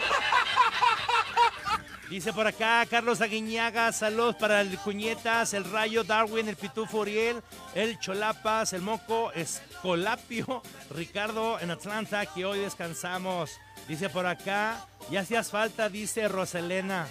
Dice 2.09 2.33
por 2.33 2.47
acá 2.47 2.87
Carlos 2.89 3.21
Aguiñaga, 3.21 3.91
saludos 3.93 4.35
para 4.35 4.61
el 4.61 4.75
Cuñetas, 4.79 5.53
el 5.53 5.63
Rayo, 5.63 6.03
Darwin, 6.03 6.49
el 6.49 6.55
Pitufo 6.55 7.01
Uriel, 7.01 7.43
el 7.75 7.99
Cholapas, 7.99 8.73
el 8.73 8.81
Moco, 8.81 9.31
Escolapio, 9.33 10.63
Ricardo 10.89 11.59
en 11.59 11.69
Atlanta, 11.69 12.25
que 12.25 12.45
hoy 12.45 12.59
descansamos. 12.59 13.51
Dice 13.87 14.09
por 14.09 14.25
acá, 14.25 14.87
ya 15.11 15.19
hacías 15.19 15.51
falta, 15.51 15.87
dice 15.87 16.27
Roselena. 16.27 17.07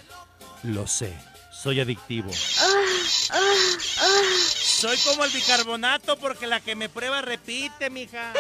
Lo 0.64 0.88
sé, 0.88 1.14
soy 1.52 1.78
adictivo. 1.78 2.30
Soy 4.78 4.96
como 4.98 5.24
el 5.24 5.32
bicarbonato 5.32 6.16
porque 6.18 6.46
la 6.46 6.60
que 6.60 6.76
me 6.76 6.88
prueba 6.88 7.20
repite, 7.20 7.90
mija. 7.90 8.32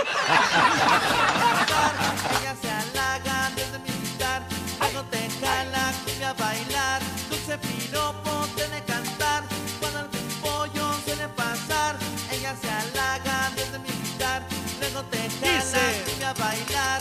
Ella 2.40 2.56
se 2.62 2.70
halaga 2.70 3.50
desde 3.56 3.78
mi 3.80 3.90
guitar, 3.90 4.42
luego 4.78 5.02
te 5.10 5.28
jala 5.40 5.92
cumbia 6.04 6.30
a 6.30 6.34
bailar, 6.34 7.02
dulce 7.28 7.58
piropo 7.58 8.46
tiene 8.54 8.84
cantar, 8.84 9.42
cuando 9.80 9.98
algún 9.98 10.28
pollo 10.40 10.94
suele 11.04 11.26
pasar, 11.28 11.96
ella 12.30 12.54
se 12.60 12.70
halaga 12.70 13.50
desde 13.56 13.78
mi 13.80 13.88
guitar, 13.88 14.42
luego 14.78 15.02
te 15.10 15.16
de 15.18 16.12
irme 16.12 16.24
a 16.24 16.34
bailar. 16.34 17.00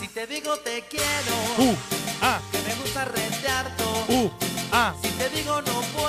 Si 0.00 0.08
te 0.08 0.26
digo 0.26 0.56
te 0.60 0.82
quiero, 0.88 1.36
Uh, 1.58 1.76
ah, 2.22 2.40
que 2.50 2.58
me 2.62 2.74
gusta 2.76 3.04
rentearto. 3.04 4.04
uh, 4.08 4.30
ah, 4.72 4.94
Si 5.02 5.08
te 5.10 5.28
digo 5.28 5.60
no 5.60 5.80
puedo, 5.94 6.05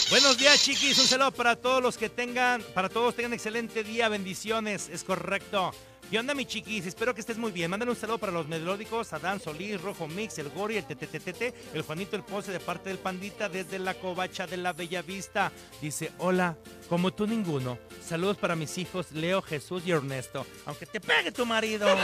Buenos 0.10 0.38
días, 0.38 0.62
chiquis. 0.64 0.98
Un 1.00 1.08
saludo 1.08 1.32
para 1.32 1.56
todos 1.56 1.82
los 1.82 1.98
que 1.98 2.10
tengan, 2.10 2.64
para 2.74 2.90
todos 2.90 3.16
tengan 3.16 3.34
excelente 3.34 3.84
día. 3.84 4.10
Bendiciones, 4.10 4.90
es 4.90 5.04
correcto. 5.04 5.72
¿Qué 6.10 6.18
onda, 6.18 6.34
mi 6.34 6.46
chiquis? 6.46 6.88
Espero 6.88 7.14
que 7.14 7.22
estés 7.22 7.38
muy 7.38 7.52
bien. 7.52 7.70
Mándale 7.70 7.92
un 7.92 7.98
saludo 7.98 8.18
para 8.18 8.32
los 8.32 8.48
melódicos, 8.48 9.14
Adán 9.14 9.40
Solís, 9.40 9.80
Rojo 9.80 10.08
Mix, 10.08 10.40
el 10.40 10.50
Gori, 10.50 10.78
el 10.78 10.86
TTTT, 10.86 11.76
el 11.76 11.84
Juanito 11.84 12.16
el 12.16 12.24
Pose 12.24 12.52
de 12.52 12.60
parte 12.60 12.90
del 12.90 12.98
Pandita 12.98 13.48
desde 13.48 13.78
la 13.78 13.94
Covacha 13.94 14.48
de 14.48 14.58
la 14.58 14.74
Bella 14.74 15.04
Vista. 15.04 15.52
Dice, 15.80 16.12
hola, 16.18 16.58
como 16.90 17.12
tú 17.12 17.28
ninguno. 17.28 17.78
Saludos 18.04 18.38
para 18.38 18.56
mis 18.56 18.78
hijos 18.80 19.12
Leo, 19.12 19.42
Jesús 19.42 19.84
y 19.86 19.92
Ernesto. 19.92 20.46
Aunque 20.66 20.86
te 20.88 21.00
pegue 21.00 21.32
tu 21.32 21.46
marido. 21.46 21.88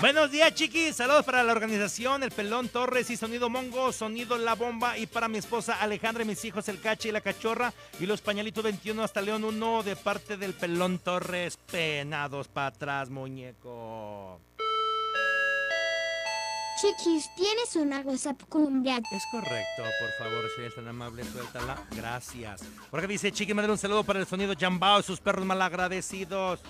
Buenos 0.00 0.30
días, 0.30 0.54
chiquis. 0.54 0.94
Saludos 0.96 1.24
para 1.24 1.42
la 1.42 1.52
organización, 1.52 2.22
el 2.22 2.30
Pelón 2.30 2.68
Torres 2.68 3.10
y 3.10 3.16
Sonido 3.16 3.50
Mongo, 3.50 3.92
Sonido 3.92 4.38
La 4.38 4.54
Bomba 4.54 4.96
y 4.96 5.06
para 5.06 5.28
mi 5.28 5.38
esposa 5.38 5.80
Alejandra 5.80 6.22
y 6.22 6.26
mis 6.26 6.44
hijos 6.44 6.68
el 6.68 6.80
Cache 6.80 7.08
y 7.08 7.12
la 7.12 7.20
Cachorra 7.20 7.72
y 7.98 8.06
los 8.06 8.20
Pañalitos 8.20 8.62
21 8.62 9.02
hasta 9.02 9.20
León 9.20 9.44
1 9.44 9.82
de 9.82 9.96
parte 9.96 10.36
del 10.36 10.54
Pelón 10.54 10.98
Torres. 11.00 11.58
Penados 11.70 12.46
para 12.48 12.68
atrás, 12.68 13.10
muñeco. 13.10 14.40
Chiquis, 16.80 17.30
¿tienes 17.36 17.76
una 17.76 18.00
WhatsApp 18.00 18.42
cumbia? 18.48 19.00
Es 19.12 19.24
correcto, 19.30 19.82
por 20.00 20.10
favor, 20.18 20.44
si 20.56 20.74
tan 20.74 20.88
amable, 20.88 21.24
suéltala. 21.24 21.76
Gracias. 21.92 22.62
Por 22.90 22.98
acá 22.98 23.06
dice, 23.06 23.30
chiqui, 23.30 23.54
mandale 23.54 23.72
un 23.72 23.78
saludo 23.78 24.02
para 24.02 24.18
el 24.18 24.26
sonido 24.26 24.54
Jambao 24.58 25.00
y 25.00 25.02
sus 25.04 25.20
perros 25.20 25.46
malagradecidos. 25.46 26.60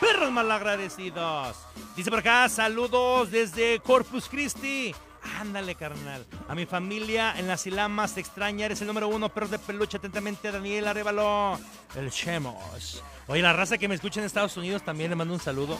Perros 0.00 0.32
malagradecidos. 0.32 1.56
Dice 1.96 2.10
por 2.10 2.18
acá, 2.18 2.48
saludos 2.48 3.30
desde 3.30 3.80
Corpus 3.80 4.28
Christi. 4.28 4.94
Ándale, 5.40 5.74
carnal. 5.74 6.24
A 6.48 6.54
mi 6.54 6.66
familia 6.66 7.34
en 7.36 7.48
las 7.48 7.66
Ilamas 7.66 8.16
extraña. 8.16 8.66
Eres 8.66 8.80
el 8.80 8.86
número 8.86 9.08
uno, 9.08 9.28
perros 9.28 9.50
de 9.50 9.58
peluche. 9.58 9.96
Atentamente, 9.96 10.52
Daniel 10.52 10.88
Arevalo. 10.88 11.58
El 11.96 12.10
Chemos. 12.10 13.02
Oye, 13.26 13.42
la 13.42 13.52
raza 13.52 13.78
que 13.78 13.88
me 13.88 13.94
escucha 13.94 14.20
en 14.20 14.26
Estados 14.26 14.56
Unidos 14.56 14.82
también 14.82 15.10
le 15.10 15.16
mando 15.16 15.34
un 15.34 15.40
saludo. 15.40 15.78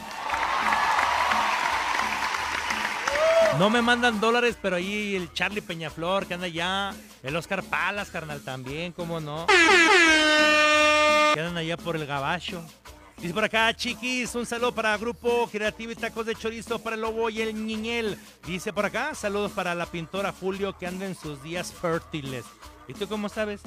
No 3.59 3.69
me 3.69 3.81
mandan 3.83 4.19
dólares, 4.19 4.57
pero 4.59 4.77
ahí 4.77 5.15
el 5.15 5.31
Charlie 5.33 5.61
Peñaflor 5.61 6.25
que 6.25 6.33
anda 6.33 6.47
allá. 6.47 6.91
El 7.21 7.35
Oscar 7.35 7.63
Palas, 7.63 8.09
carnal, 8.09 8.41
también, 8.41 8.91
¿cómo 8.93 9.19
no? 9.19 9.45
Quedan 11.35 11.55
allá 11.55 11.77
por 11.77 11.95
el 11.95 12.07
gabacho. 12.07 12.65
Dice 13.23 13.33
por 13.33 13.45
acá, 13.45 13.73
chiquis, 13.73 14.35
un 14.35 14.45
saludo 14.45 14.75
para 14.75 14.97
Grupo 14.97 15.47
Creativo 15.49 15.93
y 15.93 15.95
Tacos 15.95 16.25
de 16.25 16.35
Chorizo 16.35 16.79
para 16.79 16.97
el 16.97 17.01
Lobo 17.01 17.29
y 17.29 17.41
el 17.41 17.65
Niñel. 17.65 18.19
Dice 18.45 18.73
por 18.73 18.85
acá, 18.85 19.15
saludos 19.15 19.53
para 19.53 19.73
la 19.73 19.85
pintora 19.85 20.33
Julio 20.37 20.77
que 20.77 20.87
anda 20.87 21.05
en 21.05 21.15
sus 21.15 21.41
días 21.41 21.71
fértiles. 21.71 22.43
¿Y 22.85 22.93
tú 22.93 23.07
cómo 23.07 23.29
sabes? 23.29 23.61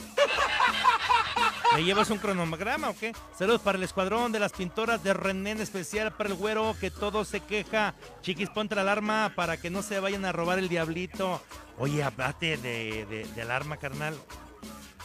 ¿Me 1.75 1.85
llevas 1.85 2.11
un 2.11 2.19
cronograma 2.19 2.91
o 2.91 2.99
qué? 2.99 3.15
Saludos 3.39 3.63
para 3.63 3.79
el 3.79 3.85
escuadrón 3.85 4.31
de 4.31 4.41
las 4.41 4.53
pintoras 4.53 5.03
de 5.03 5.15
René, 5.15 5.53
en 5.53 5.63
especial 5.63 6.13
para 6.13 6.29
el 6.29 6.35
güero 6.35 6.77
que 6.79 6.91
todo 6.91 7.25
se 7.25 7.41
queja. 7.41 7.95
Chiquis, 8.21 8.51
ponte 8.51 8.75
la 8.75 8.83
alarma 8.83 9.33
para 9.35 9.57
que 9.57 9.71
no 9.71 9.81
se 9.81 10.01
vayan 10.01 10.27
a 10.27 10.33
robar 10.33 10.59
el 10.59 10.69
diablito. 10.69 11.41
Oye, 11.79 12.05
aparte 12.05 12.59
de, 12.59 13.27
de 13.35 13.41
alarma, 13.43 13.79
carnal. 13.79 14.19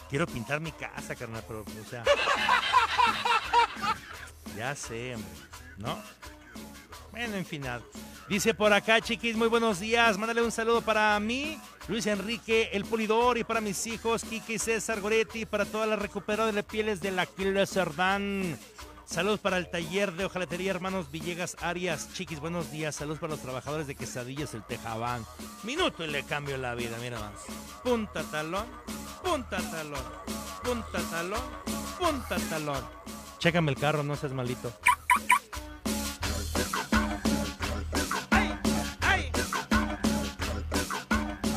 Quiero 0.10 0.28
pintar 0.28 0.60
mi 0.60 0.74
casa, 0.74 1.16
carnal, 1.16 1.42
pero, 1.48 1.62
o 1.62 1.90
sea. 1.90 2.04
Ya 4.58 4.76
sé, 4.76 5.16
hombre. 5.16 5.32
¿No? 5.78 5.98
Bueno, 7.12 7.36
en 7.36 7.46
final. 7.46 7.84
Dice 8.30 8.54
por 8.54 8.72
acá, 8.72 9.02
chiquis, 9.02 9.36
muy 9.36 9.50
buenos 9.50 9.80
días. 9.80 10.18
Mándale 10.18 10.42
un 10.42 10.52
saludo 10.52 10.82
para 10.82 11.20
mí, 11.20 11.60
Luis 11.90 12.06
Enrique, 12.08 12.70
el 12.72 12.86
Polidor, 12.86 13.38
y 13.38 13.44
para 13.44 13.60
mis 13.60 13.86
hijos, 13.88 14.24
Kiki, 14.24 14.58
César, 14.58 15.02
Goretti, 15.02 15.46
para 15.46 15.66
todas 15.66 15.90
las 15.90 16.00
recuperadoras 16.00 16.56
de 16.56 16.64
pieles 16.64 17.02
de 17.02 17.12
la 17.12 17.26
Killer 17.26 17.68
Cerdán. 17.68 18.58
Saludos 19.06 19.42
para 19.42 19.58
el 19.58 19.70
taller 19.70 20.14
de 20.14 20.24
hojalatería 20.24 20.72
Hermanos 20.72 21.12
Villegas 21.12 21.58
Arias. 21.60 22.14
Chiquis, 22.14 22.40
buenos 22.40 22.72
días. 22.72 22.96
Saludos 22.96 23.20
para 23.20 23.32
los 23.32 23.42
trabajadores 23.42 23.86
de 23.86 23.96
Quesadillas 23.96 24.54
El 24.54 24.64
Tejabán. 24.64 25.26
Minuto 25.64 26.06
y 26.06 26.08
le 26.08 26.24
cambio 26.24 26.58
la 26.58 26.76
vida, 26.76 26.98
mira 27.02 27.20
más. 27.20 27.34
Punta 27.84 28.24
talón, 28.24 28.68
punta 29.22 29.58
talón, 29.58 30.04
punta 30.64 31.00
talón, 31.12 31.42
punta 32.00 32.38
talón. 32.50 32.86
Chécame 33.42 33.72
el 33.72 33.78
carro, 33.78 34.04
no 34.04 34.16
seas 34.16 34.34
malito. 34.34 34.72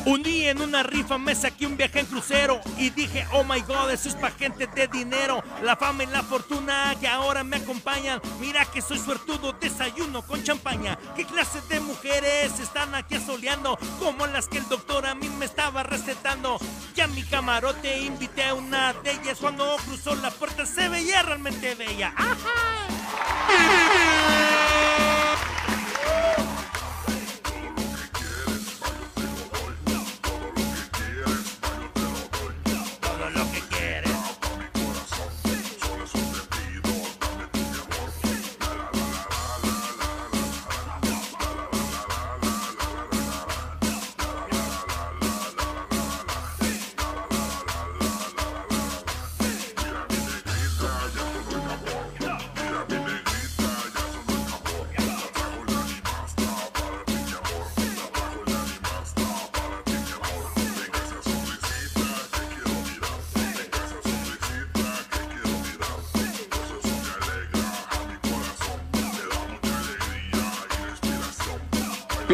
Un 0.06 0.22
día 0.22 0.50
en 0.50 0.60
una 0.60 0.82
rifa 0.82 1.16
me 1.16 1.34
saqué 1.34 1.66
un 1.66 1.78
viaje 1.78 2.00
en 2.00 2.06
crucero 2.06 2.60
y 2.76 2.90
dije, 2.90 3.26
oh 3.32 3.42
my 3.42 3.60
god, 3.62 3.90
eso 3.90 4.10
es 4.10 4.14
pa' 4.14 4.30
gente 4.30 4.66
de 4.66 4.86
dinero. 4.86 5.42
La 5.62 5.76
fama 5.76 6.02
y 6.02 6.06
la 6.06 6.22
fortuna 6.22 6.94
que 7.00 7.08
ahora 7.08 7.42
me 7.42 7.56
acompañan. 7.56 8.20
Mira 8.38 8.66
que 8.66 8.82
soy 8.82 8.98
suertudo, 8.98 9.54
desayuno 9.54 10.20
con 10.20 10.42
champaña. 10.42 10.98
¿Qué 11.16 11.24
clase 11.24 11.62
de 11.70 11.80
mujeres 11.80 12.60
están 12.60 12.94
aquí 12.94 13.14
asoleando? 13.14 13.78
Como 13.98 14.26
las 14.26 14.46
que 14.46 14.58
el 14.58 14.68
doctor 14.68 15.06
a 15.06 15.14
mí 15.14 15.30
me 15.38 15.46
estaba 15.46 15.82
recetando. 15.82 16.58
Ya 16.94 17.06
mi 17.06 17.22
camarote 17.22 18.02
invité 18.02 18.44
a 18.44 18.52
una 18.52 18.92
de 18.92 19.12
ellas. 19.12 19.38
Cuando 19.40 19.74
cruzó 19.86 20.14
la 20.16 20.30
puerta 20.30 20.66
se 20.66 20.90
veía 20.90 21.22
realmente 21.22 21.74
bella. 21.76 22.12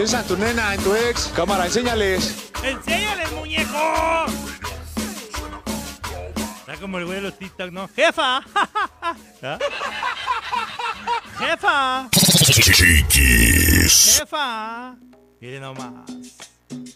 Piensa 0.00 0.20
en 0.20 0.26
tu 0.28 0.36
nena, 0.38 0.74
en 0.74 0.82
tu 0.82 0.94
ex. 0.94 1.30
Cámara, 1.36 1.66
enséñales. 1.66 2.50
¡Enséñales, 2.64 3.30
muñeco! 3.32 4.24
Está 6.60 6.76
como 6.80 7.00
el 7.00 7.04
güey 7.04 7.16
de 7.16 7.20
los 7.20 7.38
TikTok, 7.38 7.70
¿no? 7.70 7.86
¡Jefa! 7.94 8.38
¿Ah? 9.42 9.58
¡Jefa! 11.38 12.08
Chiquis. 12.14 14.20
¡Jefa! 14.20 14.96
Miren 15.38 15.60
nomás. 15.60 15.92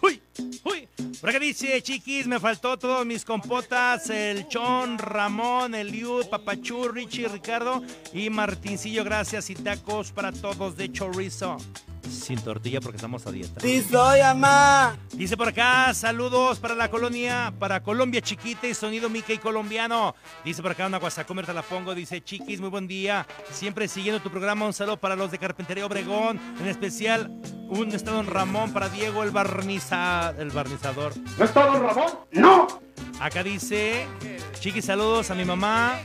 ¡Uy! 0.00 0.22
¡Uy! 0.62 0.88
Por 1.20 1.28
acá 1.28 1.38
dice, 1.38 1.82
chiquis, 1.82 2.26
me 2.26 2.40
faltó 2.40 2.78
todos 2.78 3.04
mis 3.04 3.26
compotas, 3.26 4.08
el 4.08 4.48
Chon, 4.48 4.96
Ramón, 4.96 5.74
Eliud, 5.74 6.30
Papachú, 6.30 6.88
Richie, 6.88 7.28
Ricardo 7.28 7.82
y 8.14 8.30
Martincillo, 8.30 9.04
gracias 9.04 9.50
y 9.50 9.56
tacos 9.56 10.10
para 10.10 10.32
todos 10.32 10.74
de 10.78 10.90
chorizo. 10.90 11.58
Sin 12.08 12.38
tortilla 12.40 12.80
porque 12.80 12.96
estamos 12.96 13.26
a 13.26 13.32
dieta. 13.32 13.60
Sí 13.60 13.82
soy, 13.82 14.20
mamá. 14.20 14.96
Dice 15.12 15.36
por 15.36 15.48
acá, 15.48 15.92
saludos 15.94 16.58
para 16.58 16.74
la 16.74 16.90
colonia, 16.90 17.52
para 17.58 17.82
Colombia 17.82 18.20
chiquita 18.20 18.66
y 18.66 18.74
sonido 18.74 19.08
Mickey 19.08 19.38
colombiano. 19.38 20.14
Dice 20.44 20.62
por 20.62 20.72
acá 20.72 20.86
una 20.86 20.98
guasacomer 20.98 21.46
te 21.46 21.54
la 21.54 21.62
pongo, 21.62 21.94
dice 21.94 22.22
Chiquis, 22.22 22.60
muy 22.60 22.70
buen 22.70 22.86
día. 22.86 23.26
Siempre 23.50 23.88
siguiendo 23.88 24.20
tu 24.20 24.30
programa, 24.30 24.66
un 24.66 24.72
saludo 24.72 24.98
para 24.98 25.16
los 25.16 25.30
de 25.30 25.38
Carpintería 25.38 25.86
Obregón, 25.86 26.40
en 26.60 26.66
especial 26.66 27.30
un 27.68 27.92
está 27.92 28.12
don 28.12 28.26
Ramón 28.26 28.72
para 28.72 28.88
Diego 28.88 29.22
el 29.22 29.30
barniza, 29.30 30.30
el 30.38 30.50
barnizador. 30.50 31.12
¿No 31.38 31.44
está 31.44 31.66
don 31.66 31.82
Ramón? 31.82 32.12
¡No! 32.32 32.66
Acá 33.20 33.42
dice, 33.42 34.06
Chiquis, 34.60 34.84
saludos 34.84 35.30
a 35.30 35.34
mi 35.34 35.44
mamá. 35.44 35.98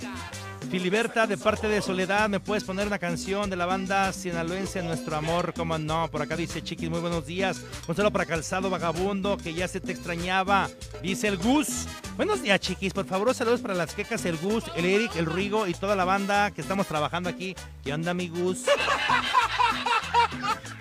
Filiberta, 0.69 1.25
de 1.25 1.35
parte 1.35 1.67
de 1.67 1.81
Soledad, 1.81 2.29
¿me 2.29 2.39
puedes 2.39 2.63
poner 2.63 2.85
una 2.85 2.99
canción 2.99 3.49
de 3.49 3.55
la 3.55 3.65
banda 3.65 4.13
sinaloense 4.13 4.83
Nuestro 4.83 5.15
Amor? 5.15 5.51
¿Cómo 5.55 5.79
no? 5.79 6.07
Por 6.11 6.21
acá 6.21 6.35
dice 6.35 6.61
Chiquis, 6.61 6.91
muy 6.91 6.99
buenos 6.99 7.25
días. 7.25 7.63
Un 7.87 7.95
saludo 7.95 8.11
para 8.11 8.27
Calzado 8.27 8.69
Vagabundo, 8.69 9.37
que 9.37 9.55
ya 9.55 9.67
se 9.67 9.79
te 9.79 9.91
extrañaba. 9.91 10.69
Dice 11.01 11.27
el 11.27 11.37
Gus. 11.37 11.87
Buenos 12.17 12.43
días, 12.43 12.59
Chiquis. 12.59 12.93
Por 12.93 13.05
favor, 13.05 13.33
saludos 13.33 13.61
para 13.61 13.73
las 13.73 13.95
quecas, 13.95 14.23
el 14.25 14.37
Gus, 14.37 14.65
el 14.75 14.85
Eric, 14.85 15.15
el 15.15 15.25
Rigo 15.25 15.65
y 15.65 15.73
toda 15.73 15.95
la 15.95 16.05
banda 16.05 16.51
que 16.51 16.61
estamos 16.61 16.85
trabajando 16.85 17.29
aquí. 17.29 17.55
¿Qué 17.83 17.91
onda, 17.91 18.13
mi 18.13 18.27
Gus? 18.27 18.65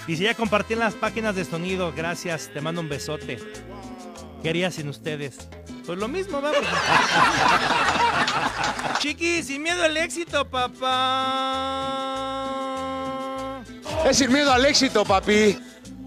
Dice, 0.06 0.24
ya 0.24 0.34
compartí 0.34 0.74
en 0.74 0.80
las 0.80 0.94
páginas 0.94 1.34
de 1.34 1.46
sonido. 1.46 1.94
Gracias, 1.96 2.50
te 2.52 2.60
mando 2.60 2.82
un 2.82 2.90
besote. 2.90 3.38
¿Qué 4.42 4.50
haría 4.50 4.70
sin 4.70 4.88
ustedes? 4.88 5.48
Pues 5.88 5.98
lo 5.98 6.06
mismo, 6.06 6.40
vamos. 6.42 6.60
Chiqui, 8.98 9.42
sin 9.42 9.62
miedo 9.62 9.82
al 9.82 9.96
éxito, 9.96 10.44
papá. 10.44 10.84
Es 14.04 14.18
sin 14.18 14.30
miedo 14.30 14.52
al 14.52 14.66
éxito, 14.66 15.06
papi. 15.06 15.58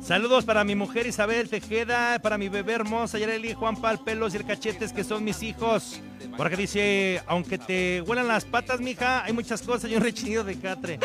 Saludos 0.04 0.46
para 0.46 0.64
mi 0.64 0.76
mujer 0.76 1.08
Isabel 1.08 1.50
Tejeda, 1.50 2.20
para 2.20 2.38
mi 2.38 2.48
bebé 2.48 2.74
hermosa 2.74 3.18
Yareli, 3.18 3.56
Juan 3.56 3.76
Pal, 3.76 4.04
Pelos 4.04 4.36
y 4.36 4.38
el 4.38 4.46
Cachetes, 4.46 4.94
que 4.94 5.04
son 5.04 5.24
mis 5.24 5.42
hijos. 5.42 6.00
Por 6.38 6.46
acá 6.46 6.56
dice, 6.56 7.24
aunque 7.26 7.58
te 7.58 8.02
huelan 8.02 8.28
las 8.28 8.46
patas, 8.46 8.82
mija, 8.82 9.24
hay 9.24 9.34
muchas 9.34 9.64
cosas 9.64 9.90
y 9.90 9.96
un 9.96 10.04
rechinido 10.04 10.44
de 10.44 10.60
catre. 10.60 11.00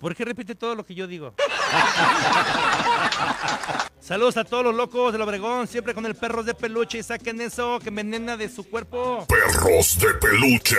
¿Por 0.00 0.16
qué 0.16 0.24
repite 0.24 0.56
todo 0.56 0.74
lo 0.74 0.84
que 0.84 0.96
yo 0.96 1.06
digo? 1.06 1.32
Saludos 4.00 4.36
a 4.36 4.44
todos 4.44 4.64
los 4.64 4.74
locos 4.74 5.12
del 5.12 5.22
Obregón, 5.22 5.68
siempre 5.68 5.94
con 5.94 6.04
el 6.06 6.16
perros 6.16 6.44
de 6.44 6.54
peluche 6.54 6.98
y 6.98 7.02
saquen 7.02 7.40
eso 7.40 7.78
que 7.78 7.88
envenena 7.88 8.36
de 8.36 8.48
su 8.48 8.68
cuerpo. 8.68 9.26
Perros 9.28 9.98
de 9.98 10.12
peluche. 10.14 10.76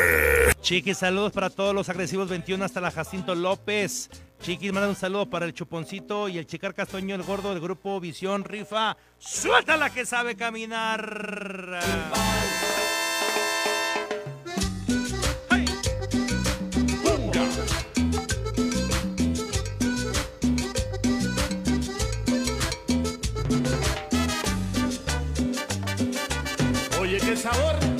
Chiquis, 0.61 0.97
saludos 0.97 1.31
para 1.31 1.49
todos 1.49 1.73
los 1.73 1.87
agresivos 1.89 2.29
21 2.29 2.63
hasta 2.65 2.81
la 2.81 2.91
Jacinto 2.91 3.33
López. 3.33 4.09
Chiquis, 4.41 4.73
manda 4.73 4.89
un 4.89 4.95
saludo 4.95 5.29
para 5.29 5.45
el 5.45 5.53
Chuponcito 5.53 6.27
y 6.27 6.37
el 6.37 6.45
Chicar 6.45 6.73
Castoño, 6.73 7.15
el 7.15 7.23
gordo 7.23 7.51
del 7.51 7.61
grupo 7.61 7.99
Visión 8.01 8.43
Rifa. 8.43 8.97
¡Suéltala 9.17 9.89
que 9.89 10.05
sabe 10.05 10.35
caminar! 10.35 11.79
Sabor. 27.43 27.92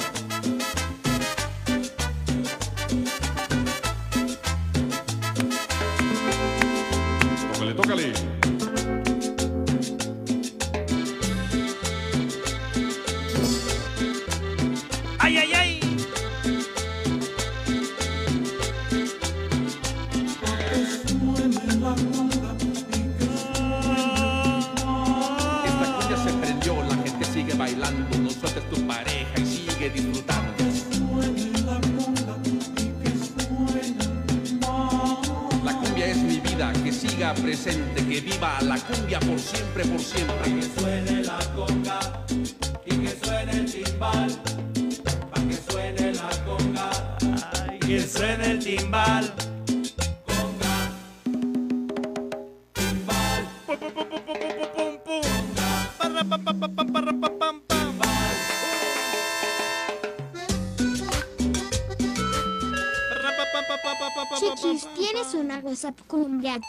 Colombiana. 66.07 66.65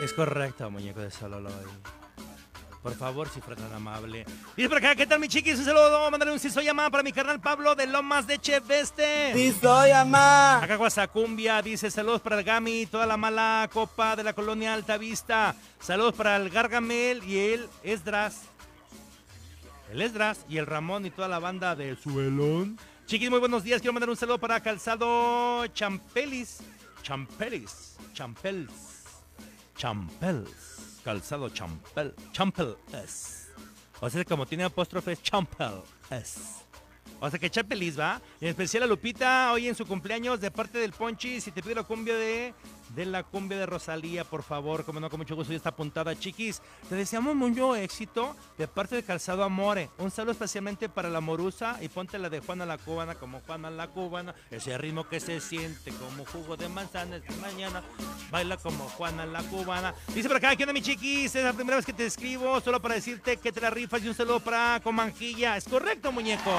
Es 0.00 0.12
correcto, 0.12 0.70
muñeco 0.70 1.00
de 1.00 1.10
Sololoy. 1.10 1.52
Por 2.82 2.94
favor, 2.94 3.28
si 3.28 3.42
fuera 3.42 3.60
tan 3.60 3.72
amable. 3.74 4.24
Dice 4.56 4.68
por 4.68 4.78
acá, 4.78 4.94
¿qué 4.94 5.06
tal 5.06 5.20
mi 5.20 5.28
chiquis? 5.28 5.58
Un 5.58 5.66
saludo, 5.66 6.10
mandarle 6.10 6.32
un 6.32 6.38
sí 6.40 6.48
soy 6.48 6.66
amá 6.66 6.88
para 6.88 7.02
mi 7.02 7.12
carnal 7.12 7.38
Pablo 7.38 7.74
de 7.74 7.86
Lomas 7.86 8.26
de 8.26 8.38
Cheveste. 8.38 9.34
Sí 9.34 9.54
soy 9.60 9.90
amá. 9.90 10.62
Acá 10.62 10.76
Guasacumbia 10.76 11.60
dice 11.60 11.90
saludos 11.90 12.22
para 12.22 12.38
el 12.38 12.44
Gami, 12.44 12.86
toda 12.86 13.06
la 13.06 13.18
mala 13.18 13.68
copa 13.70 14.16
de 14.16 14.24
la 14.24 14.32
colonia 14.32 14.72
Alta 14.72 14.96
Vista. 14.96 15.54
Saludos 15.78 16.14
para 16.14 16.36
el 16.36 16.48
Gargamel 16.48 17.22
y 17.24 17.38
el 17.38 17.68
Esdras. 17.82 18.44
El 19.92 20.00
Esdras 20.00 20.46
y 20.48 20.56
el 20.56 20.66
Ramón 20.66 21.04
y 21.04 21.10
toda 21.10 21.28
la 21.28 21.38
banda 21.38 21.76
del 21.76 21.98
Suelón. 21.98 22.78
Chiquis, 23.04 23.28
muy 23.28 23.40
buenos 23.40 23.62
días. 23.62 23.82
Quiero 23.82 23.92
mandar 23.92 24.08
un 24.08 24.16
saludo 24.16 24.38
para 24.38 24.60
Calzado 24.60 25.66
Champelis. 25.66 26.60
Champelis. 27.02 27.96
Champels. 28.14 29.04
Champels. 29.76 31.00
Calzado 31.04 31.48
Champel. 31.48 32.14
Champel 32.32 32.76
es. 32.92 33.48
O 34.00 34.08
sea, 34.08 34.24
como 34.24 34.46
tiene 34.46 34.64
apóstrofes, 34.64 35.22
Champel 35.22 35.82
es. 36.10 36.60
O 37.20 37.28
sea 37.28 37.38
que 37.38 37.50
Champelis 37.50 37.98
va. 37.98 38.20
En 38.40 38.48
especial 38.48 38.84
a 38.84 38.86
Lupita, 38.86 39.52
hoy 39.52 39.68
en 39.68 39.74
su 39.74 39.86
cumpleaños, 39.86 40.40
de 40.40 40.50
parte 40.50 40.78
del 40.78 40.92
Ponchi. 40.92 41.40
Si 41.40 41.50
te 41.50 41.62
pido 41.62 41.76
la 41.76 41.82
cumbia 41.82 42.14
de, 42.14 42.54
de 42.94 43.06
la 43.06 43.22
cumbia 43.22 43.58
de 43.58 43.66
Rosalía, 43.66 44.24
por 44.24 44.42
favor. 44.42 44.84
Como 44.84 45.00
no, 45.00 45.10
con 45.10 45.18
mucho 45.20 45.36
gusto, 45.36 45.52
ya 45.52 45.56
está 45.56 45.70
apuntada, 45.70 46.18
chiquis. 46.18 46.60
Te 46.88 46.94
deseamos 46.94 47.34
mucho 47.34 47.76
éxito 47.76 48.36
de 48.58 48.68
parte 48.68 48.96
de 48.96 49.02
Calzado 49.02 49.44
Amore. 49.44 49.90
Un 49.98 50.10
saludo 50.10 50.32
especialmente 50.32 50.88
para 50.88 51.08
la 51.08 51.20
Morusa 51.20 51.78
y 51.80 51.88
ponte 51.88 52.18
la 52.18 52.28
de 52.28 52.40
Juana 52.40 52.66
la 52.66 52.78
Cubana, 52.78 53.14
como 53.14 53.40
Juana 53.40 53.70
la 53.70 53.88
Cubana. 53.88 54.34
Ese 54.50 54.76
ritmo 54.78 55.08
que 55.08 55.20
se 55.20 55.40
siente 55.40 55.92
como 55.92 56.24
jugo 56.24 56.56
de 56.56 56.68
manzana 56.68 57.16
esta 57.16 57.34
mañana. 57.36 57.82
Baila 58.30 58.56
como 58.56 58.84
Juana 58.84 59.26
la 59.26 59.42
Cubana. 59.42 59.94
Dice 60.14 60.28
por 60.28 60.38
acá, 60.38 60.56
¿qué 60.56 60.64
onda, 60.64 60.72
mi 60.72 60.82
chiquis? 60.82 61.34
Es 61.34 61.44
la 61.44 61.52
primera 61.52 61.76
vez 61.76 61.86
que 61.86 61.92
te 61.92 62.06
escribo, 62.06 62.60
solo 62.60 62.80
para 62.80 62.94
decirte 62.94 63.36
que 63.36 63.52
te 63.52 63.60
la 63.60 63.70
rifas 63.70 64.02
y 64.02 64.08
un 64.08 64.14
saludo 64.14 64.40
para 64.40 64.80
Comanjilla. 64.82 65.56
Es 65.56 65.64
correcto, 65.64 66.12
muñeco. 66.12 66.50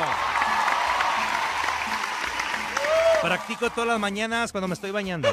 Practico 3.21 3.69
todas 3.69 3.87
las 3.87 3.99
mañanas 3.99 4.51
cuando 4.51 4.67
me 4.67 4.73
estoy 4.73 4.91
bañando. 4.91 5.31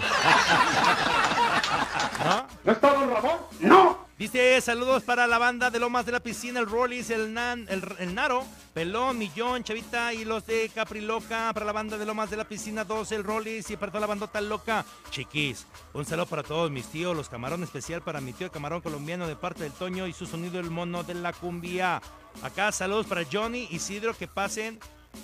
¿No? 2.24 2.46
¿No 2.64 2.72
está 2.72 2.92
don 2.92 3.10
Ramón? 3.10 3.38
¡No! 3.60 4.08
Dice 4.18 4.60
saludos 4.60 5.04
para 5.04 5.28
la 5.28 5.38
banda 5.38 5.70
de 5.70 5.78
Lomas 5.78 6.04
de 6.04 6.10
la 6.10 6.18
Piscina, 6.18 6.58
el 6.58 6.66
Rollis, 6.66 7.08
el, 7.10 7.32
Nan, 7.32 7.66
el, 7.68 7.82
el 8.00 8.14
Naro, 8.16 8.44
Pelón, 8.74 9.16
Millón, 9.16 9.62
Chavita 9.62 10.12
y 10.12 10.24
los 10.24 10.44
de 10.44 10.68
Capriloca. 10.74 11.52
Para 11.54 11.64
la 11.64 11.72
banda 11.72 11.96
de 11.96 12.04
Lomas 12.04 12.28
de 12.28 12.36
la 12.36 12.42
Piscina 12.44 12.84
2, 12.84 13.12
el 13.12 13.22
Rollis 13.22 13.70
y 13.70 13.76
para 13.76 13.92
toda 13.92 14.00
la 14.00 14.08
bandota 14.08 14.40
loca. 14.40 14.84
Chiquis, 15.10 15.66
un 15.92 16.04
saludo 16.04 16.26
para 16.26 16.42
todos 16.42 16.68
mis 16.68 16.86
tíos, 16.88 17.16
los 17.16 17.28
camarón 17.28 17.62
especial 17.62 18.02
para 18.02 18.20
mi 18.20 18.32
tío 18.32 18.46
el 18.46 18.52
camarón 18.52 18.80
colombiano 18.80 19.28
de 19.28 19.36
parte 19.36 19.62
del 19.62 19.72
Toño 19.72 20.08
y 20.08 20.12
su 20.12 20.26
sonido 20.26 20.58
el 20.58 20.70
mono 20.70 21.04
de 21.04 21.14
la 21.14 21.32
cumbia. 21.32 22.02
Acá 22.42 22.72
saludos 22.72 23.06
para 23.06 23.24
Johnny, 23.30 23.68
Isidro, 23.70 24.14
que 24.14 24.26
pasen 24.26 24.80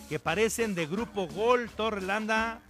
que 0.08 0.18
parecen 0.18 0.74
de 0.74 0.86
grupo 0.86 1.28
Gol, 1.28 1.70
Torrelanda, 1.70 2.60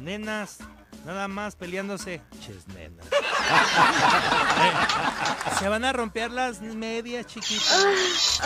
nenas, 0.00 0.58
nada 1.04 1.28
más 1.28 1.56
peleándose. 1.56 2.22
Ches, 2.40 2.66
nenas. 2.68 3.06
Se 5.58 5.68
van 5.68 5.84
a 5.84 5.92
romper 5.92 6.30
las 6.30 6.60
medias, 6.60 7.26
chiquitas. 7.26 8.40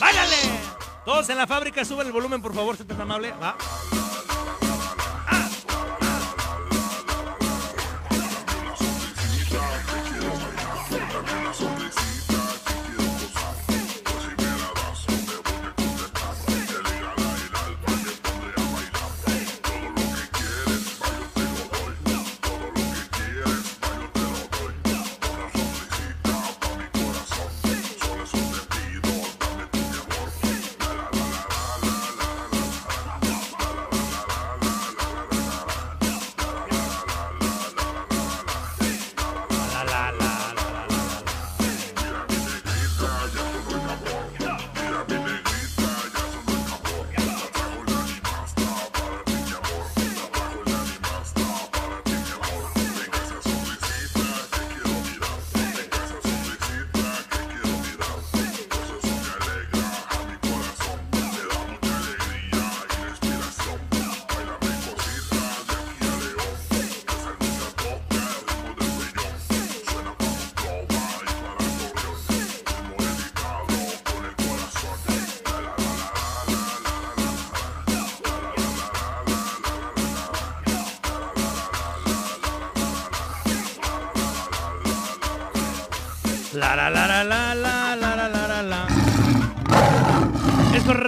¡Váyale! 0.00 0.36
Todos 1.04 1.28
en 1.30 1.38
la 1.38 1.46
fábrica, 1.46 1.84
suban 1.84 2.06
el 2.06 2.12
volumen, 2.12 2.40
por 2.40 2.54
favor, 2.54 2.76
si 2.76 2.84
tan 2.84 3.00
amable. 3.00 3.32
Va. 3.32 3.56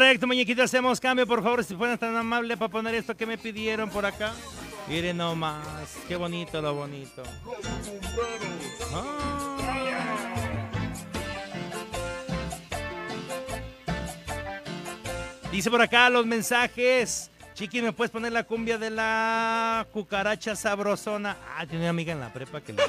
Correcto, 0.05 0.27
muñequito, 0.27 0.63
hacemos 0.63 1.01
cambio, 1.01 1.27
por 1.27 1.43
favor, 1.43 1.65
si 1.65 1.75
fueran 1.75 1.97
tan 1.97 2.15
amables 2.15 2.59
para 2.59 2.71
poner 2.71 2.95
esto 2.95 3.17
que 3.17 3.25
me 3.25 3.39
pidieron 3.39 3.89
por 3.89 4.05
acá. 4.05 4.35
Miren 4.87 5.17
nomás, 5.17 5.97
qué 6.07 6.15
bonito 6.15 6.61
lo 6.61 6.75
bonito. 6.75 7.23
Dice 15.51 15.71
por 15.71 15.81
acá 15.81 16.11
los 16.11 16.27
mensajes. 16.27 17.31
Chiqui, 17.55 17.81
¿me 17.81 17.95
puedes 17.95 18.11
poner 18.11 18.31
la 18.33 18.43
cumbia 18.43 18.77
de 18.77 18.91
la 18.91 19.87
cucaracha 19.91 20.55
sabrosona? 20.55 21.39
Ah, 21.57 21.65
tiene 21.65 21.85
una 21.85 21.91
amiga 21.91 22.13
en 22.13 22.21
la 22.21 22.31
prepa 22.31 22.61
que 22.61 22.75
le... 22.75 22.83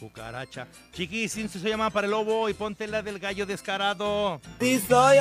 Cucaracha. 0.00 0.66
Chiquis, 0.92 1.36
un 1.36 1.48
se 1.50 1.68
llama 1.68 1.90
para 1.90 2.06
el 2.06 2.10
lobo 2.10 2.48
y 2.48 2.54
ponte 2.54 2.86
la 2.86 3.02
del 3.02 3.18
gallo 3.18 3.44
descarado. 3.44 4.40
Sí 4.58 4.80
soy. 4.88 5.18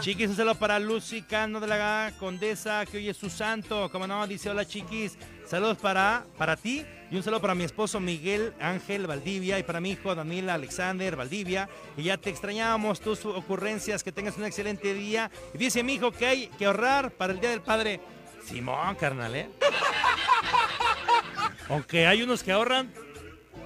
Chiquis, 0.00 0.28
un 0.28 0.36
saludo 0.36 0.54
para 0.54 0.78
Lucy 0.78 1.22
Cano 1.22 1.58
de 1.58 1.66
la 1.66 2.12
Condesa, 2.20 2.84
que 2.84 2.98
hoy 2.98 3.08
es 3.08 3.16
su 3.16 3.30
santo. 3.30 3.90
Como 3.90 4.06
no, 4.06 4.26
dice 4.26 4.50
hola 4.50 4.66
chiquis. 4.66 5.16
Saludos 5.46 5.78
para, 5.78 6.26
para 6.36 6.56
ti 6.56 6.84
y 7.10 7.16
un 7.16 7.22
saludo 7.22 7.42
para 7.42 7.54
mi 7.54 7.64
esposo 7.64 8.00
Miguel 8.00 8.54
Ángel 8.58 9.06
Valdivia 9.06 9.58
y 9.58 9.62
para 9.62 9.80
mi 9.80 9.90
hijo 9.90 10.14
Daniel 10.14 10.48
Alexander 10.48 11.14
Valdivia. 11.14 11.68
Y 11.96 12.04
ya 12.04 12.16
te 12.16 12.30
extrañábamos 12.30 13.00
tus 13.00 13.26
ocurrencias, 13.26 14.02
que 14.02 14.12
tengas 14.12 14.38
un 14.38 14.44
excelente 14.44 14.94
día. 14.94 15.30
Y 15.52 15.58
dice 15.58 15.82
mi 15.82 15.94
hijo 15.94 16.10
que 16.10 16.26
hay 16.26 16.46
que 16.58 16.64
ahorrar 16.64 17.10
para 17.10 17.34
el 17.34 17.40
Día 17.40 17.50
del 17.50 17.60
Padre. 17.60 18.00
Simón, 18.46 18.94
carnal, 18.94 19.36
¿eh? 19.36 19.50
Aunque 21.68 22.06
hay 22.06 22.22
unos 22.22 22.42
que 22.42 22.52
ahorran, 22.52 22.92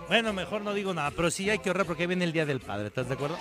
bueno, 0.08 0.32
mejor 0.32 0.62
no 0.62 0.74
digo 0.74 0.94
nada, 0.94 1.10
pero 1.10 1.30
sí 1.30 1.48
hay 1.50 1.58
que 1.58 1.68
ahorrar 1.68 1.86
porque 1.86 2.06
viene 2.06 2.24
el 2.24 2.32
Día 2.32 2.46
del 2.46 2.60
Padre, 2.60 2.88
¿estás 2.88 3.08
de 3.08 3.14
acuerdo? 3.14 3.36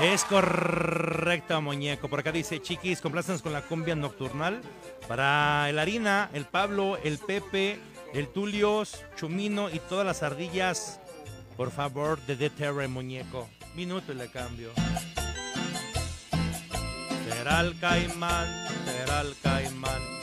Es 0.00 0.24
correcto, 0.24 1.60
muñeco. 1.60 2.08
Por 2.08 2.20
acá 2.20 2.32
dice, 2.32 2.62
chiquis, 2.62 3.02
complácenos 3.02 3.42
con 3.42 3.52
la 3.52 3.60
cumbia 3.60 3.94
nocturnal. 3.94 4.62
Para 5.06 5.68
el 5.68 5.78
Harina, 5.78 6.30
el 6.32 6.46
Pablo, 6.46 6.96
el 7.04 7.18
Pepe, 7.18 7.78
el 8.14 8.28
Tulios, 8.28 9.04
Chumino 9.16 9.68
y 9.68 9.78
todas 9.78 10.06
las 10.06 10.22
ardillas. 10.22 11.00
Por 11.54 11.70
favor, 11.70 12.18
de 12.22 12.36
DTR, 12.36 12.88
muñeco. 12.88 13.46
Minuto 13.74 14.12
y 14.12 14.14
le 14.14 14.30
cambio. 14.30 14.70
Será 17.28 17.60
el 17.60 17.78
caimán, 17.78 18.68
será 18.86 19.20
el 19.20 19.36
caimán. 19.42 20.19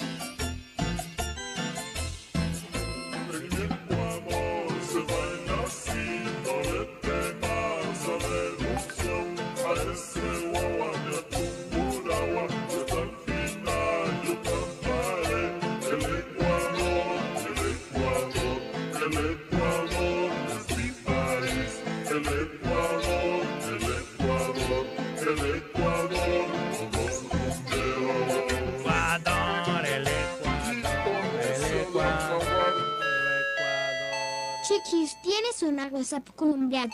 Una 35.67 35.87
WhatsApp 35.87 36.29
cumbia? 36.35 36.87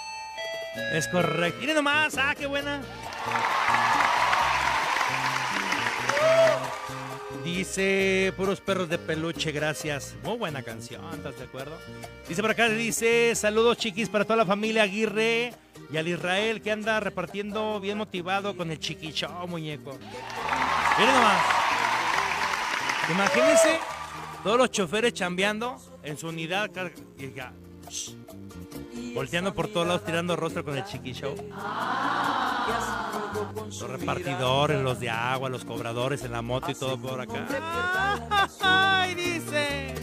Es 0.94 1.08
correcto. 1.08 1.60
Miren 1.60 1.76
nomás, 1.76 2.18
ah, 2.18 2.34
qué 2.38 2.46
buena. 2.46 2.82
Dice, 7.44 8.34
puros 8.38 8.62
perros 8.62 8.88
de 8.88 8.98
peluche, 8.98 9.52
gracias. 9.52 10.16
Muy 10.24 10.38
buena 10.38 10.64
canción, 10.64 11.02
¿estás 11.14 11.38
de 11.38 11.44
acuerdo? 11.44 11.78
Dice 12.28 12.42
por 12.42 12.52
acá, 12.52 12.70
dice, 12.70 13.36
saludos 13.36 13.78
chiquis 13.78 14.08
para 14.08 14.24
toda 14.24 14.38
la 14.38 14.46
familia 14.46 14.84
Aguirre 14.84 15.54
y 15.92 15.98
al 15.98 16.08
Israel 16.08 16.62
que 16.62 16.72
anda 16.72 17.00
repartiendo 17.02 17.80
bien 17.80 17.98
motivado 17.98 18.56
con 18.56 18.72
el 18.72 18.80
chiquicho, 18.80 19.30
muñeco. 19.48 19.98
Miren 20.98 21.14
nomás. 21.14 21.44
Imagínense 23.12 23.80
todos 24.44 24.58
los 24.58 24.72
choferes 24.72 25.14
chambeando 25.14 25.78
en 26.04 26.18
su 26.18 26.30
unidad. 26.30 26.72
y 27.18 27.34
ya, 27.34 27.52
Volteando 29.14 29.54
por 29.54 29.68
todos 29.68 29.88
lados, 29.88 30.04
tirando 30.06 30.36
rostro 30.36 30.64
con 30.64 30.78
el 30.78 30.84
chiqui. 30.86 31.14
Los 33.66 33.90
repartidores, 33.90 34.82
los 34.82 35.00
de 35.00 35.10
agua, 35.10 35.50
los 35.50 35.66
cobradores 35.66 36.24
en 36.24 36.32
la 36.32 36.42
moto 36.42 36.72
y 36.72 36.76
todo 36.76 36.98
por 36.98 37.20
acá. 37.20 37.46
¡Ay, 38.62 39.16
dice! 39.16 39.96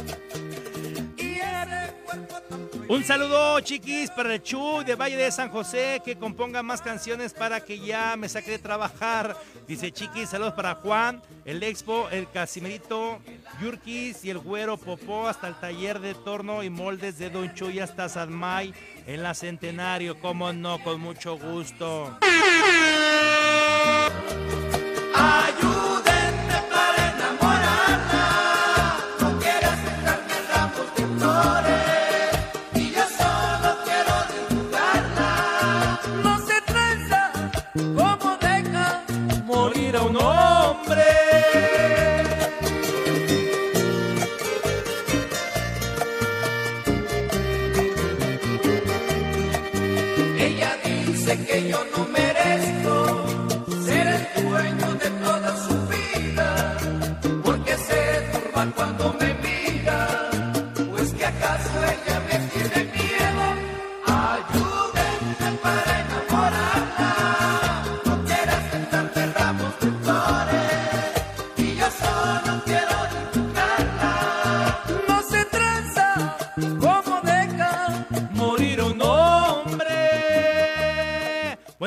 Un 2.89 3.05
saludo, 3.05 3.61
chiquis, 3.61 4.11
para 4.11 4.35
el 4.35 4.43
Chuy 4.43 4.85
de 4.85 4.97
Valle 4.97 5.17
de 5.17 5.31
San 5.31 5.49
José, 5.49 6.03
que 6.05 6.17
componga 6.17 6.61
más 6.62 6.83
canciones 6.83 7.33
para 7.33 7.61
que 7.61 7.79
ya 7.79 8.17
me 8.17 8.29
saque 8.29 8.51
de 8.51 8.59
trabajar. 8.59 9.37
Dice, 9.69 9.93
chiquis, 9.93 10.31
saludos 10.31 10.55
para 10.55 10.75
Juan, 10.75 11.23
el 11.45 11.62
Expo, 11.62 12.09
el 12.11 12.29
Casimerito, 12.29 13.21
Yurkis 13.62 14.25
y 14.25 14.31
el 14.31 14.39
Güero 14.39 14.77
Popó, 14.77 15.29
hasta 15.29 15.47
el 15.47 15.55
taller 15.55 16.01
de 16.01 16.15
torno 16.15 16.65
y 16.65 16.71
moldes 16.71 17.17
de 17.19 17.31
Don 17.31 17.55
Chuy 17.55 17.79
hasta 17.79 18.09
San 18.09 18.33
May 18.33 18.75
en 19.07 19.23
la 19.23 19.35
Centenario. 19.35 20.19
Como 20.19 20.53
no, 20.53 20.83
con 20.83 21.01
mucho 21.01 21.39
gusto. 21.39 22.19
Ayúdenme 25.15 26.10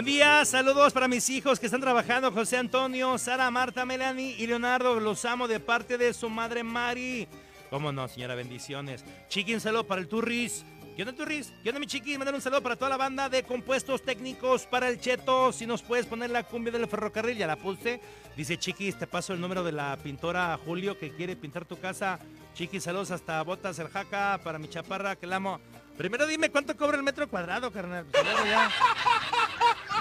Buen 0.03 0.45
saludos 0.45 0.91
para 0.91 1.07
mis 1.07 1.29
hijos 1.29 1.61
que 1.61 1.67
están 1.67 1.79
trabajando, 1.79 2.29
José 2.29 2.57
Antonio, 2.57 3.17
Sara, 3.17 3.49
Marta, 3.49 3.85
Melanie 3.85 4.35
y 4.37 4.45
Leonardo. 4.47 4.99
Los 4.99 5.23
amo 5.23 5.47
de 5.47 5.61
parte 5.61 5.97
de 5.97 6.13
su 6.13 6.29
madre 6.29 6.61
Mari. 6.61 7.25
¿Cómo 7.69 7.93
no, 7.93 8.09
señora? 8.09 8.35
Bendiciones. 8.35 9.05
Chiqui, 9.29 9.53
un 9.53 9.61
saludo 9.61 9.87
para 9.87 10.01
el 10.01 10.09
Turris. 10.09 10.65
¿Qué 10.97 11.03
onda, 11.03 11.13
Turris? 11.13 11.53
¿Qué 11.63 11.69
onda, 11.69 11.79
mi 11.79 11.87
chiqui? 11.87 12.17
Mandar 12.17 12.35
un 12.35 12.41
saludo 12.41 12.61
para 12.61 12.75
toda 12.75 12.89
la 12.89 12.97
banda 12.97 13.29
de 13.29 13.43
compuestos 13.43 14.03
técnicos 14.03 14.65
para 14.65 14.89
el 14.89 14.99
Cheto. 14.99 15.53
Si 15.53 15.65
nos 15.65 15.81
puedes 15.81 16.05
poner 16.05 16.31
la 16.31 16.43
cumbia 16.43 16.73
del 16.73 16.87
ferrocarril, 16.87 17.37
ya 17.37 17.47
la 17.47 17.55
puse. 17.55 18.01
Dice 18.35 18.57
Chiquis, 18.57 18.99
te 18.99 19.07
paso 19.07 19.31
el 19.31 19.39
número 19.39 19.63
de 19.63 19.71
la 19.71 19.95
pintora 20.03 20.59
Julio 20.65 20.99
que 20.99 21.15
quiere 21.15 21.37
pintar 21.37 21.63
tu 21.63 21.79
casa. 21.79 22.19
Chiquis, 22.53 22.83
saludos 22.83 23.11
hasta 23.11 23.41
Botas 23.43 23.79
el 23.79 23.87
Jaca 23.87 24.41
para 24.43 24.59
mi 24.59 24.67
chaparra 24.67 25.15
que 25.15 25.27
la 25.27 25.37
amo. 25.37 25.61
Primero 25.97 26.25
dime 26.25 26.49
cuánto 26.49 26.75
cobra 26.75 26.97
el 26.97 27.03
metro 27.03 27.27
cuadrado, 27.27 27.71
carnal. 27.71 28.05
Pues 28.11 28.23
luego 28.23 28.45
ya. 28.45 28.69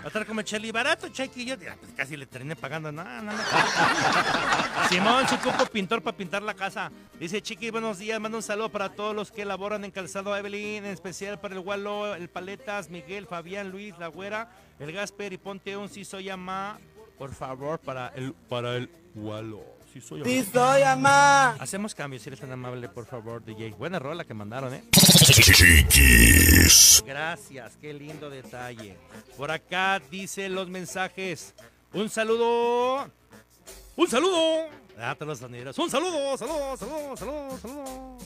Va 0.02 0.06
a 0.06 0.08
estar 0.08 0.26
como 0.26 0.42
Cheli, 0.42 0.72
barato, 0.72 1.08
Chequi. 1.08 1.44
Yo 1.44 1.56
pues 1.56 1.92
casi 1.96 2.16
le 2.16 2.26
terminé 2.26 2.56
pagando. 2.56 2.90
No, 2.90 3.04
no, 3.04 3.22
no. 3.22 3.32
Simón, 4.88 5.28
su 5.28 5.38
cupo 5.38 5.64
pintor 5.66 6.02
para 6.02 6.16
pintar 6.16 6.42
la 6.42 6.54
casa. 6.54 6.90
Dice 7.20 7.40
Chiqui, 7.40 7.70
buenos 7.70 7.98
días. 7.98 8.18
Manda 8.18 8.38
un 8.38 8.42
saludo 8.42 8.70
para 8.70 8.88
todos 8.88 9.14
los 9.14 9.30
que 9.30 9.42
elaboran 9.42 9.84
en 9.84 9.90
calzado 9.90 10.36
Evelyn, 10.36 10.84
en 10.84 10.90
especial 10.90 11.38
para 11.38 11.54
el 11.54 11.60
Gualo, 11.60 12.16
el 12.16 12.28
Paletas, 12.28 12.90
Miguel, 12.90 13.26
Fabián, 13.26 13.70
Luis, 13.70 13.96
La 13.98 14.08
Güera, 14.08 14.50
el 14.80 14.90
Gasper 14.90 15.34
y 15.34 15.38
ponte 15.38 15.76
un 15.76 15.88
si 15.88 16.04
soy 16.04 16.30
ama, 16.30 16.80
por 17.16 17.32
favor, 17.32 17.78
para 17.78 18.08
el, 18.16 18.34
para 18.48 18.76
el 18.76 18.90
Gualo. 19.14 19.62
Si 19.92 20.00
soy 20.00 20.20
ama. 20.20 20.30
Sí 20.30 20.44
soy 20.52 20.82
ama. 20.82 21.50
Hacemos 21.58 21.94
cambios, 21.94 22.22
si 22.22 22.30
eres 22.30 22.40
tan 22.40 22.50
amable, 22.50 22.88
por 22.88 23.04
favor, 23.04 23.44
DJ. 23.44 23.72
Buena 23.72 23.98
rola 23.98 24.24
que 24.24 24.32
mandaron, 24.32 24.72
¿eh? 24.72 24.82
Chiquis. 24.92 27.02
Gracias, 27.06 27.76
qué 27.80 27.92
lindo 27.92 28.30
detalle. 28.30 28.96
Por 29.36 29.50
acá 29.50 30.00
dice 30.10 30.48
los 30.48 30.68
mensajes. 30.68 31.54
Un 31.92 32.08
saludo. 32.08 33.10
Un 33.96 34.08
saludo. 34.08 34.68
Ah, 34.98 35.14
todos 35.14 35.28
los 35.28 35.38
sonidos. 35.38 35.78
Un 35.78 35.90
saludo, 35.90 36.38
saludo, 36.38 36.76
saludo, 36.76 37.16
saludo, 37.16 37.58
saludo. 37.58 38.18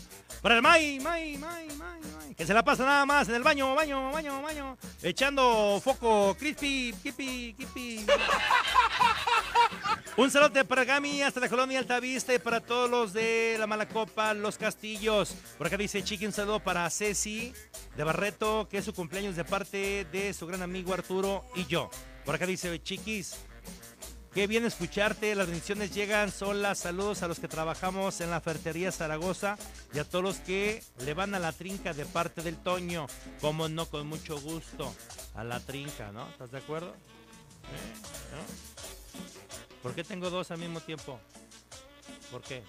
Para 0.46 0.58
el 0.58 0.62
May, 0.62 1.00
May, 1.00 1.36
May, 1.38 1.66
May, 1.70 1.76
May. 1.76 2.34
Que 2.36 2.46
se 2.46 2.54
la 2.54 2.64
pasa 2.64 2.84
nada 2.84 3.04
más 3.04 3.28
en 3.28 3.34
el 3.34 3.42
baño, 3.42 3.74
baño, 3.74 4.12
baño, 4.12 4.40
baño. 4.42 4.78
Echando 5.02 5.80
foco, 5.82 6.36
crispy, 6.38 6.94
kipi, 7.02 7.52
kipi. 7.58 8.06
Un 10.16 10.30
saludo 10.30 10.64
para 10.64 10.84
Gami 10.84 11.20
hasta 11.20 11.40
la 11.40 11.48
colonia 11.48 11.80
Altavista 11.80 12.32
y 12.32 12.38
para 12.38 12.60
todos 12.60 12.88
los 12.88 13.12
de 13.12 13.56
la 13.58 13.66
Malacopa, 13.66 14.34
los 14.34 14.56
Castillos. 14.56 15.34
Por 15.58 15.66
acá 15.66 15.76
dice 15.76 16.04
Chiqui, 16.04 16.26
un 16.26 16.32
saludo 16.32 16.60
para 16.60 16.88
Ceci 16.90 17.52
de 17.96 18.04
Barreto, 18.04 18.68
que 18.70 18.78
es 18.78 18.84
su 18.84 18.94
cumpleaños 18.94 19.34
de 19.34 19.44
parte 19.44 20.06
de 20.12 20.32
su 20.32 20.46
gran 20.46 20.62
amigo 20.62 20.94
Arturo 20.94 21.44
y 21.56 21.66
yo. 21.66 21.90
Por 22.24 22.36
acá 22.36 22.46
dice 22.46 22.80
Chiquis, 22.80 23.34
qué 24.36 24.46
bien 24.46 24.66
escucharte, 24.66 25.34
las 25.34 25.46
bendiciones 25.46 25.94
llegan 25.94 26.30
solas. 26.30 26.80
Saludos 26.80 27.22
a 27.22 27.28
los 27.28 27.40
que 27.40 27.48
trabajamos 27.48 28.20
en 28.20 28.30
la 28.30 28.42
ferretería 28.42 28.92
Zaragoza 28.92 29.56
y 29.94 29.98
a 29.98 30.04
todos 30.04 30.22
los 30.22 30.36
que 30.40 30.84
le 30.98 31.14
van 31.14 31.34
a 31.34 31.38
la 31.38 31.52
trinca 31.52 31.94
de 31.94 32.04
parte 32.04 32.42
del 32.42 32.58
Toño. 32.58 33.06
Como 33.40 33.70
no, 33.70 33.86
con 33.86 34.06
mucho 34.06 34.38
gusto. 34.38 34.94
A 35.36 35.42
la 35.42 35.58
trinca, 35.60 36.12
¿no? 36.12 36.28
¿Estás 36.28 36.50
de 36.50 36.58
acuerdo? 36.58 36.90
¿Eh? 36.90 37.94
¿Por 39.82 39.94
qué 39.94 40.04
tengo 40.04 40.28
dos 40.28 40.50
al 40.50 40.58
mismo 40.58 40.80
tiempo? 40.80 41.18
¿Por 42.30 42.42
qué? 42.42 42.62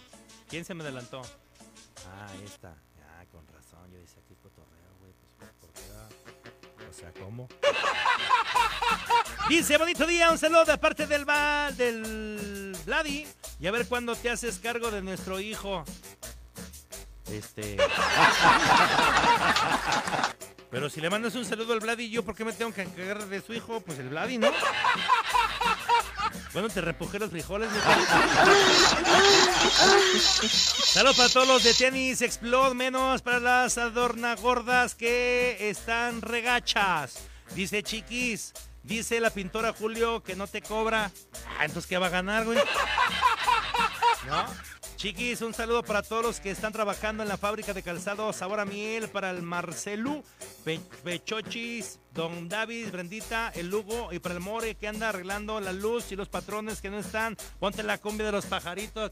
¿Quién 0.48 0.64
se 0.64 0.74
me 0.74 0.86
adelantó? 0.86 1.22
Ah, 2.08 2.28
ahí 2.30 2.46
está. 2.46 2.78
Ya, 2.96 3.26
con 3.30 3.46
razón. 3.48 3.92
Yo 3.92 4.00
decía 4.00 4.22
aquí 4.24 4.36
cotorreo, 4.42 4.96
güey. 5.02 5.12
Pues, 5.38 5.52
¿por 5.60 5.70
qué? 5.74 5.82
O 6.90 6.94
sea, 6.94 7.12
¿cómo? 7.12 7.50
Dice, 9.50 9.78
bonito 9.78 10.06
día, 10.06 10.30
un 10.30 10.38
saludo 10.38 10.66
de 10.66 10.78
parte 10.78 11.08
del 11.08 11.24
Val, 11.24 11.76
del 11.78 12.76
Vladi. 12.86 13.26
Y 13.60 13.68
a 13.68 13.72
ver 13.72 13.88
cuándo 13.88 14.16
te 14.16 14.30
haces 14.30 14.60
cargo 14.60 14.92
de 14.92 15.02
nuestro 15.02 15.40
hijo. 15.40 15.86
Este. 17.32 17.78
Pero 20.70 20.90
si 20.90 21.00
le 21.00 21.10
mandas 21.10 21.34
un 21.36 21.46
saludo 21.46 21.74
al 21.74 21.80
Vladi, 21.80 22.10
¿yo 22.10 22.24
por 22.24 22.36
qué 22.36 22.44
me 22.44 22.52
tengo 22.52 22.74
que 22.74 22.82
encargar 22.82 23.26
de 23.26 23.42
su 23.42 23.54
hijo? 23.54 23.80
Pues 23.80 24.00
el 24.00 24.10
Vladi, 24.10 24.38
¿no? 24.38 24.52
Bueno, 26.52 26.70
te 26.70 26.82
repujé 26.82 27.20
los 27.20 27.30
frijoles. 27.30 27.70
Saludos 30.84 31.16
para 31.16 31.30
todos 31.30 31.48
los 31.48 31.64
de 31.64 31.74
tenis 31.74 32.22
Explode, 32.22 32.74
menos 32.74 33.22
para 33.22 33.40
las 33.40 33.78
adornagordas 33.78 34.96
que 34.96 35.70
están 35.70 36.22
regachas. 36.22 37.20
Dice 37.56 37.82
Chiquis, 37.82 38.54
dice 38.88 39.20
la 39.20 39.30
pintora 39.30 39.74
Julio 39.74 40.24
que 40.24 40.36
no 40.36 40.48
te 40.48 40.62
cobra. 40.62 41.12
Ah, 41.60 41.66
entonces 41.66 41.88
¿qué 41.88 41.98
va 41.98 42.08
a 42.08 42.10
ganar, 42.10 42.46
güey? 42.46 42.58
¿No? 44.28 44.46
Chiquis, 44.96 45.42
un 45.42 45.54
saludo 45.54 45.84
para 45.84 46.02
todos 46.02 46.24
los 46.24 46.40
que 46.40 46.50
están 46.50 46.74
trabajando 46.74 47.22
en 47.22 47.30
la 47.30 47.38
fábrica 47.38 47.72
de 47.72 47.84
calzado 47.84 48.34
Sabor 48.34 48.60
a 48.60 48.66
Miel, 48.66 49.10
para 49.10 49.30
el 49.30 49.44
Marcelu, 49.44 50.24
Pe- 50.66 50.80
Pechochis, 51.04 52.00
Don 52.16 52.50
David, 52.50 52.90
Brendita, 52.92 53.52
el 53.54 53.70
Lugo 53.70 54.12
y 54.12 54.18
para 54.18 54.34
el 54.34 54.42
More 54.42 54.74
que 54.74 54.88
anda 54.88 55.10
arreglando 55.10 55.60
la 55.60 55.72
luz 55.72 56.12
y 56.12 56.16
los 56.16 56.30
patrones 56.30 56.82
que 56.82 56.90
no 56.90 56.98
están. 56.98 57.38
Ponte 57.60 57.84
la 57.84 58.00
cumbia 58.00 58.26
de 58.26 58.32
los 58.32 58.48
pajaritos. 58.48 59.12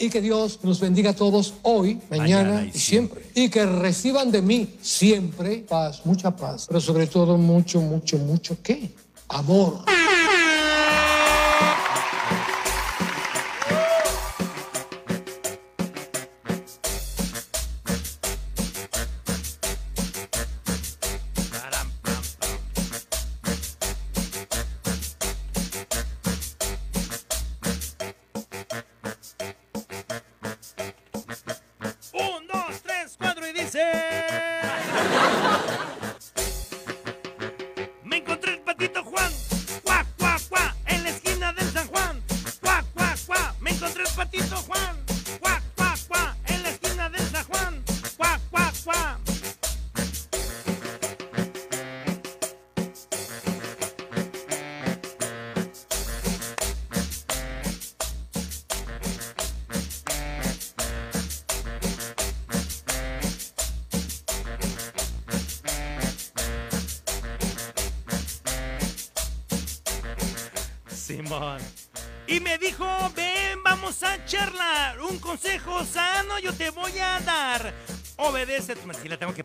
Y 0.00 0.08
que 0.08 0.22
Dios 0.22 0.60
nos 0.62 0.80
bendiga 0.80 1.10
a 1.10 1.14
todos 1.14 1.52
hoy, 1.60 2.00
mañana, 2.08 2.54
Mañana 2.54 2.64
y 2.64 2.68
y 2.76 2.80
siempre. 2.80 3.22
Y 3.34 3.50
que 3.50 3.66
reciban 3.66 4.32
de 4.32 4.40
mí 4.40 4.66
siempre 4.80 5.58
paz, 5.68 6.00
mucha 6.06 6.34
paz, 6.34 6.64
pero 6.66 6.80
sobre 6.80 7.06
todo 7.06 7.36
mucho, 7.36 7.82
mucho, 7.82 8.16
mucho, 8.16 8.56
¿qué? 8.62 8.90
Amor. 9.28 9.84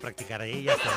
Practicar 0.05 0.39
ahí. 0.39 0.61
Ya 0.61 0.73
está. 0.73 0.91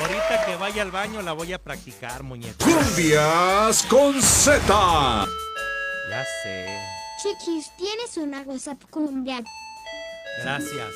Ahorita 0.00 0.46
que 0.46 0.56
vaya 0.56 0.80
al 0.80 0.90
baño 0.90 1.20
la 1.20 1.34
voy 1.34 1.52
a 1.52 1.58
practicar, 1.58 2.22
muñeco. 2.22 2.64
Cumbias 2.64 3.82
con 3.82 4.22
Z. 4.22 5.26
Ya 6.08 6.24
sé. 6.42 6.78
Chiquis, 7.20 7.70
¿tienes 7.76 8.16
una 8.16 8.40
WhatsApp 8.40 8.82
cumbia? 8.88 9.44
Gracias. 10.42 10.94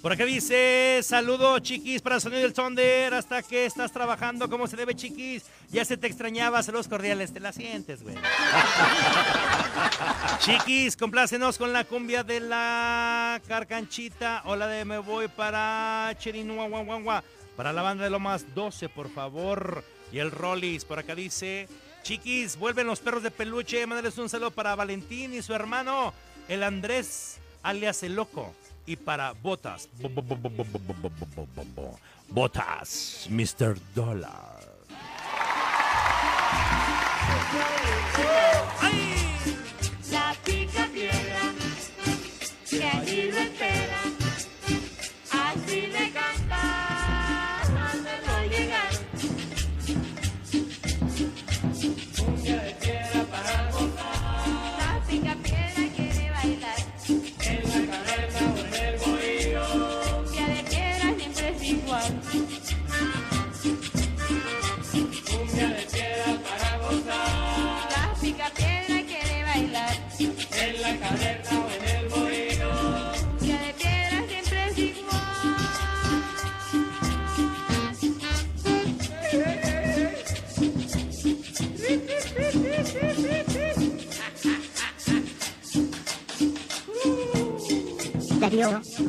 Por 0.00 0.12
acá 0.12 0.24
dice, 0.24 1.00
saludo 1.02 1.58
chiquis 1.58 2.00
para 2.00 2.14
el 2.14 2.22
sonido 2.22 2.40
del 2.40 2.54
Thunder, 2.54 3.12
hasta 3.12 3.42
que 3.42 3.66
estás 3.66 3.92
trabajando 3.92 4.48
como 4.48 4.66
se 4.66 4.76
debe 4.76 4.94
chiquis. 4.94 5.42
Ya 5.70 5.84
se 5.84 5.96
te 5.96 6.06
extrañaba, 6.06 6.62
saludos 6.62 6.88
cordiales, 6.88 7.32
te 7.32 7.40
la 7.40 7.52
sientes, 7.52 8.02
güey. 8.02 8.16
Chiquis, 10.40 10.96
complácenos 10.96 11.58
con 11.58 11.72
la 11.72 11.84
cumbia 11.84 12.22
de 12.22 12.40
la 12.40 13.40
carcanchita. 13.46 14.42
Hola 14.44 14.66
de 14.68 14.84
me 14.84 14.98
voy 14.98 15.28
para 15.28 16.14
Chirinua, 16.18 17.22
para 17.56 17.72
la 17.72 17.82
banda 17.82 18.04
de 18.04 18.10
Lomas 18.10 18.54
12, 18.54 18.88
por 18.88 19.10
favor. 19.10 19.84
Y 20.12 20.18
el 20.18 20.30
Rollis, 20.30 20.84
por 20.84 20.98
acá 20.98 21.14
dice, 21.14 21.68
Chiquis, 22.02 22.56
vuelven 22.56 22.86
los 22.86 23.00
perros 23.00 23.22
de 23.22 23.30
peluche. 23.30 23.84
Mándales 23.86 24.16
un 24.18 24.28
saludo 24.28 24.52
para 24.52 24.74
Valentín 24.76 25.34
y 25.34 25.42
su 25.42 25.52
hermano, 25.52 26.14
el 26.48 26.62
Andrés, 26.62 27.38
alias 27.62 28.02
el 28.02 28.14
Loco. 28.14 28.54
Y 28.88 28.94
para 28.94 29.32
Botas. 29.32 29.88
Botas, 32.28 33.26
Mr. 33.28 33.76
Dollar. 33.96 34.55
Aí! 38.82 39.15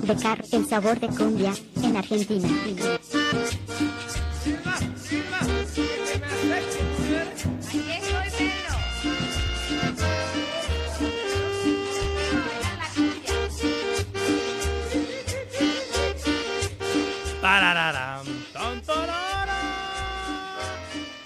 El 0.09 0.65
sabor 0.65 0.97
de 1.01 1.09
cumbia 1.09 1.53
en 1.83 1.97
Argentina. 1.97 2.47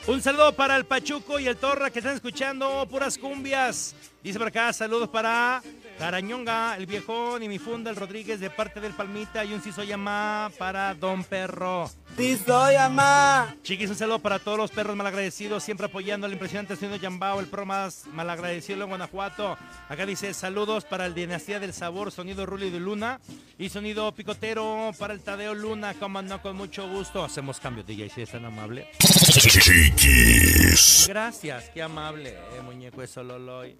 Un 0.07 0.21
saludo 0.23 0.53
para 0.53 0.75
el 0.75 0.85
Pachuco 0.85 1.39
y 1.39 1.47
el 1.47 1.55
Torra 1.55 1.91
que 1.91 1.99
están 1.99 2.15
escuchando 2.15 2.87
puras 2.89 3.15
cumbias. 3.19 3.93
Dice 4.23 4.39
por 4.39 4.47
acá, 4.47 4.73
saludos 4.73 5.07
para 5.09 5.61
Carañonga, 6.01 6.75
el 6.77 6.87
viejón 6.87 7.43
y 7.43 7.47
mi 7.47 7.59
funda, 7.59 7.91
el 7.91 7.95
Rodríguez 7.95 8.39
de 8.39 8.49
parte 8.49 8.81
del 8.81 8.93
Palmita 8.93 9.45
y 9.45 9.53
un 9.53 9.61
sí 9.61 9.71
soy 9.71 9.91
amá 9.91 10.49
para 10.57 10.95
Don 10.95 11.23
Perro. 11.23 11.91
Sí 12.17 12.39
soy 12.43 12.73
amá. 12.73 13.55
Chiquis, 13.61 13.87
un 13.87 13.95
saludo 13.95 14.17
para 14.17 14.39
todos 14.39 14.57
los 14.57 14.71
perros 14.71 14.95
malagradecidos, 14.95 15.63
siempre 15.63 15.85
apoyando 15.85 16.25
al 16.25 16.33
impresionante 16.33 16.75
sonido 16.75 16.95
Yambao, 16.95 17.39
el 17.39 17.45
pro 17.45 17.67
más 17.67 18.07
malagradecido 18.07 18.81
en 18.81 18.89
Guanajuato. 18.89 19.59
Acá 19.89 20.07
dice 20.07 20.33
saludos 20.33 20.85
para 20.85 21.05
el 21.05 21.13
Dinastía 21.13 21.59
del 21.59 21.71
Sabor, 21.71 22.11
sonido 22.11 22.47
Ruli 22.47 22.71
de 22.71 22.79
Luna 22.79 23.21
y 23.59 23.69
sonido 23.69 24.11
Picotero 24.11 24.93
para 24.97 25.13
el 25.13 25.21
Tadeo 25.21 25.53
Luna. 25.53 25.93
Como 25.93 26.19
no, 26.23 26.41
con 26.41 26.55
mucho 26.55 26.89
gusto. 26.89 27.23
Hacemos 27.23 27.59
cambio, 27.59 27.83
DJ, 27.83 28.09
si 28.09 28.21
es 28.23 28.31
tan 28.31 28.43
amable. 28.43 28.89
Chiquis. 28.97 31.05
Gracias, 31.07 31.69
qué 31.69 31.83
amable, 31.83 32.31
eh, 32.31 32.61
muñeco 32.63 33.03
eso 33.03 33.21
Loloy. 33.21 33.77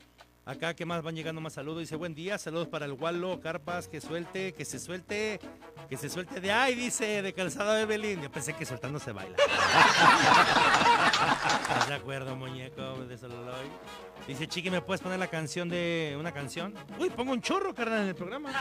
Acá, 0.51 0.73
¿qué 0.73 0.85
más 0.85 1.01
van 1.01 1.15
llegando 1.15 1.39
más 1.39 1.53
saludos? 1.53 1.79
Dice, 1.79 1.95
buen 1.95 2.13
día, 2.13 2.37
saludos 2.37 2.67
para 2.67 2.85
el 2.85 2.91
Wallo, 2.91 3.39
Carpas, 3.39 3.87
que 3.87 4.01
suelte, 4.01 4.51
que 4.51 4.65
se 4.65 4.79
suelte, 4.79 5.39
que 5.89 5.95
se 5.95 6.09
suelte 6.09 6.41
de 6.41 6.51
ay, 6.51 6.75
dice, 6.75 7.21
de 7.21 7.31
calzado 7.31 7.77
Evelyn. 7.77 8.21
Yo 8.21 8.29
pensé 8.29 8.51
que 8.51 8.65
soltando 8.65 8.99
se 8.99 9.13
baila. 9.13 9.37
¿Estás 11.61 11.87
de 11.87 11.93
acuerdo, 11.93 12.35
muñeco? 12.35 12.81
De 13.05 13.15
eso 13.15 13.29
Loloy. 13.29 13.69
Dice, 14.27 14.45
Chiqui, 14.45 14.69
¿me 14.69 14.81
puedes 14.81 14.99
poner 14.99 15.19
la 15.19 15.27
canción 15.27 15.69
de 15.69 16.17
una 16.19 16.33
canción? 16.33 16.75
Uy, 16.99 17.09
pongo 17.09 17.31
un 17.31 17.41
chorro, 17.41 17.73
carnal, 17.73 18.01
en 18.01 18.09
el 18.09 18.15
programa. 18.15 18.51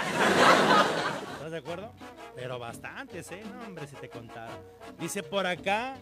¿Estás 1.33 1.51
de 1.51 1.59
acuerdo? 1.59 1.93
Pero 2.37 2.61
bastantes, 2.61 3.33
¿eh? 3.33 3.43
No, 3.53 3.67
hombre, 3.67 3.89
si 3.89 3.97
te 3.97 4.09
contara. 4.09 4.57
Dice 4.97 5.25
por 5.25 5.45
acá, 5.45 5.97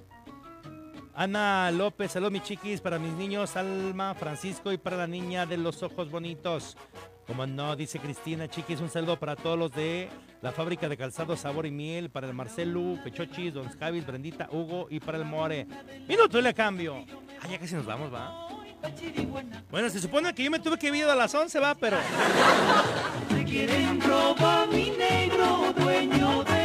Ana 1.19 1.73
López, 1.73 2.13
saludos 2.13 2.31
mis 2.31 2.45
chiquis, 2.45 2.81
para 2.81 2.97
mis 3.01 3.13
niños, 3.13 3.57
Alma, 3.57 4.15
Francisco 4.15 4.71
y 4.71 4.79
para 4.79 4.97
la 4.97 5.09
niña 5.09 5.47
de 5.47 5.57
los 5.57 5.83
ojos 5.83 6.09
bonitos. 6.13 6.77
Como 7.27 7.45
no, 7.45 7.75
dice 7.75 7.99
Cristina 7.99 8.47
Chiquis, 8.47 8.81
un 8.81 8.89
saludo 8.89 9.19
para 9.19 9.35
todos 9.35 9.59
los 9.59 9.73
de 9.73 10.09
la 10.43 10.53
fábrica 10.53 10.89
de 10.89 10.97
calzado 10.97 11.37
Sabor 11.37 11.67
y 11.67 11.73
Miel, 11.73 12.09
para 12.09 12.29
el 12.29 12.35
Marcelo, 12.35 13.01
Pechochis, 13.03 13.53
Don 13.53 13.69
Javis, 13.81 14.07
Brendita, 14.07 14.49
Hugo 14.53 14.87
y 14.91 15.01
para 15.01 15.19
el 15.19 15.25
More. 15.25 15.67
Minuto 16.07 16.39
y 16.39 16.43
le 16.43 16.55
cambio. 16.55 17.05
Ah, 17.43 17.49
ya 17.51 17.59
casi 17.59 17.75
nos 17.75 17.85
vamos, 17.85 18.15
va. 18.15 18.47
Bueno, 19.73 19.91
se 19.91 19.99
supone 19.99 20.33
que 20.33 20.45
yo 20.45 20.53
me 20.53 20.61
tuve 20.61 20.79
que 20.79 20.97
ir 20.97 21.05
a 21.05 21.17
las 21.17 21.35
11, 21.35 21.59
va, 21.59 21.75
pero... 21.75 21.97
Quieren 23.45 24.01
robar 24.03 24.69
mi 24.69 24.91
negro, 24.91 25.75
dueño 25.77 26.45
de 26.45 26.58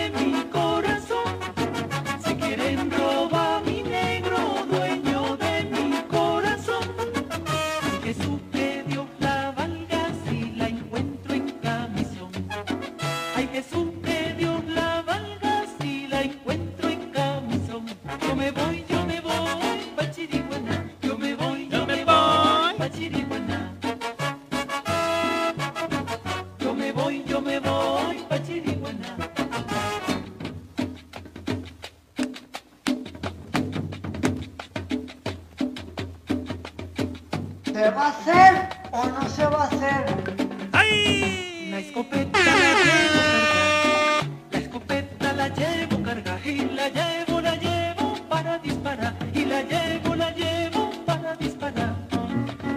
escopeta 42.04 42.40
la 42.44 42.60
llevo 42.60 43.34
cargada, 43.34 44.30
la 44.52 44.58
escopeta 44.60 45.34
la 45.34 45.48
llevo 45.50 46.04
cargada 46.04 46.40
y 46.46 46.66
la 46.66 46.90
llevo, 46.90 47.42
la 47.42 47.56
llevo 47.56 48.16
para 48.30 48.58
disparar 48.60 49.16
y 49.34 49.46
la 49.46 49.62
llevo, 49.62 50.16
la 50.16 50.32
llevo 50.32 50.92
para 51.06 51.36
disparar. 51.36 51.96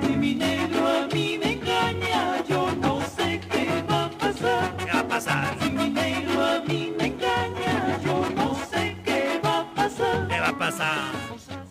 Si 0.03 0.16
mi 0.16 0.35
negro 0.35 0.86
a 0.86 1.07
mí 1.12 1.39
me 1.39 1.53
engaña, 1.53 2.44
yo 2.48 2.74
no 2.81 3.01
sé 3.01 3.40
qué 3.51 3.82
va 3.90 4.05
a 4.05 4.11
pasar. 4.11 4.77
¿Qué 4.77 4.93
va 4.93 5.01
a 5.01 5.09
pasar? 5.09 5.57
Si 5.61 5.70
mi 5.70 5.90
negro 5.90 6.44
a 6.44 6.61
mí 6.61 6.93
me 6.98 7.07
engaña, 7.07 7.98
yo 8.05 8.28
no 8.35 8.55
sé 8.70 8.97
qué 9.05 9.40
va 9.44 9.61
a 9.61 9.74
pasar. 9.74 10.28
¿Qué 10.28 10.40
va 10.40 10.48
a 10.48 10.59
pasar? 10.59 11.12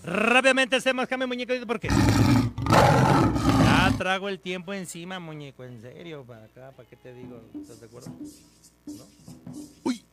Rápidamente 0.03 0.75
hacemos 0.75 1.07
cambio, 1.07 1.27
muñeco, 1.27 1.53
porque... 1.65 1.89
El 4.27 4.39
tiempo 4.39 4.73
encima, 4.73 5.19
muñeco, 5.19 5.63
en 5.63 5.81
serio, 5.81 6.23
para 6.25 6.45
acá, 6.45 6.71
¿para 6.75 6.89
qué 6.89 6.95
te 6.95 7.13
digo? 7.13 7.41
¿Estás 7.61 7.79
de 7.79 7.85
acuerdo? 7.85 8.09
¿No? 8.87 9.03
Uy, 9.83 10.03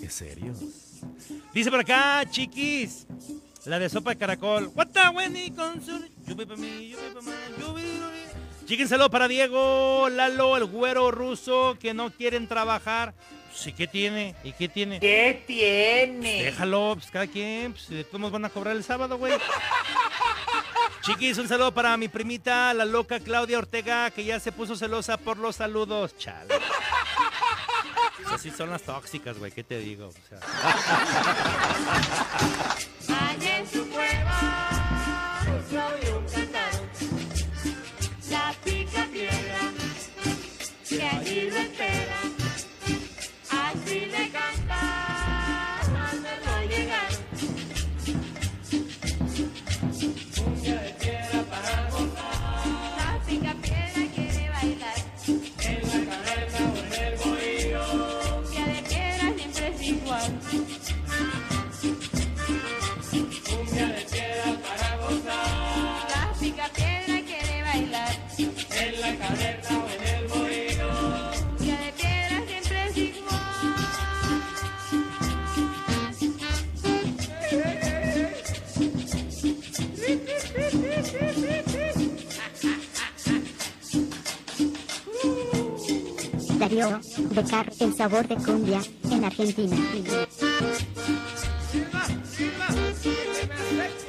qué 0.00 0.10
serio. 0.10 0.52
Dice 1.54 1.70
por 1.70 1.80
acá, 1.80 2.24
chiquis, 2.28 3.06
la 3.66 3.78
de 3.78 3.88
sopa 3.88 4.10
de 4.10 4.16
caracol. 4.16 4.70
What 4.74 4.88
the 4.88 5.08
Wendy 5.14 5.50
con 5.52 5.80
su... 5.80 6.00
Chiquis, 8.66 8.88
saludo 8.88 9.10
para 9.10 9.28
Diego, 9.28 10.08
Lalo, 10.10 10.56
el 10.56 10.64
güero 10.64 11.10
ruso, 11.10 11.76
que 11.80 11.94
no 11.94 12.10
quieren 12.10 12.48
trabajar. 12.48 13.14
Sí, 13.52 13.72
¿qué 13.72 13.86
tiene? 13.86 14.34
¿Y 14.44 14.52
qué 14.52 14.68
tiene? 14.68 15.00
¿Qué 15.00 15.42
tiene? 15.46 16.44
Déjalo, 16.44 16.92
pues 16.94 17.10
cada 17.10 17.26
quien, 17.26 17.72
pues, 17.72 17.88
de 17.88 18.04
todos 18.04 18.30
van 18.30 18.44
a 18.44 18.50
cobrar 18.50 18.76
el 18.76 18.84
sábado, 18.84 19.18
güey. 19.18 19.34
Chiquis, 21.02 21.38
un 21.38 21.48
saludo 21.48 21.72
para 21.72 21.96
mi 21.96 22.08
primita, 22.08 22.74
la 22.74 22.84
loca 22.84 23.20
Claudia 23.20 23.58
Ortega, 23.58 24.10
que 24.10 24.24
ya 24.24 24.38
se 24.38 24.52
puso 24.52 24.76
celosa 24.76 25.16
por 25.16 25.38
los 25.38 25.56
saludos. 25.56 26.16
Chale. 26.18 26.54
Así 28.32 28.50
son 28.50 28.70
las 28.70 28.82
tóxicas, 28.82 29.38
güey, 29.38 29.50
¿qué 29.50 29.64
te 29.64 29.78
digo? 29.78 30.12
Su 33.70 33.88
cueva 33.88 34.60
Darío, 86.70 87.00
Becar, 87.34 87.72
el 87.80 87.94
sabor 87.94 88.28
de 88.28 88.36
cumbia, 88.36 88.80
en 89.10 89.24
Argentina. 89.24 89.76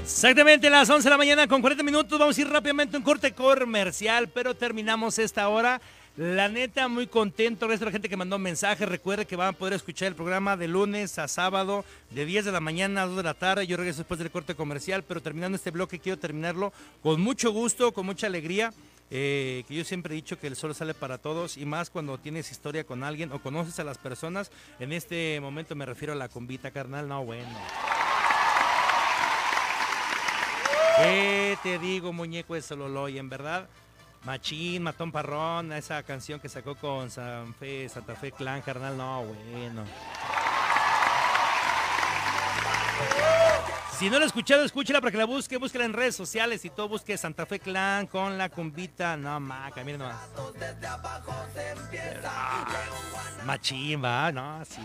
Exactamente 0.03 0.69
las 0.69 0.87
11 0.87 1.03
de 1.03 1.09
la 1.09 1.17
mañana 1.17 1.47
con 1.47 1.61
40 1.61 1.83
minutos. 1.83 2.19
Vamos 2.19 2.37
a 2.37 2.41
ir 2.41 2.47
rápidamente 2.47 2.95
a 2.95 2.99
un 2.99 3.03
corte 3.03 3.33
comercial, 3.33 4.27
pero 4.27 4.53
terminamos 4.53 5.17
esta 5.17 5.47
hora. 5.49 5.81
La 6.17 6.49
neta, 6.49 6.87
muy 6.87 7.07
contento. 7.07 7.65
Gracias 7.65 7.81
a 7.81 7.85
la 7.85 7.91
gente 7.93 8.09
que 8.09 8.17
mandó 8.17 8.37
mensajes. 8.37 8.87
Recuerde 8.87 9.25
que 9.25 9.35
van 9.35 9.47
a 9.47 9.53
poder 9.53 9.73
escuchar 9.73 10.09
el 10.09 10.15
programa 10.15 10.55
de 10.55 10.67
lunes 10.67 11.17
a 11.17 11.27
sábado, 11.27 11.83
de 12.11 12.25
10 12.25 12.45
de 12.45 12.51
la 12.51 12.59
mañana 12.59 13.01
a 13.01 13.05
2 13.07 13.17
de 13.17 13.23
la 13.23 13.33
tarde. 13.33 13.65
Yo 13.65 13.77
regreso 13.77 13.99
después 13.99 14.19
del 14.19 14.29
corte 14.29 14.53
comercial, 14.53 15.03
pero 15.03 15.19
terminando 15.19 15.55
este 15.55 15.71
bloque, 15.71 15.97
quiero 15.97 16.19
terminarlo 16.19 16.73
con 17.01 17.21
mucho 17.21 17.51
gusto, 17.51 17.91
con 17.91 18.05
mucha 18.05 18.27
alegría. 18.27 18.71
Eh, 19.13 19.65
que 19.67 19.75
yo 19.75 19.83
siempre 19.83 20.13
he 20.13 20.15
dicho 20.15 20.39
que 20.39 20.47
el 20.47 20.55
sol 20.55 20.73
sale 20.73 20.93
para 20.93 21.17
todos 21.17 21.57
y 21.57 21.65
más 21.65 21.89
cuando 21.89 22.17
tienes 22.17 22.49
historia 22.49 22.85
con 22.85 23.03
alguien 23.03 23.33
o 23.33 23.41
conoces 23.41 23.77
a 23.79 23.83
las 23.83 23.97
personas. 23.97 24.51
En 24.79 24.93
este 24.93 25.39
momento 25.41 25.75
me 25.75 25.85
refiero 25.85 26.13
a 26.13 26.15
la 26.15 26.29
convita, 26.29 26.71
carnal. 26.71 27.09
No, 27.09 27.25
bueno. 27.25 27.49
¿Qué 30.97 31.57
te 31.61 31.77
digo, 31.77 32.13
muñeco 32.13 32.53
de 32.53 32.61
Sololoy? 32.61 33.17
En 33.17 33.27
verdad, 33.27 33.67
Machín, 34.23 34.83
Matón 34.83 35.11
Parrón, 35.11 35.73
esa 35.73 36.03
canción 36.03 36.39
que 36.39 36.47
sacó 36.47 36.75
con 36.75 37.09
San 37.09 37.53
Fe, 37.55 37.89
Santa 37.89 38.15
Fe 38.15 38.31
Clan, 38.31 38.61
carnal, 38.61 38.95
no, 38.95 39.25
bueno. 39.25 39.83
Si 44.01 44.09
no 44.09 44.17
la 44.17 44.25
has 44.25 44.29
escuchado, 44.29 44.63
escúchela 44.63 44.99
para 44.99 45.11
que 45.11 45.17
la 45.19 45.25
busque, 45.25 45.57
búsquela 45.57 45.85
en 45.85 45.93
redes 45.93 46.15
sociales 46.15 46.65
y 46.65 46.71
todo, 46.71 46.89
busque 46.89 47.15
Santa 47.19 47.45
Fe 47.45 47.59
Clan 47.59 48.07
con 48.07 48.35
la 48.35 48.49
cumbita. 48.49 49.15
No, 49.15 49.39
maca, 49.39 49.83
miren 49.83 49.99
nomás. 49.99 50.17
Ah, 52.25 52.65
Machín, 53.45 54.03
va, 54.03 54.31
no, 54.31 54.65
sí. 54.65 54.81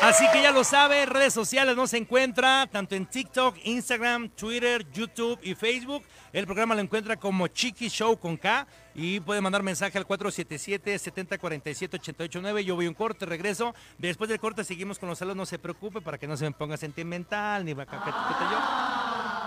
Así 0.00 0.24
que 0.32 0.40
ya 0.40 0.52
lo 0.52 0.64
sabe, 0.64 1.04
redes 1.04 1.34
sociales 1.34 1.76
nos 1.76 1.92
encuentra 1.92 2.66
tanto 2.72 2.94
en 2.94 3.04
TikTok, 3.04 3.58
Instagram, 3.64 4.30
Twitter, 4.30 4.90
YouTube 4.90 5.38
y 5.42 5.54
Facebook. 5.54 6.02
El 6.32 6.46
programa 6.46 6.74
lo 6.74 6.80
encuentra 6.80 7.18
como 7.18 7.46
Chiqui 7.46 7.90
Show 7.90 8.18
con 8.18 8.38
K 8.38 8.66
y 8.94 9.20
puede 9.20 9.40
mandar 9.40 9.62
mensaje 9.62 9.96
al 9.98 10.06
477-7047-889. 10.06 12.60
Yo 12.62 12.74
voy 12.74 12.86
a 12.86 12.88
un 12.88 12.94
corte, 12.94 13.26
regreso. 13.26 13.74
Después 13.98 14.28
del 14.28 14.40
corte 14.40 14.64
seguimos 14.64 14.98
con 14.98 15.08
los 15.08 15.18
saludos, 15.18 15.36
no 15.36 15.46
se 15.46 15.58
preocupe 15.58 16.00
para 16.00 16.18
que 16.18 16.26
no 16.26 16.36
se 16.36 16.44
me 16.44 16.50
ponga 16.52 16.76
sentimental 16.76 17.64
ni 17.64 17.72
va 17.72 17.84
a 17.84 18.50
yo. 18.50 18.58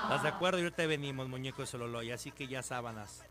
¿Estás 0.03 0.23
de 0.23 0.29
acuerdo? 0.29 0.59
Y 0.59 0.63
ahorita 0.63 0.85
venimos, 0.85 1.27
muñeco 1.27 1.61
de 1.61 1.67
Sololoy, 1.67 2.11
así 2.11 2.31
que 2.31 2.47
ya 2.47 2.61
sábanas. 2.61 3.25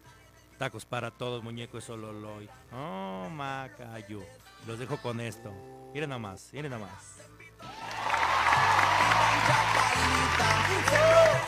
Tacos 0.59 0.85
para 0.85 1.11
todos, 1.11 1.43
muñeco 1.43 1.79
de 1.79 1.83
Sololoy. 1.83 2.49
Oh, 2.73 3.29
macayo. 3.31 4.23
Los 4.67 4.79
dejo 4.79 4.99
con 4.99 5.21
esto. 5.21 5.51
Miren 5.93 6.11
nomás, 6.11 6.51
miren 6.53 6.71
nomás. 6.71 7.19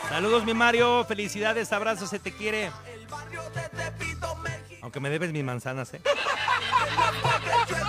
Saludos, 0.09 0.45
mi 0.45 0.53
Mario. 0.53 1.03
Felicidades, 1.05 1.73
abrazos, 1.73 2.09
se 2.09 2.19
te 2.19 2.31
quiere. 2.31 2.71
Aunque 4.81 4.99
me 4.99 5.09
debes 5.09 5.31
mis 5.33 5.43
manzanas, 5.43 5.93
¿eh? 5.93 6.01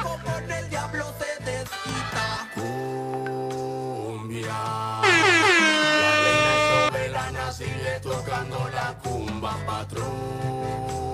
Con 0.03 0.51
el 0.51 0.69
diablo 0.69 1.05
se 1.19 1.45
desquita. 1.45 2.51
Cumbia. 2.55 4.49
La 6.03 6.11
reina 6.25 6.53
soberana 6.89 7.53
sigue 7.53 8.01
tocando 8.03 8.69
la 8.75 8.99
cumba 8.99 9.57
patrón. 9.67 11.06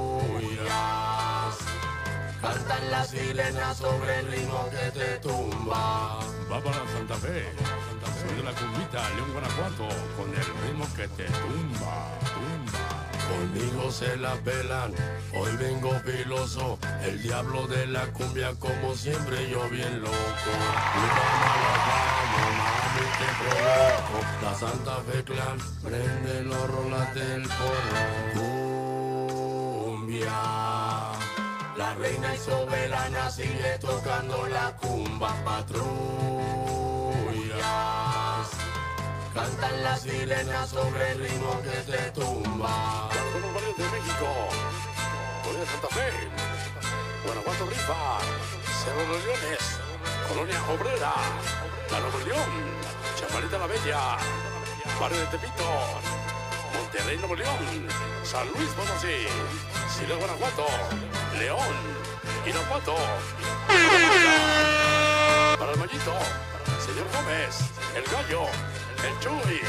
Cantan 2.43 2.91
las 2.91 3.09
sirenas 3.11 3.77
sobre 3.77 4.19
el 4.19 4.27
ritmo 4.27 4.69
que 4.71 4.91
te 4.99 5.19
tumba. 5.21 6.19
Va 6.51 6.61
para 6.61 6.85
Santa 6.93 7.15
Fe, 7.15 7.45
soy 8.21 8.37
de 8.37 8.43
la 8.43 8.53
cumbita, 8.53 9.09
León 9.11 9.33
Guanajuato, 9.33 9.89
con 10.17 10.29
el 10.29 10.45
ritmo 10.63 10.87
que 10.97 11.07
te 11.09 11.25
tumba, 11.25 12.19
tumba. 12.35 12.85
Conmigo 13.29 13.91
se 13.93 14.17
la 14.17 14.35
pelan, 14.35 14.93
hoy 15.35 15.57
vengo 15.57 15.93
filoso, 16.01 16.79
el 17.05 17.23
diablo 17.23 17.69
de 17.69 17.87
la 17.87 18.07
cumbia 18.09 18.53
como 18.59 18.95
siempre 18.97 19.49
yo 19.49 19.69
bien 19.71 20.03
loco. 20.03 20.17
Mi 20.95 21.07
mamá 21.17 21.55
la 21.63 22.47
mami 22.59 23.07
te 23.19 23.29
provoco, 23.39 24.19
la 24.43 24.55
Santa 24.55 24.97
Fe 25.09 25.23
Clan, 25.23 25.59
prende 25.83 26.43
los 26.43 26.71
rolas 26.71 27.15
del 27.15 27.43
porro. 27.43 28.03
Cumbia, 29.85 30.92
la 31.83 31.95
reina 31.95 32.35
y 32.35 32.39
soberana 32.39 33.31
sigue 33.31 33.79
tocando 33.81 34.47
la 34.47 34.77
cumba 34.77 35.31
patrullas. 35.45 35.83
Cantan 39.35 39.83
las 39.83 40.03
sirenas 40.03 40.69
sobre 40.69 41.13
el 41.13 41.19
ritmo 41.19 41.53
que 41.63 41.79
te 41.91 42.03
tumba. 42.13 43.09
De 43.79 43.85
México, 43.97 44.29
Colonia 45.43 45.67
Santa 45.73 45.89
Fe, 45.97 46.09
Guanajuato 47.25 47.65
Rifa, 47.73 48.03
Cerro 48.81 49.03
de 49.11 49.17
Leones, 49.25 49.65
Colonia 50.29 50.61
Obrera, 50.73 51.15
La 51.91 51.99
Chamarita 53.19 53.59
la 53.59 53.67
Bella, 53.67 54.03
Barrio 55.01 55.21
de 55.21 55.27
Tepito, 55.27 55.71
Monterrey 56.93 57.17
Nuevo 57.17 57.35
León, 57.35 57.89
San 58.23 58.47
Luis 58.49 58.69
Potosí, 58.71 59.27
Ciudad 59.97 60.19
Guanajuato, 60.19 60.67
León, 61.39 61.59
Irapuato, 62.47 62.95
para 65.59 65.73
el 65.73 65.79
Mayito, 65.79 66.13
Señor 66.85 67.07
Gómez, 67.15 67.61
El 67.97 68.05
Gallo, 68.13 68.43
El 69.07 69.19
Chuy, 69.21 69.61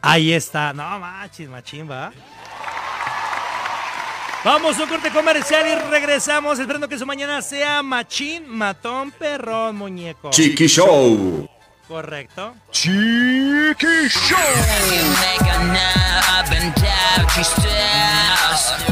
Ahí 0.00 0.32
está. 0.32 0.72
No, 0.72 0.98
machis, 0.98 1.48
machín, 1.48 1.90
va. 1.90 2.10
Vamos 4.44 4.78
a 4.78 4.82
un 4.84 4.88
corte 4.88 5.10
comercial 5.10 5.66
y 5.68 5.74
regresamos. 5.90 6.58
Esperando 6.58 6.88
que 6.88 6.98
su 6.98 7.04
mañana 7.04 7.42
sea 7.42 7.82
machín, 7.82 8.48
matón, 8.48 9.10
perrón, 9.10 9.76
muñeco. 9.76 10.30
Chiqui 10.30 10.68
Show. 10.68 11.48
Correcto. 11.88 12.54
Chiqui 12.70 14.08
Show. 14.08 14.38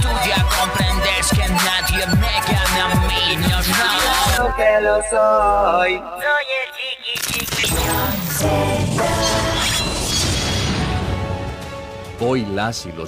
Tú 0.00 0.08
ya 0.26 0.44
comprendes 0.58 1.28
que 1.30 1.48
nadie 1.48 2.06
me 2.06 2.34
gana 2.52 2.84
a 2.84 2.94
mí, 3.06 3.36
no, 3.36 3.48
no. 3.48 3.62
Claro 3.62 4.46
que 4.56 4.80
lo 4.80 4.96
soy. 5.10 5.92
Soy 5.98 6.46
el 6.60 6.68
chiqui 6.76 7.44
chiqui. 7.46 7.74
Hoy 12.22 12.44
las 12.44 12.84
y 12.84 12.88
los 12.88 12.98